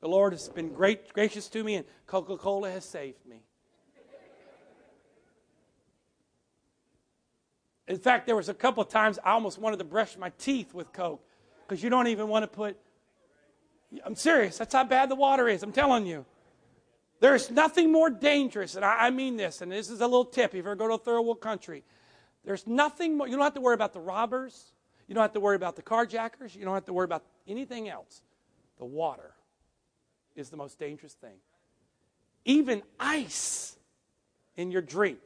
The 0.00 0.08
Lord 0.08 0.32
has 0.32 0.48
been 0.48 0.72
great, 0.72 1.12
gracious 1.12 1.48
to 1.50 1.62
me, 1.62 1.76
and 1.76 1.84
Coca 2.06 2.36
Cola 2.36 2.70
has 2.70 2.84
saved 2.84 3.24
me. 3.24 3.42
In 7.86 7.98
fact, 7.98 8.26
there 8.26 8.36
was 8.36 8.48
a 8.48 8.54
couple 8.54 8.82
of 8.82 8.88
times 8.88 9.18
I 9.24 9.32
almost 9.32 9.58
wanted 9.58 9.78
to 9.78 9.84
brush 9.84 10.16
my 10.16 10.30
teeth 10.38 10.74
with 10.74 10.92
Coke 10.92 11.22
because 11.62 11.82
you 11.82 11.90
don't 11.90 12.06
even 12.08 12.28
want 12.28 12.42
to 12.42 12.46
put. 12.48 12.76
I'm 14.04 14.14
serious. 14.14 14.58
That's 14.58 14.74
how 14.74 14.84
bad 14.84 15.08
the 15.08 15.14
water 15.14 15.48
is. 15.48 15.62
I'm 15.62 15.72
telling 15.72 16.06
you. 16.06 16.24
There's 17.20 17.52
nothing 17.52 17.92
more 17.92 18.10
dangerous, 18.10 18.74
and 18.74 18.84
I, 18.84 19.06
I 19.06 19.10
mean 19.10 19.36
this, 19.36 19.60
and 19.60 19.70
this 19.70 19.90
is 19.90 20.00
a 20.00 20.06
little 20.06 20.24
tip 20.24 20.50
if 20.50 20.54
you 20.54 20.60
ever 20.60 20.74
go 20.74 20.88
to 20.88 20.94
a 20.94 20.98
third 20.98 21.20
world 21.20 21.40
country. 21.40 21.84
There's 22.44 22.66
nothing 22.66 23.16
more, 23.16 23.28
you 23.28 23.36
don't 23.36 23.44
have 23.44 23.54
to 23.54 23.60
worry 23.60 23.74
about 23.74 23.92
the 23.92 24.00
robbers. 24.00 24.71
You 25.06 25.14
don't 25.14 25.22
have 25.22 25.32
to 25.32 25.40
worry 25.40 25.56
about 25.56 25.76
the 25.76 25.82
carjackers. 25.82 26.54
You 26.56 26.64
don't 26.64 26.74
have 26.74 26.86
to 26.86 26.92
worry 26.92 27.04
about 27.04 27.24
anything 27.46 27.88
else. 27.88 28.22
The 28.78 28.84
water 28.84 29.32
is 30.34 30.50
the 30.50 30.56
most 30.56 30.78
dangerous 30.78 31.14
thing. 31.14 31.36
Even 32.44 32.82
ice 32.98 33.76
in 34.56 34.70
your 34.70 34.82
drink 34.82 35.18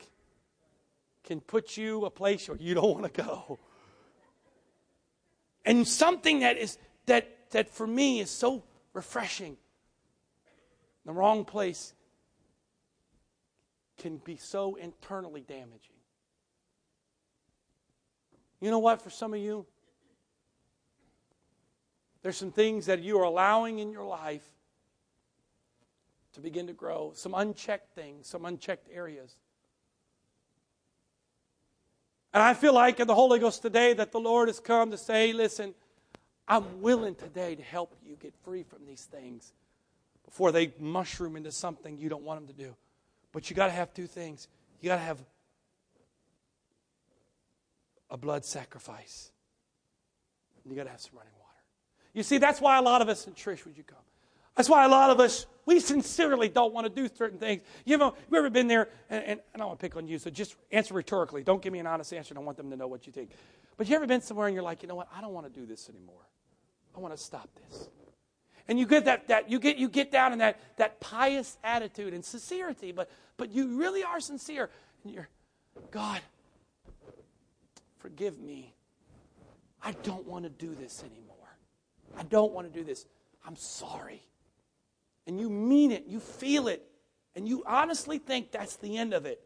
can 1.25 1.41
put 1.41 1.77
you 1.77 2.05
a 2.05 2.11
place 2.11 2.49
where 2.49 2.59
you 2.59 2.75
don't 2.75 3.01
want 3.01 3.15
to 3.15 3.23
go. 3.23 3.59
And 5.65 5.87
something 5.87 6.41
that 6.41 6.57
is 6.59 6.79
that 7.07 7.51
that 7.51 7.71
for 7.71 7.87
me 7.87 8.21
is 8.21 8.31
so 8.31 8.63
refreshing. 8.93 9.57
The 11.05 11.13
wrong 11.13 11.45
place 11.45 11.95
can 13.99 14.19
be 14.19 14.37
so 14.37 14.75
internally 14.77 15.41
damaging. 15.41 15.96
You 18.61 18.71
know 18.71 18.79
what, 18.79 19.03
for 19.03 19.11
some 19.11 19.35
of 19.35 19.41
you, 19.41 19.67
there's 22.23 22.37
some 22.37 22.51
things 22.51 22.87
that 22.87 23.03
you 23.03 23.19
are 23.19 23.25
allowing 23.25 23.79
in 23.79 23.93
your 23.93 24.05
life 24.05 24.47
to 26.33 26.41
begin 26.41 26.67
to 26.67 26.73
grow, 26.73 27.13
some 27.15 27.35
unchecked 27.35 27.95
things, 27.95 28.27
some 28.27 28.45
unchecked 28.45 28.89
areas. 28.93 29.37
And 32.35 32.43
I 32.43 32.53
feel 32.53 32.75
like 32.75 33.01
in 33.01 33.07
the 33.07 33.15
Holy 33.15 33.39
Ghost 33.39 33.63
today 33.63 33.95
that 33.95 34.13
the 34.13 34.21
Lord 34.21 34.49
has 34.49 34.61
come 34.61 34.91
to 34.91 34.99
say, 34.99 35.33
listen, 35.33 35.75
I'm 36.49 36.83
willing 36.83 37.15
today 37.15 37.55
to 37.55 37.63
help 37.63 37.95
you 38.05 38.17
get 38.21 38.35
free 38.45 38.63
from 38.63 38.85
these 38.87 39.05
things 39.05 39.55
before 40.25 40.53
they 40.53 40.73
mushroom 40.79 41.37
into 41.37 41.51
something 41.51 41.97
you 41.97 42.09
don't 42.09 42.25
want 42.25 42.41
them 42.41 42.55
to 42.55 42.63
do. 42.63 42.77
But 43.33 43.49
you 43.49 43.57
got 43.57 43.67
to 43.67 43.73
have 43.73 43.95
two 43.95 44.07
things. 44.07 44.49
You 44.81 44.91
got 44.91 44.97
to 44.97 45.03
have 45.03 45.25
a 48.11 48.17
blood 48.17 48.45
sacrifice. 48.45 49.31
And 50.63 50.73
you 50.73 50.77
got 50.77 50.85
to 50.85 50.91
have 50.91 51.01
some 51.01 51.13
running 51.17 51.33
water. 51.39 51.47
You 52.15 52.23
see, 52.23 52.39
that's 52.39 52.61
why 52.61 52.79
a 52.79 52.83
lot 52.83 53.03
of 53.03 53.09
us, 53.09 53.27
and 53.27 53.37
Trish, 53.37 53.65
would 53.65 53.77
you 53.77 53.85
come? 53.85 53.99
That's 54.57 54.71
why 54.71 54.85
a 54.85 54.89
lot 54.89 55.11
of 55.11 55.21
us, 55.21 55.47
we 55.67 55.81
sincerely 55.81 56.49
don't 56.49 56.73
want 56.73 56.87
to 56.87 56.93
do 56.93 57.15
certain 57.15 57.39
things. 57.39 57.63
You 57.85 57.99
know, 57.99 58.15
you 58.31 58.39
ever 58.39 58.49
been 58.49 58.69
there, 58.69 58.89
and, 59.11 59.25
and 59.25 59.41
I 59.55 59.59
don't 59.59 59.69
want 59.69 59.81
to 59.81 59.85
pick 59.87 59.97
on 59.97 60.09
you, 60.09 60.19
so 60.19 60.31
just 60.31 60.57
answer 60.73 60.95
rhetorically. 60.95 61.43
Don't 61.43 61.61
give 61.61 61.73
me 61.73 61.79
an 61.79 61.87
honest 61.87 62.13
answer. 62.15 62.35
I 62.37 62.41
want 62.41 62.57
them 62.57 62.71
to 62.71 62.77
know 62.77 62.87
what 62.87 63.07
you 63.07 63.13
think. 63.13 63.33
But 63.77 63.89
you 63.89 63.97
ever 63.97 64.07
been 64.07 64.23
somewhere 64.23 64.47
and 64.47 64.55
you're 64.55 64.65
like, 64.65 64.83
you 64.83 64.89
know 64.89 64.95
what, 64.95 65.09
I 65.15 65.21
don't 65.21 65.35
want 65.35 65.53
to 65.53 65.61
do 65.61 65.67
this 65.67 65.91
anymore. 65.91 66.27
I 66.97 67.01
want 67.01 67.15
to 67.15 67.23
stop 67.23 67.51
this. 67.55 67.89
And 68.69 68.79
you 68.79 68.87
get 68.87 69.05
that, 69.05 69.29
that 69.29 69.51
you 69.51 69.61
get 69.61 69.77
you 69.77 69.89
get 69.89 70.11
down 70.11 70.33
in 70.33 70.41
that, 70.41 70.59
that 70.77 70.99
pious 70.99 71.57
attitude 71.63 72.15
and 72.15 72.25
sincerity, 72.25 72.91
but 72.91 73.11
but 73.37 73.53
you 73.53 73.79
really 73.79 74.03
are 74.03 74.19
sincere. 74.19 74.71
And 75.05 75.15
you're, 75.15 75.29
God, 75.91 76.21
forgive 78.07 78.39
me. 78.39 78.73
I 79.83 79.91
don't 80.05 80.25
want 80.29 80.45
to 80.45 80.49
do 80.49 80.77
this 80.77 81.03
anymore. 81.03 81.59
I 82.17 82.23
don't 82.23 82.53
want 82.53 82.73
to 82.73 82.79
do 82.79 82.85
this. 82.85 83.05
I'm 83.45 83.57
sorry. 83.57 84.23
And 85.27 85.41
you 85.41 85.51
mean 85.51 85.91
it, 85.91 86.05
you 86.07 86.21
feel 86.21 86.69
it, 86.69 86.87
and 87.35 87.49
you 87.49 87.65
honestly 87.67 88.19
think 88.19 88.53
that's 88.53 88.77
the 88.77 88.97
end 88.97 89.13
of 89.13 89.27
it. 89.27 89.43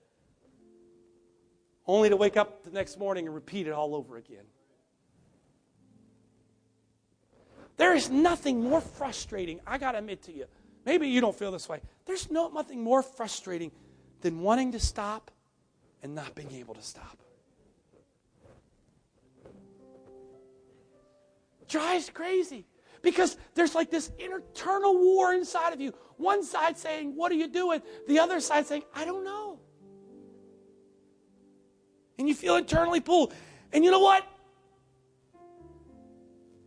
Only 1.87 2.11
to 2.11 2.17
wake 2.19 2.37
up 2.37 2.63
the 2.63 2.71
next 2.71 2.99
morning 2.99 3.25
and 3.25 3.35
repeat 3.35 3.67
it 3.67 3.73
all 3.73 3.95
over 3.95 4.19
again. 4.19 4.45
There 7.79 7.95
is 7.95 8.11
nothing 8.11 8.63
more 8.63 8.83
frustrating, 8.83 9.61
I 9.67 9.79
got 9.79 9.93
to 9.93 9.99
admit 9.99 10.25
to 10.25 10.35
you. 10.35 10.45
Maybe 10.85 11.09
you 11.09 11.23
don't 11.23 11.35
feel 11.35 11.51
this 11.51 11.67
way. 11.67 11.81
There's 12.05 12.31
no, 12.31 12.49
nothing 12.49 12.85
more 12.85 13.03
frustrating 13.03 13.73
than 14.21 14.41
wanting 14.41 14.73
to 14.73 14.81
stop 14.81 15.31
and 16.03 16.15
not 16.15 16.35
being 16.35 16.53
able 16.53 16.75
to 16.75 16.83
stop. 16.83 17.17
Drives 21.71 22.11
crazy 22.11 22.67
because 23.01 23.37
there's 23.55 23.75
like 23.77 23.91
this 23.91 24.11
internal 24.19 24.99
war 24.99 25.33
inside 25.33 25.73
of 25.73 25.81
you. 25.81 25.95
One 26.17 26.45
side 26.45 26.77
saying, 26.77 27.15
What 27.17 27.31
are 27.31 27.37
you 27.37 27.49
doing? 27.49 27.81
The 28.09 28.19
other 28.19 28.41
side 28.41 28.67
saying, 28.67 28.83
I 28.95 29.05
don't 29.05 29.25
know. 29.25 29.61
And 32.19 32.29
you 32.29 32.35
feel 32.35 32.57
internally 32.57 33.01
pulled. 33.01 33.33
And 33.73 33.85
you 33.85 33.91
know 33.91 34.01
what? 34.01 34.27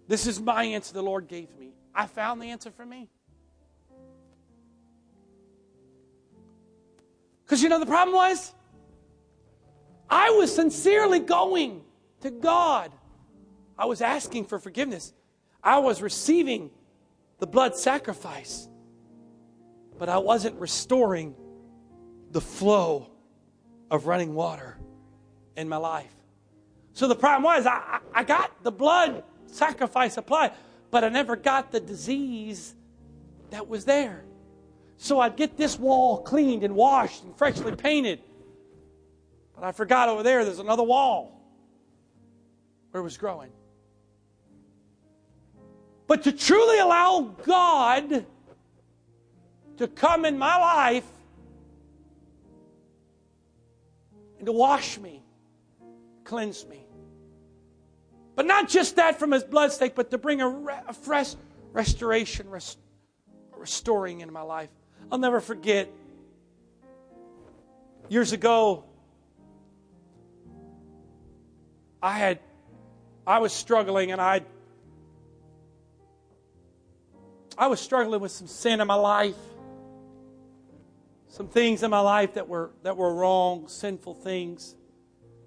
This 0.08 0.26
is 0.26 0.40
my 0.40 0.64
answer 0.64 0.94
the 0.94 1.04
Lord 1.04 1.28
gave 1.28 1.56
me. 1.60 1.74
I 1.94 2.08
found 2.08 2.42
the 2.42 2.48
answer 2.48 2.72
for 2.72 2.86
me. 2.86 3.10
Because 7.44 7.62
you 7.62 7.70
know 7.70 7.80
the 7.80 7.86
problem 7.86 8.16
was? 8.16 8.54
I 10.10 10.30
was 10.32 10.54
sincerely 10.56 11.20
going 11.20 11.82
to 12.22 12.32
God. 12.32 12.92
I 13.78 13.86
was 13.86 14.02
asking 14.02 14.46
for 14.46 14.60
forgiveness. 14.60 15.14
I 15.64 15.80
was 15.80 16.02
receiving 16.02 16.70
the 17.40 17.48
blood 17.48 17.76
sacrifice, 17.76 18.68
but 19.98 20.10
I 20.10 20.18
wasn't 20.18 20.60
restoring 20.60 21.36
the 22.32 22.42
flow 22.42 23.10
of 23.90 24.08
running 24.08 24.34
water 24.34 24.78
in 25.56 25.70
my 25.70 25.78
life. 25.78 26.14
So 26.94 27.08
the 27.08 27.16
problem 27.16 27.44
was 27.44 27.66
I, 27.66 28.00
I 28.14 28.24
got 28.24 28.64
the 28.64 28.72
blood 28.72 29.24
sacrifice 29.48 30.18
applied, 30.18 30.52
but 30.92 31.04
I 31.04 31.10
never 31.10 31.36
got 31.36 31.72
the 31.72 31.80
disease 31.80 32.76
that 33.50 33.68
was 33.68 33.86
there. 33.86 34.24
So 34.98 35.20
I'd 35.20 35.36
get 35.36 35.58
this 35.58 35.78
wall 35.78 36.22
cleaned 36.22 36.64
and 36.64 36.76
washed 36.76 37.24
and 37.24 37.36
freshly 37.38 37.76
painted. 37.76 38.20
But 39.56 39.64
I 39.64 39.72
forgot 39.72 40.10
over 40.10 40.24
there 40.24 40.46
there's 40.46 40.60
another 40.60 40.84
wall 40.84 41.40
where 42.92 43.02
it 43.02 43.04
was 43.04 43.18
growing. 43.18 43.52
But 46.08 46.24
to 46.24 46.32
truly 46.32 46.80
allow 46.80 47.36
God 47.44 48.26
to 49.78 49.88
come 49.88 50.26
in 50.26 50.38
my 50.38 50.58
life 50.58 51.06
and 54.38 54.46
to 54.46 54.52
wash 54.52 55.00
me, 55.00 55.24
cleanse 56.24 56.66
me, 56.68 56.86
but 58.36 58.46
not 58.46 58.68
just 58.68 58.98
that 58.98 59.20
from 59.20 59.32
his 59.32 59.44
blood 59.44 59.72
stake, 59.72 59.96
but 59.96 60.12
to 60.12 60.18
bring 60.18 60.42
a, 60.42 60.50
re- 60.50 60.80
a 60.88 60.94
fresh 60.94 61.36
restoration, 61.72 62.50
rest- 62.50 62.80
restoring 63.56 64.22
into 64.22 64.34
my 64.34 64.42
life. 64.42 64.70
I'll 65.12 65.18
never 65.18 65.40
forget 65.40 65.90
years 68.10 68.32
ago, 68.32 68.84
I 72.02 72.12
had 72.12 72.40
I 73.26 73.40
was 73.40 73.54
struggling 73.54 74.12
and 74.12 74.20
I 74.20 74.42
I 77.58 77.68
was 77.68 77.80
struggling 77.80 78.22
with 78.22 78.32
some 78.32 78.48
sin 78.48 78.82
in 78.82 78.88
my 78.88 78.96
life. 78.96 79.36
Some 81.28 81.48
things 81.48 81.84
in 81.84 81.92
my 81.92 82.00
life 82.00 82.36
that 82.36 82.48
were 82.48 82.72
that 82.84 82.96
were 82.96 83.14
wrong, 83.14 83.68
sinful 83.68 84.16
things. 84.16 84.76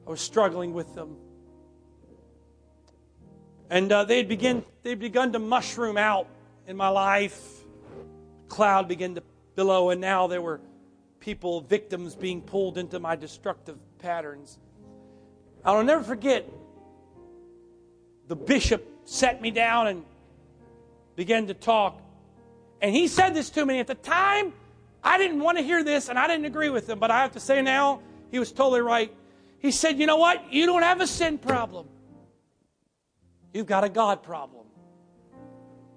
I 0.07 0.11
was 0.11 0.21
struggling 0.21 0.73
with 0.73 0.95
them. 0.95 1.17
And 3.69 3.91
uh, 3.91 4.05
they'd, 4.05 4.29
begin, 4.29 4.65
they'd 4.83 4.99
begun 4.99 5.33
to 5.33 5.41
mushroom 5.41 5.97
out 5.97 6.29
in 6.67 6.77
my 6.77 6.89
life. 6.89 7.41
Cloud 8.49 8.87
began 8.87 9.17
to 9.17 9.23
billow, 9.57 9.91
and 9.91 10.01
now 10.01 10.29
there 10.29 10.41
were 10.41 10.61
people, 11.19 11.63
victims, 11.63 12.15
being 12.15 12.41
pulled 12.41 12.79
into 12.79 13.01
my 13.01 13.17
destructive 13.17 13.77
patterns. 13.99 14.59
I'll 15.65 15.83
never 15.83 16.05
forget 16.05 16.49
the 18.29 18.37
bishop 18.37 18.87
sat 19.05 19.43
me 19.43 19.51
down 19.51 19.89
and 19.89 20.05
began 21.17 21.47
to 21.49 21.55
talk. 21.55 22.01
And 22.81 22.95
he 22.95 23.09
said 23.09 23.31
this 23.35 23.51
to 23.51 23.67
me 23.67 23.81
at 23.81 23.87
the 23.87 23.95
time. 23.95 24.53
I 25.03 25.19
didn't 25.19 25.41
want 25.41 25.59
to 25.59 25.65
hear 25.65 25.83
this 25.83 26.09
and 26.09 26.19
I 26.19 26.27
didn't 26.27 26.45
agree 26.45 26.69
with 26.69 26.89
him, 26.89 26.99
but 26.99 27.11
I 27.11 27.23
have 27.23 27.33
to 27.33 27.41
say 27.41 27.63
now, 27.63 28.01
he 28.31 28.39
was 28.39 28.53
totally 28.53 28.81
right. 28.81 29.13
He 29.59 29.71
said, 29.71 29.99
You 29.99 30.07
know 30.07 30.17
what? 30.17 30.53
You 30.53 30.67
don't 30.67 30.83
have 30.83 31.01
a 31.01 31.07
sin 31.07 31.39
problem. 31.39 31.89
You've 33.55 33.67
got 33.67 33.85
a 33.85 33.89
God 33.89 34.23
problem. 34.23 34.67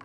I 0.00 0.04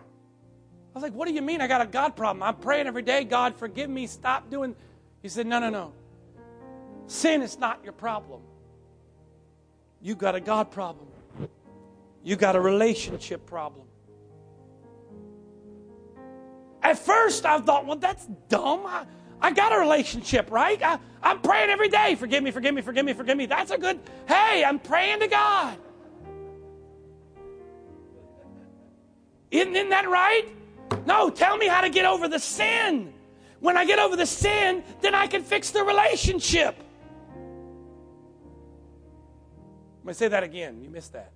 was 0.94 1.02
like, 1.02 1.14
What 1.14 1.28
do 1.28 1.34
you 1.34 1.42
mean 1.42 1.60
I 1.60 1.66
got 1.66 1.80
a 1.80 1.86
God 1.86 2.16
problem? 2.16 2.42
I'm 2.42 2.56
praying 2.56 2.86
every 2.86 3.02
day, 3.02 3.24
God, 3.24 3.56
forgive 3.56 3.88
me, 3.88 4.06
stop 4.06 4.50
doing. 4.50 4.74
He 5.22 5.28
said, 5.28 5.46
No, 5.46 5.58
no, 5.60 5.70
no. 5.70 5.92
Sin 7.06 7.42
is 7.42 7.58
not 7.58 7.80
your 7.84 7.92
problem. 7.92 8.42
You've 10.02 10.18
got 10.18 10.34
a 10.34 10.40
God 10.40 10.70
problem. 10.70 11.06
you've 12.22 12.38
got 12.38 12.56
a 12.56 12.60
relationship 12.60 13.46
problem. 13.46 13.85
At 16.86 17.00
first, 17.00 17.44
I 17.44 17.58
thought, 17.58 17.84
well, 17.84 17.96
that's 17.96 18.28
dumb. 18.48 18.86
I, 18.86 19.04
I 19.40 19.50
got 19.50 19.72
a 19.72 19.78
relationship, 19.80 20.52
right? 20.52 20.80
I, 20.80 21.00
I'm 21.20 21.40
praying 21.40 21.68
every 21.68 21.88
day. 21.88 22.14
Forgive 22.14 22.44
me, 22.44 22.52
forgive 22.52 22.76
me, 22.76 22.80
forgive 22.80 23.04
me, 23.04 23.12
forgive 23.12 23.36
me. 23.36 23.46
That's 23.46 23.72
a 23.72 23.78
good, 23.78 23.98
hey, 24.28 24.64
I'm 24.64 24.78
praying 24.78 25.18
to 25.18 25.26
God. 25.26 25.76
Isn't, 29.50 29.74
isn't 29.74 29.88
that 29.88 30.08
right? 30.08 30.44
No, 31.06 31.28
tell 31.28 31.56
me 31.56 31.66
how 31.66 31.80
to 31.80 31.90
get 31.90 32.04
over 32.04 32.28
the 32.28 32.38
sin. 32.38 33.12
When 33.58 33.76
I 33.76 33.84
get 33.84 33.98
over 33.98 34.14
the 34.14 34.24
sin, 34.24 34.84
then 35.00 35.12
I 35.12 35.26
can 35.26 35.42
fix 35.42 35.72
the 35.72 35.82
relationship. 35.82 36.76
I'm 37.34 37.42
going 40.04 40.12
to 40.12 40.14
say 40.14 40.28
that 40.28 40.44
again. 40.44 40.84
You 40.84 40.90
missed 40.90 41.14
that. 41.14 41.32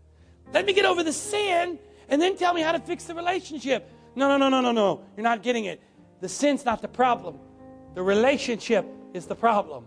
Let 0.55 0.65
me 0.65 0.75
get 0.75 0.85
over 0.85 1.03
the 1.03 1.13
sin 1.13 1.81
and 2.09 2.23
then 2.23 2.37
tell 2.37 2.55
me 2.55 2.61
how 2.61 2.71
to 2.71 2.79
fix 2.79 3.03
the 3.07 3.17
relationship. 3.17 3.91
No, 4.15 4.29
no, 4.29 4.37
no, 4.37 4.49
no, 4.49 4.61
no, 4.61 4.73
no. 4.73 5.03
You're 5.17 5.25
not 5.25 5.43
getting 5.43 5.67
it. 5.67 5.81
The 6.21 6.29
sin's 6.29 6.65
not 6.65 6.83
the 6.83 6.89
problem, 6.89 7.39
the 7.95 8.03
relationship 8.03 8.87
is 9.15 9.27
the 9.27 9.35
problem. 9.35 9.85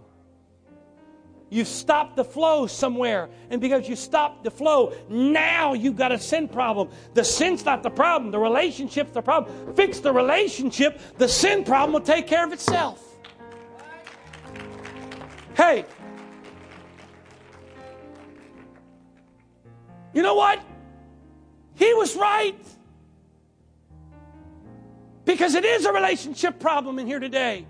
you 1.53 1.63
stopped 1.63 2.15
the 2.15 2.23
flow 2.25 2.65
somewhere. 2.65 3.29
And 3.51 3.61
because 3.61 3.87
you 3.87 3.95
stopped 3.95 4.43
the 4.43 4.49
flow, 4.49 4.91
now 5.07 5.73
you've 5.73 5.95
got 5.95 6.11
a 6.11 6.17
sin 6.17 6.47
problem. 6.47 6.89
The 7.13 7.23
sin's 7.23 7.63
not 7.63 7.83
the 7.83 7.91
problem, 7.91 8.31
the 8.31 8.39
relationship's 8.39 9.11
the 9.11 9.21
problem. 9.21 9.75
Fix 9.75 9.99
the 9.99 10.11
relationship, 10.11 10.99
the 11.19 11.27
sin 11.27 11.63
problem 11.63 11.93
will 11.93 12.01
take 12.01 12.25
care 12.25 12.43
of 12.43 12.51
itself. 12.53 13.01
Hey, 15.55 15.85
you 20.11 20.23
know 20.23 20.33
what? 20.33 20.59
He 21.75 21.93
was 21.93 22.15
right. 22.15 22.55
Because 25.25 25.55
it 25.55 25.65
is 25.65 25.85
a 25.85 25.93
relationship 25.93 26.59
problem 26.59 26.99
in 26.99 27.07
here 27.07 27.19
today. 27.19 27.65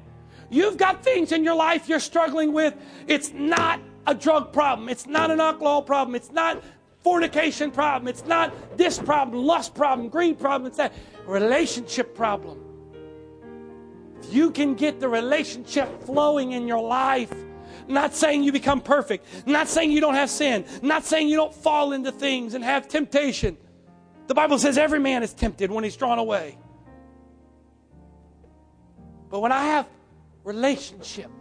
You've 0.50 0.78
got 0.78 1.04
things 1.04 1.32
in 1.32 1.44
your 1.44 1.56
life 1.56 1.88
you're 1.88 2.00
struggling 2.00 2.54
with. 2.54 2.76
It's 3.08 3.32
not 3.34 3.80
a 4.06 4.14
drug 4.14 4.52
problem. 4.52 4.90
It's 4.90 5.08
not 5.08 5.32
an 5.32 5.40
alcohol 5.40 5.82
problem. 5.82 6.16
It's 6.16 6.32
not 6.32 6.64
fornication 7.04 7.72
problem. 7.72 8.08
It's 8.08 8.26
not 8.26 8.54
this 8.78 8.98
problem, 8.98 9.44
lust 9.44 9.76
problem, 9.76 10.10
greed 10.10 10.40
problem. 10.40 10.68
It's 10.68 10.78
that 10.78 10.94
relationship 11.26 12.16
problem. 12.16 12.60
If 14.22 14.34
you 14.34 14.52
can 14.52 14.74
get 14.76 15.00
the 15.00 15.10
relationship 15.10 16.04
flowing 16.04 16.54
in 16.54 16.68
your 16.68 16.82
life, 16.82 17.34
not 17.88 18.14
saying 18.14 18.44
you 18.44 18.52
become 18.52 18.80
perfect, 18.80 19.26
not 19.46 19.68
saying 19.68 19.92
you 19.92 20.00
don't 20.00 20.14
have 20.14 20.30
sin, 20.30 20.64
not 20.82 21.04
saying 21.04 21.28
you 21.28 21.36
don't 21.36 21.54
fall 21.54 21.92
into 21.92 22.12
things 22.12 22.54
and 22.54 22.64
have 22.64 22.88
temptation. 22.88 23.58
The 24.28 24.34
Bible 24.34 24.58
says 24.58 24.78
every 24.78 25.00
man 25.00 25.24
is 25.24 25.34
tempted 25.34 25.70
when 25.70 25.84
he's 25.84 25.98
drawn 25.98 26.20
away. 26.20 26.58
But 29.34 29.40
when 29.40 29.52
I 29.52 29.66
have 29.66 29.88
relationship 30.44 31.32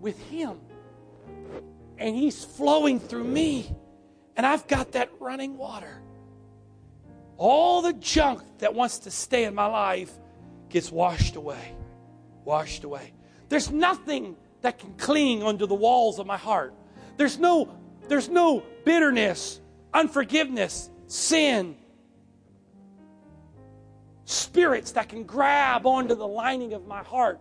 with 0.00 0.18
him 0.30 0.58
and 1.96 2.16
he's 2.16 2.44
flowing 2.44 2.98
through 2.98 3.22
me 3.22 3.72
and 4.36 4.44
I've 4.44 4.66
got 4.66 4.90
that 4.92 5.10
running 5.20 5.56
water, 5.56 6.02
all 7.36 7.82
the 7.82 7.92
junk 7.92 8.42
that 8.58 8.74
wants 8.74 8.98
to 8.98 9.12
stay 9.12 9.44
in 9.44 9.54
my 9.54 9.66
life 9.66 10.10
gets 10.68 10.90
washed 10.90 11.36
away. 11.36 11.76
Washed 12.44 12.82
away. 12.82 13.12
There's 13.48 13.70
nothing 13.70 14.34
that 14.62 14.80
can 14.80 14.94
cling 14.94 15.44
under 15.44 15.66
the 15.66 15.74
walls 15.76 16.18
of 16.18 16.26
my 16.26 16.36
heart. 16.36 16.74
There's 17.16 17.38
no, 17.38 17.78
there's 18.08 18.28
no 18.28 18.64
bitterness, 18.84 19.60
unforgiveness, 19.92 20.90
sin, 21.06 21.76
spirits 24.24 24.92
that 24.92 25.08
can 25.08 25.24
grab 25.24 25.86
onto 25.86 26.14
the 26.14 26.26
lining 26.26 26.72
of 26.72 26.86
my 26.86 27.02
heart 27.02 27.40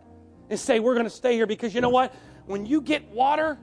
and 0.50 0.60
say, 0.60 0.80
We're 0.80 0.94
going 0.94 1.06
to 1.06 1.10
stay 1.10 1.34
here. 1.34 1.48
Because 1.48 1.74
you 1.74 1.82
know 1.82 1.90
what? 1.90 2.14
When 2.46 2.66
you 2.66 2.82
get 2.82 3.08
water 3.10 3.58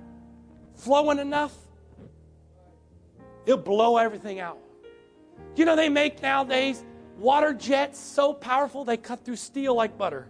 flowing 0.74 1.18
enough, 1.18 1.54
it'll 3.46 3.58
blow 3.58 3.96
everything 3.96 4.40
out. 4.40 4.58
You 5.56 5.64
know, 5.64 5.76
they 5.76 5.88
make 5.88 6.22
nowadays 6.22 6.84
water 7.18 7.52
jets 7.52 7.98
so 7.98 8.32
powerful 8.32 8.84
they 8.84 8.96
cut 8.96 9.24
through 9.24 9.36
steel 9.36 9.74
like 9.74 9.98
butter. 9.98 10.28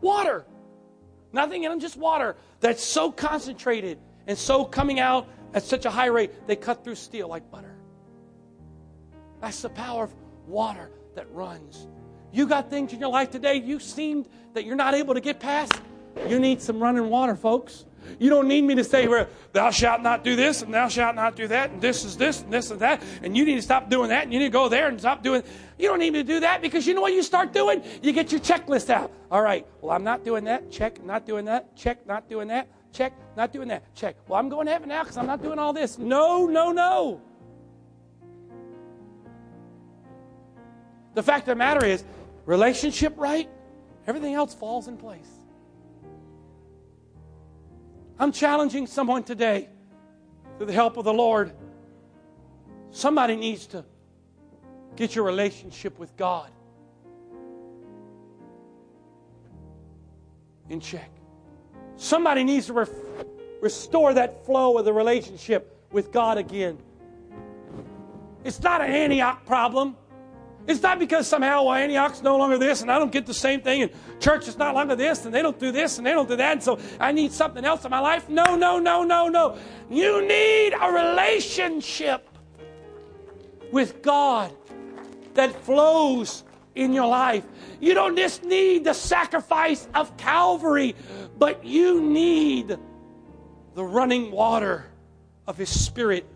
Water. 0.00 0.44
Nothing 1.32 1.64
in 1.64 1.70
them, 1.70 1.80
just 1.80 1.96
water 1.96 2.36
that's 2.60 2.82
so 2.82 3.12
concentrated 3.12 3.98
and 4.26 4.36
so 4.36 4.64
coming 4.64 4.98
out 4.98 5.28
at 5.54 5.62
such 5.62 5.84
a 5.84 5.90
high 5.90 6.06
rate, 6.06 6.46
they 6.46 6.56
cut 6.56 6.84
through 6.84 6.94
steel 6.94 7.28
like 7.28 7.50
butter. 7.50 7.76
That's 9.40 9.62
the 9.62 9.70
power 9.70 10.04
of 10.04 10.14
water 10.46 10.90
that 11.14 11.30
runs. 11.32 11.86
You 12.32 12.46
got 12.46 12.70
things 12.70 12.92
in 12.92 13.00
your 13.00 13.10
life 13.10 13.30
today 13.30 13.56
you 13.56 13.80
seemed 13.80 14.28
that 14.54 14.64
you're 14.64 14.76
not 14.76 14.94
able 14.94 15.14
to 15.14 15.20
get 15.20 15.40
past. 15.40 15.72
You 16.26 16.38
need 16.38 16.60
some 16.60 16.82
running 16.82 17.08
water, 17.08 17.36
folks. 17.36 17.84
You 18.18 18.30
don't 18.30 18.48
need 18.48 18.62
me 18.62 18.74
to 18.76 18.84
say, 18.84 19.06
well, 19.06 19.28
thou 19.52 19.70
shalt 19.70 20.02
not 20.02 20.24
do 20.24 20.34
this, 20.34 20.62
and 20.62 20.72
thou 20.72 20.88
shalt 20.88 21.14
not 21.14 21.36
do 21.36 21.46
that, 21.48 21.70
and 21.70 21.80
this 21.80 22.04
is 22.04 22.16
this, 22.16 22.42
and 22.42 22.52
this 22.52 22.70
is 22.70 22.78
that, 22.78 23.02
and 23.22 23.36
you 23.36 23.44
need 23.44 23.56
to 23.56 23.62
stop 23.62 23.90
doing 23.90 24.08
that, 24.08 24.24
and 24.24 24.32
you 24.32 24.38
need 24.38 24.46
to 24.46 24.50
go 24.50 24.68
there 24.68 24.88
and 24.88 24.98
stop 24.98 25.22
doing. 25.22 25.42
You 25.78 25.88
don't 25.88 25.98
need 25.98 26.12
me 26.12 26.20
to 26.20 26.24
do 26.24 26.40
that 26.40 26.62
because 26.62 26.86
you 26.86 26.94
know 26.94 27.00
what 27.02 27.12
you 27.12 27.22
start 27.22 27.52
doing? 27.52 27.82
You 28.02 28.12
get 28.12 28.32
your 28.32 28.40
checklist 28.40 28.88
out. 28.88 29.12
All 29.30 29.42
right, 29.42 29.66
well, 29.80 29.92
I'm 29.92 30.04
not 30.04 30.24
doing 30.24 30.44
that. 30.44 30.70
Check, 30.70 31.04
not 31.04 31.26
doing 31.26 31.44
that. 31.46 31.76
Check, 31.76 32.06
not 32.06 32.28
doing 32.28 32.48
that. 32.48 32.68
Check, 32.92 33.12
not 33.36 33.52
doing 33.52 33.68
that. 33.68 33.94
Check. 33.94 34.16
Well, 34.26 34.40
I'm 34.40 34.48
going 34.48 34.66
to 34.66 34.72
heaven 34.72 34.88
now 34.88 35.02
because 35.02 35.18
I'm 35.18 35.26
not 35.26 35.42
doing 35.42 35.58
all 35.58 35.72
this. 35.72 35.98
No, 35.98 36.46
no, 36.46 36.72
no. 36.72 37.20
The 41.14 41.22
fact 41.22 41.42
of 41.42 41.52
the 41.52 41.56
matter 41.56 41.84
is, 41.84 42.04
relationship 42.48 43.12
right, 43.18 43.46
everything 44.06 44.32
else 44.32 44.54
falls 44.54 44.88
in 44.88 44.96
place. 44.96 45.28
I'm 48.18 48.32
challenging 48.32 48.86
someone 48.86 49.22
today 49.22 49.68
through 50.56 50.66
the 50.66 50.72
help 50.72 50.96
of 50.96 51.04
the 51.04 51.12
Lord. 51.12 51.52
Somebody 52.90 53.36
needs 53.36 53.66
to 53.68 53.84
get 54.96 55.14
your 55.14 55.26
relationship 55.26 55.98
with 55.98 56.16
God 56.16 56.50
in 60.70 60.80
check. 60.80 61.10
Somebody 61.96 62.44
needs 62.44 62.66
to 62.68 62.72
re- 62.72 62.86
restore 63.60 64.14
that 64.14 64.46
flow 64.46 64.78
of 64.78 64.86
the 64.86 64.92
relationship 64.92 65.86
with 65.92 66.10
God 66.12 66.38
again. 66.38 66.78
It's 68.42 68.62
not 68.62 68.80
an 68.80 68.90
Antioch 68.90 69.44
problem. 69.44 69.96
It's 70.68 70.82
not 70.82 70.98
because 70.98 71.26
somehow 71.26 71.64
well, 71.64 71.74
Antioch's 71.74 72.22
no 72.22 72.36
longer 72.36 72.58
this 72.58 72.82
and 72.82 72.92
I 72.92 72.98
don't 72.98 73.10
get 73.10 73.24
the 73.24 73.32
same 73.32 73.62
thing 73.62 73.82
and 73.82 74.20
church 74.20 74.46
is 74.48 74.58
not 74.58 74.74
longer 74.74 74.94
this 74.94 75.24
and 75.24 75.34
they 75.34 75.40
don't 75.40 75.58
do 75.58 75.72
this 75.72 75.96
and 75.96 76.06
they 76.06 76.12
don't 76.12 76.28
do 76.28 76.36
that 76.36 76.52
and 76.52 76.62
so 76.62 76.78
I 77.00 77.10
need 77.10 77.32
something 77.32 77.64
else 77.64 77.86
in 77.86 77.90
my 77.90 78.00
life. 78.00 78.28
No, 78.28 78.54
no, 78.54 78.78
no, 78.78 79.02
no, 79.02 79.28
no. 79.28 79.56
You 79.88 80.20
need 80.28 80.74
a 80.78 80.92
relationship 80.92 82.28
with 83.72 84.02
God 84.02 84.52
that 85.32 85.58
flows 85.64 86.44
in 86.74 86.92
your 86.92 87.06
life. 87.06 87.44
You 87.80 87.94
don't 87.94 88.16
just 88.16 88.44
need 88.44 88.84
the 88.84 88.92
sacrifice 88.92 89.88
of 89.94 90.14
Calvary, 90.18 90.94
but 91.38 91.64
you 91.64 92.02
need 92.02 92.78
the 93.74 93.84
running 93.84 94.30
water 94.30 94.84
of 95.46 95.56
His 95.56 95.70
Spirit 95.70 96.26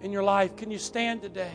in 0.00 0.10
your 0.10 0.22
life. 0.22 0.56
Can 0.56 0.70
you 0.70 0.78
stand 0.78 1.20
today? 1.20 1.52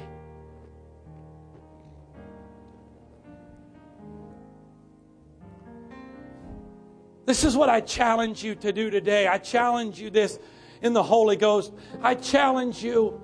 This 7.27 7.43
is 7.43 7.57
what 7.57 7.67
I 7.67 7.81
challenge 7.81 8.41
you 8.41 8.55
to 8.55 8.71
do 8.71 8.89
today. 8.89 9.27
I 9.27 9.37
challenge 9.37 9.99
you 9.99 10.09
this 10.09 10.39
in 10.81 10.93
the 10.93 11.03
Holy 11.03 11.35
Ghost. 11.35 11.73
I 12.01 12.15
challenge 12.15 12.81
you 12.81 13.21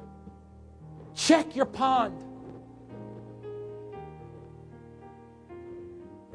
check 1.16 1.56
your 1.56 1.66
pond. 1.66 2.22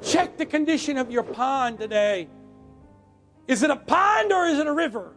Check 0.02 0.38
the 0.38 0.46
condition 0.46 0.96
of 0.96 1.10
your 1.10 1.22
pond 1.22 1.78
today. 1.78 2.30
Is 3.46 3.62
it 3.62 3.68
a 3.68 3.76
pond 3.76 4.32
or 4.32 4.46
is 4.46 4.58
it 4.58 4.66
a 4.66 4.72
river? 4.72 5.12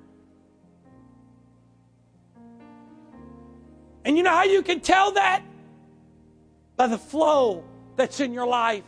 And 4.03 4.17
you 4.17 4.23
know 4.23 4.31
how 4.31 4.43
you 4.43 4.61
can 4.61 4.81
tell 4.81 5.13
that? 5.13 5.41
By 6.75 6.87
the 6.87 6.97
flow 6.97 7.63
that's 7.95 8.19
in 8.19 8.33
your 8.33 8.47
life 8.47 8.83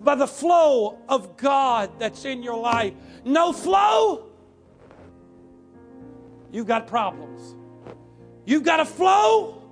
by 0.00 0.14
the 0.14 0.26
flow 0.26 0.98
of 1.08 1.36
God 1.36 1.90
that's 1.98 2.24
in 2.24 2.42
your 2.42 2.58
life. 2.58 2.94
No 3.24 3.52
flow, 3.52 4.26
you've 6.52 6.66
got 6.66 6.86
problems. 6.86 7.54
You've 8.44 8.64
got 8.64 8.80
a 8.80 8.84
flow, 8.84 9.62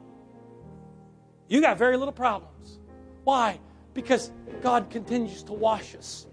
you 1.49 1.61
got 1.61 1.79
very 1.79 1.97
little 1.97 2.13
problems. 2.13 2.79
Why? 3.25 3.59
Because 3.95 4.31
God 4.61 4.91
continues 4.91 5.43
to 5.45 5.53
wash 5.53 5.95
us 5.95 6.27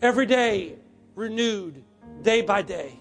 every 0.00 0.26
day, 0.26 0.76
renewed 1.14 1.82
day 2.22 2.42
by 2.42 2.62
day. 2.62 2.98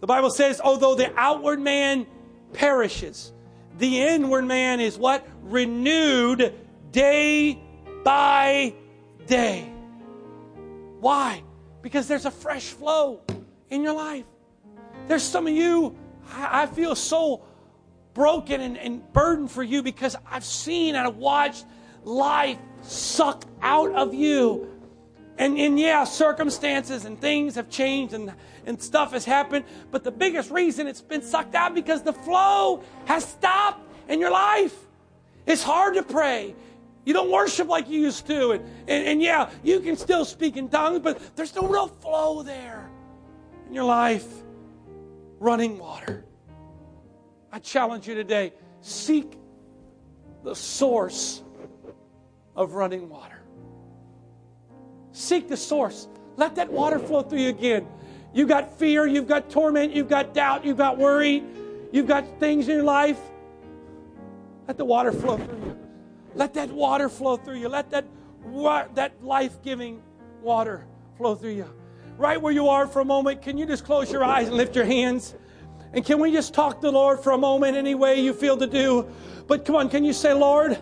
The 0.00 0.06
Bible 0.06 0.30
says, 0.30 0.60
although 0.60 0.94
the 0.94 1.12
outward 1.16 1.60
man 1.60 2.06
perishes, 2.52 3.32
the 3.78 4.00
inward 4.02 4.44
man 4.44 4.80
is 4.80 4.96
what? 4.96 5.26
Renewed 5.42 6.54
day 6.92 7.60
by 8.08 8.72
day. 9.26 9.70
Why? 10.98 11.42
Because 11.82 12.08
there's 12.08 12.24
a 12.24 12.30
fresh 12.30 12.64
flow 12.64 13.20
in 13.68 13.82
your 13.82 13.92
life. 13.92 14.24
There's 15.08 15.22
some 15.22 15.46
of 15.46 15.52
you, 15.52 15.94
I 16.32 16.64
feel 16.64 16.94
so 16.94 17.44
broken 18.14 18.62
and, 18.62 18.78
and 18.78 19.12
burdened 19.12 19.50
for 19.50 19.62
you 19.62 19.82
because 19.82 20.16
I've 20.26 20.46
seen 20.46 20.94
and 20.94 21.06
I've 21.06 21.18
watched 21.18 21.66
life 22.02 22.56
suck 22.80 23.44
out 23.60 23.92
of 23.92 24.14
you. 24.14 24.74
And, 25.36 25.58
and 25.58 25.78
yeah, 25.78 26.04
circumstances 26.04 27.04
and 27.04 27.20
things 27.20 27.56
have 27.56 27.68
changed 27.68 28.14
and, 28.14 28.32
and 28.64 28.80
stuff 28.80 29.12
has 29.12 29.26
happened. 29.26 29.66
But 29.90 30.02
the 30.02 30.12
biggest 30.12 30.50
reason 30.50 30.86
it's 30.86 31.02
been 31.02 31.20
sucked 31.20 31.54
out 31.54 31.74
because 31.74 32.02
the 32.02 32.14
flow 32.14 32.82
has 33.04 33.26
stopped 33.26 33.86
in 34.08 34.18
your 34.18 34.30
life. 34.30 34.74
It's 35.44 35.62
hard 35.62 35.96
to 35.96 36.02
pray. 36.02 36.54
You 37.08 37.14
don't 37.14 37.30
worship 37.30 37.68
like 37.68 37.88
you 37.88 38.02
used 38.02 38.26
to. 38.26 38.50
And, 38.50 38.64
and, 38.86 39.06
and 39.06 39.22
yeah, 39.22 39.48
you 39.62 39.80
can 39.80 39.96
still 39.96 40.26
speak 40.26 40.58
in 40.58 40.68
tongues, 40.68 40.98
but 40.98 41.18
there's 41.36 41.54
no 41.54 41.62
real 41.62 41.88
flow 41.88 42.42
there 42.42 42.90
in 43.66 43.72
your 43.72 43.84
life. 43.84 44.26
Running 45.38 45.78
water. 45.78 46.26
I 47.50 47.60
challenge 47.60 48.06
you 48.06 48.14
today 48.14 48.52
seek 48.82 49.38
the 50.44 50.54
source 50.54 51.42
of 52.54 52.74
running 52.74 53.08
water. 53.08 53.40
Seek 55.12 55.48
the 55.48 55.56
source. 55.56 56.08
Let 56.36 56.56
that 56.56 56.70
water 56.70 56.98
flow 56.98 57.22
through 57.22 57.40
you 57.40 57.48
again. 57.48 57.86
You've 58.34 58.50
got 58.50 58.78
fear, 58.78 59.06
you've 59.06 59.28
got 59.28 59.48
torment, 59.48 59.94
you've 59.94 60.10
got 60.10 60.34
doubt, 60.34 60.62
you've 60.62 60.76
got 60.76 60.98
worry, 60.98 61.42
you've 61.90 62.06
got 62.06 62.38
things 62.38 62.68
in 62.68 62.74
your 62.76 62.84
life. 62.84 63.18
Let 64.66 64.76
the 64.76 64.84
water 64.84 65.10
flow 65.10 65.38
through 65.38 65.56
you. 65.56 65.77
Let 66.38 66.54
that 66.54 66.70
water 66.70 67.08
flow 67.08 67.36
through 67.36 67.56
you. 67.56 67.68
Let 67.68 67.90
that, 67.90 68.04
that 68.94 69.24
life 69.24 69.60
giving 69.60 70.00
water 70.40 70.86
flow 71.16 71.34
through 71.34 71.50
you. 71.50 71.68
Right 72.16 72.40
where 72.40 72.52
you 72.52 72.68
are 72.68 72.86
for 72.86 73.00
a 73.00 73.04
moment, 73.04 73.42
can 73.42 73.58
you 73.58 73.66
just 73.66 73.84
close 73.84 74.12
your 74.12 74.22
eyes 74.22 74.46
and 74.46 74.56
lift 74.56 74.76
your 74.76 74.84
hands? 74.84 75.34
And 75.92 76.04
can 76.04 76.20
we 76.20 76.30
just 76.30 76.54
talk 76.54 76.76
to 76.76 76.86
the 76.86 76.92
Lord 76.92 77.18
for 77.18 77.32
a 77.32 77.38
moment 77.38 77.76
any 77.76 77.96
way 77.96 78.20
you 78.20 78.32
feel 78.32 78.56
to 78.56 78.68
do? 78.68 79.08
But 79.48 79.64
come 79.64 79.74
on, 79.74 79.88
can 79.88 80.04
you 80.04 80.12
say, 80.12 80.32
Lord, 80.32 80.78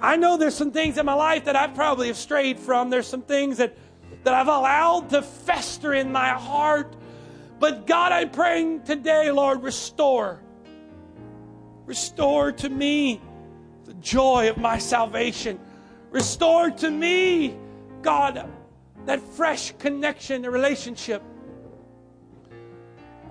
I 0.00 0.16
know 0.16 0.36
there's 0.36 0.54
some 0.54 0.70
things 0.70 0.96
in 0.96 1.04
my 1.04 1.14
life 1.14 1.46
that 1.46 1.56
I 1.56 1.66
probably 1.66 2.06
have 2.06 2.16
strayed 2.16 2.60
from. 2.60 2.88
There's 2.88 3.08
some 3.08 3.22
things 3.22 3.56
that, 3.56 3.76
that 4.22 4.32
I've 4.32 4.46
allowed 4.46 5.10
to 5.10 5.22
fester 5.22 5.92
in 5.92 6.12
my 6.12 6.28
heart. 6.28 6.94
But 7.58 7.84
God, 7.84 8.12
I'm 8.12 8.30
praying 8.30 8.84
today, 8.84 9.32
Lord, 9.32 9.64
restore. 9.64 10.40
Restore 11.86 12.52
to 12.52 12.68
me 12.68 13.20
joy 14.00 14.48
of 14.48 14.58
my 14.58 14.78
salvation. 14.78 15.58
Restore 16.10 16.70
to 16.70 16.90
me, 16.90 17.56
God, 18.02 18.48
that 19.06 19.20
fresh 19.20 19.72
connection 19.78 20.44
and 20.44 20.52
relationship. 20.52 21.22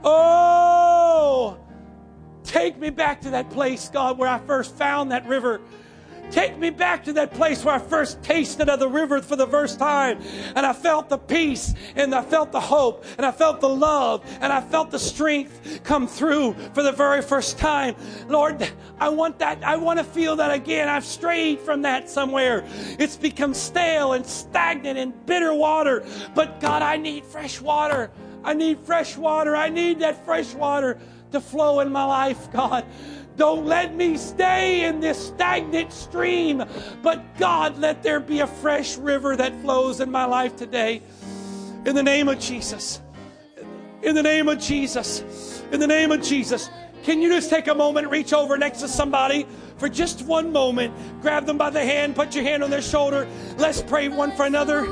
Oh, 0.03 1.57
take 2.43 2.77
me 2.77 2.89
back 2.89 3.21
to 3.21 3.31
that 3.31 3.49
place, 3.49 3.89
God, 3.89 4.17
where 4.17 4.29
I 4.29 4.39
first 4.39 4.75
found 4.75 5.11
that 5.11 5.27
river 5.27 5.61
Take 6.31 6.57
me 6.57 6.69
back 6.69 7.03
to 7.05 7.13
that 7.13 7.33
place 7.33 7.63
where 7.63 7.75
I 7.75 7.79
first 7.79 8.21
tasted 8.23 8.69
of 8.69 8.79
the 8.79 8.87
river 8.87 9.21
for 9.21 9.35
the 9.35 9.47
first 9.47 9.79
time. 9.79 10.19
And 10.55 10.65
I 10.65 10.73
felt 10.73 11.09
the 11.09 11.17
peace 11.17 11.73
and 11.95 12.13
I 12.13 12.21
felt 12.21 12.51
the 12.51 12.59
hope 12.59 13.05
and 13.17 13.25
I 13.25 13.31
felt 13.31 13.61
the 13.61 13.69
love 13.69 14.23
and 14.41 14.51
I 14.51 14.61
felt 14.61 14.91
the 14.91 14.99
strength 14.99 15.81
come 15.83 16.07
through 16.07 16.53
for 16.73 16.83
the 16.83 16.91
very 16.91 17.21
first 17.21 17.57
time. 17.57 17.95
Lord, 18.27 18.69
I 18.99 19.09
want 19.09 19.39
that. 19.39 19.63
I 19.63 19.77
want 19.77 19.99
to 19.99 20.05
feel 20.05 20.35
that 20.37 20.51
again. 20.51 20.89
I've 20.89 21.05
strayed 21.05 21.59
from 21.59 21.83
that 21.83 22.09
somewhere. 22.09 22.65
It's 22.99 23.17
become 23.17 23.53
stale 23.53 24.13
and 24.13 24.25
stagnant 24.25 24.97
and 24.97 25.25
bitter 25.25 25.53
water. 25.53 26.05
But 26.33 26.59
God, 26.59 26.81
I 26.81 26.97
need 26.97 27.25
fresh 27.25 27.61
water. 27.61 28.11
I 28.43 28.53
need 28.53 28.79
fresh 28.79 29.17
water. 29.17 29.55
I 29.55 29.69
need 29.69 29.99
that 29.99 30.23
fresh 30.25 30.53
water 30.53 30.99
to 31.31 31.41
flow 31.41 31.79
in 31.81 31.91
my 31.91 32.05
life, 32.05 32.51
God. 32.51 32.85
Don't 33.35 33.65
let 33.65 33.95
me 33.95 34.17
stay 34.17 34.85
in 34.85 34.99
this 34.99 35.27
stagnant 35.27 35.91
stream, 35.91 36.63
but 37.01 37.23
God, 37.37 37.77
let 37.77 38.01
there 38.01 38.19
be 38.19 38.39
a 38.39 38.47
fresh 38.47 38.97
river 38.97 39.35
that 39.35 39.59
flows 39.61 39.99
in 39.99 40.09
my 40.09 40.25
life 40.25 40.55
today. 40.55 41.01
In 41.85 41.95
the 41.95 42.03
name 42.03 42.29
of 42.29 42.39
Jesus. 42.39 43.01
In 44.01 44.15
the 44.15 44.23
name 44.23 44.47
of 44.47 44.59
Jesus. 44.59 45.63
In 45.71 45.79
the 45.79 45.87
name 45.87 46.11
of 46.11 46.21
Jesus. 46.21 46.69
Can 47.03 47.21
you 47.21 47.29
just 47.29 47.49
take 47.49 47.67
a 47.67 47.75
moment, 47.75 48.09
reach 48.09 48.33
over 48.33 48.57
next 48.57 48.79
to 48.79 48.87
somebody 48.87 49.45
for 49.77 49.89
just 49.89 50.23
one 50.23 50.51
moment, 50.51 50.93
grab 51.21 51.45
them 51.45 51.57
by 51.57 51.69
the 51.69 51.83
hand, 51.83 52.15
put 52.15 52.33
your 52.33 52.43
hand 52.43 52.63
on 52.63 52.69
their 52.69 52.81
shoulder. 52.81 53.27
Let's 53.57 53.81
pray 53.81 54.07
one 54.07 54.35
for 54.35 54.45
another. 54.45 54.85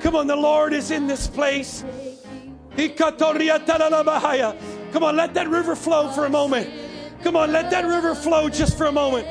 Come 0.00 0.16
on, 0.16 0.26
the 0.26 0.36
Lord 0.36 0.72
is 0.72 0.90
in 0.90 1.06
this 1.06 1.26
place. 1.26 1.84
Come 2.76 5.04
on, 5.04 5.16
let 5.16 5.34
that 5.34 5.48
river 5.48 5.76
flow 5.76 6.10
for 6.10 6.24
a 6.24 6.30
moment. 6.30 6.70
Come 7.26 7.34
on, 7.34 7.50
let 7.50 7.72
that 7.72 7.84
river 7.84 8.14
flow 8.14 8.48
just 8.48 8.78
for 8.78 8.86
a 8.86 8.92
moment. 8.92 9.26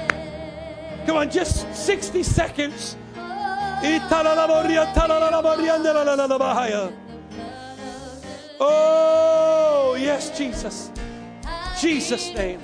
Come 1.05 1.15
on, 1.15 1.31
just 1.31 1.73
60 1.73 2.23
seconds. 2.23 2.97
Oh, 8.59 9.95
yes, 9.97 10.37
Jesus. 10.37 10.91
Jesus' 11.79 12.33
name. 12.33 12.59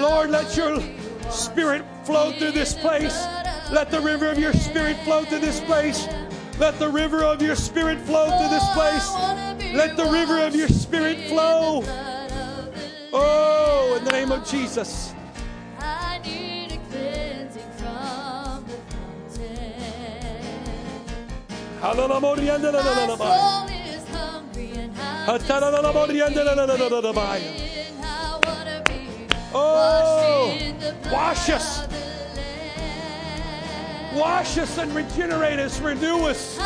Lord, 0.00 0.30
let 0.30 0.56
your 0.56 0.82
spirit 1.30 1.84
flow 2.02 2.32
through 2.32 2.50
this 2.50 2.74
place. 2.74 3.37
Let 3.70 3.90
the 3.90 4.00
river 4.00 4.30
of 4.30 4.38
your 4.38 4.54
spirit 4.54 4.96
flow 5.04 5.24
through 5.24 5.40
this 5.40 5.60
place. 5.60 6.08
Let 6.58 6.78
the 6.78 6.88
river 6.88 7.22
of 7.22 7.42
your 7.42 7.54
spirit 7.54 8.00
flow 8.00 8.26
through 8.26 8.48
this 8.48 8.66
place. 8.70 9.12
Let 9.74 9.96
the 9.96 10.06
river 10.06 10.40
of 10.40 10.54
your 10.54 10.68
spirit 10.68 11.28
flow. 11.28 11.82
Oh, 13.12 13.96
in 13.98 14.04
the 14.04 14.12
name 14.12 14.32
of 14.32 14.48
Jesus. 14.48 15.14
Oh, 29.54 30.50
wash 31.12 31.50
us. 31.50 31.86
Wash 34.18 34.58
us 34.58 34.78
and 34.78 34.92
regenerate 34.94 35.60
us, 35.60 35.78
renew 35.80 36.26
us. 36.26 36.58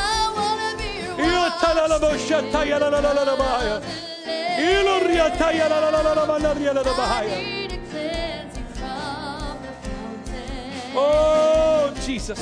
Oh, 10.95 11.93
Jesus. 12.07 12.39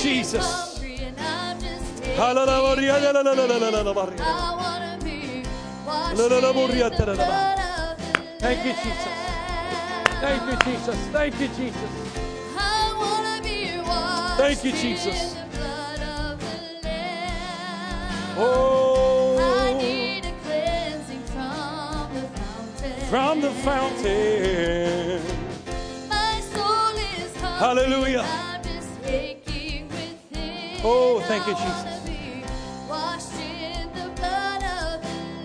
Jesus. 0.00 0.80
Thank 8.38 8.64
you, 8.64 8.72
Jesus. 8.72 9.08
Thank 10.20 10.42
you, 10.50 10.56
Jesus. 10.64 10.96
Thank 11.12 11.40
you, 11.40 11.48
Jesus. 11.48 12.03
Thank 14.36 14.64
you, 14.64 14.72
Jesus. 14.72 15.36
Oh, 18.36 19.38
from 23.08 23.40
the 23.40 23.50
fountain. 23.50 25.20
Hallelujah. 27.58 28.24
Oh, 30.82 31.22
thank 31.28 31.46
you, 31.46 31.54
Jesus. 31.54 31.84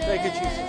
Thank 0.01 0.23
you, 0.23 0.31
Jesus. 0.31 0.59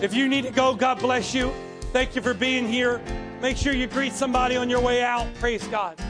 If 0.00 0.14
you 0.14 0.28
need 0.28 0.44
to 0.44 0.50
go, 0.50 0.74
God 0.74 0.98
bless 0.98 1.34
you. 1.34 1.52
Thank 1.92 2.16
you 2.16 2.22
for 2.22 2.32
being 2.32 2.66
here. 2.66 3.02
Make 3.42 3.58
sure 3.58 3.74
you 3.74 3.86
greet 3.86 4.14
somebody 4.14 4.56
on 4.56 4.70
your 4.70 4.80
way 4.80 5.02
out. 5.02 5.26
Praise 5.34 5.66
God. 5.68 6.00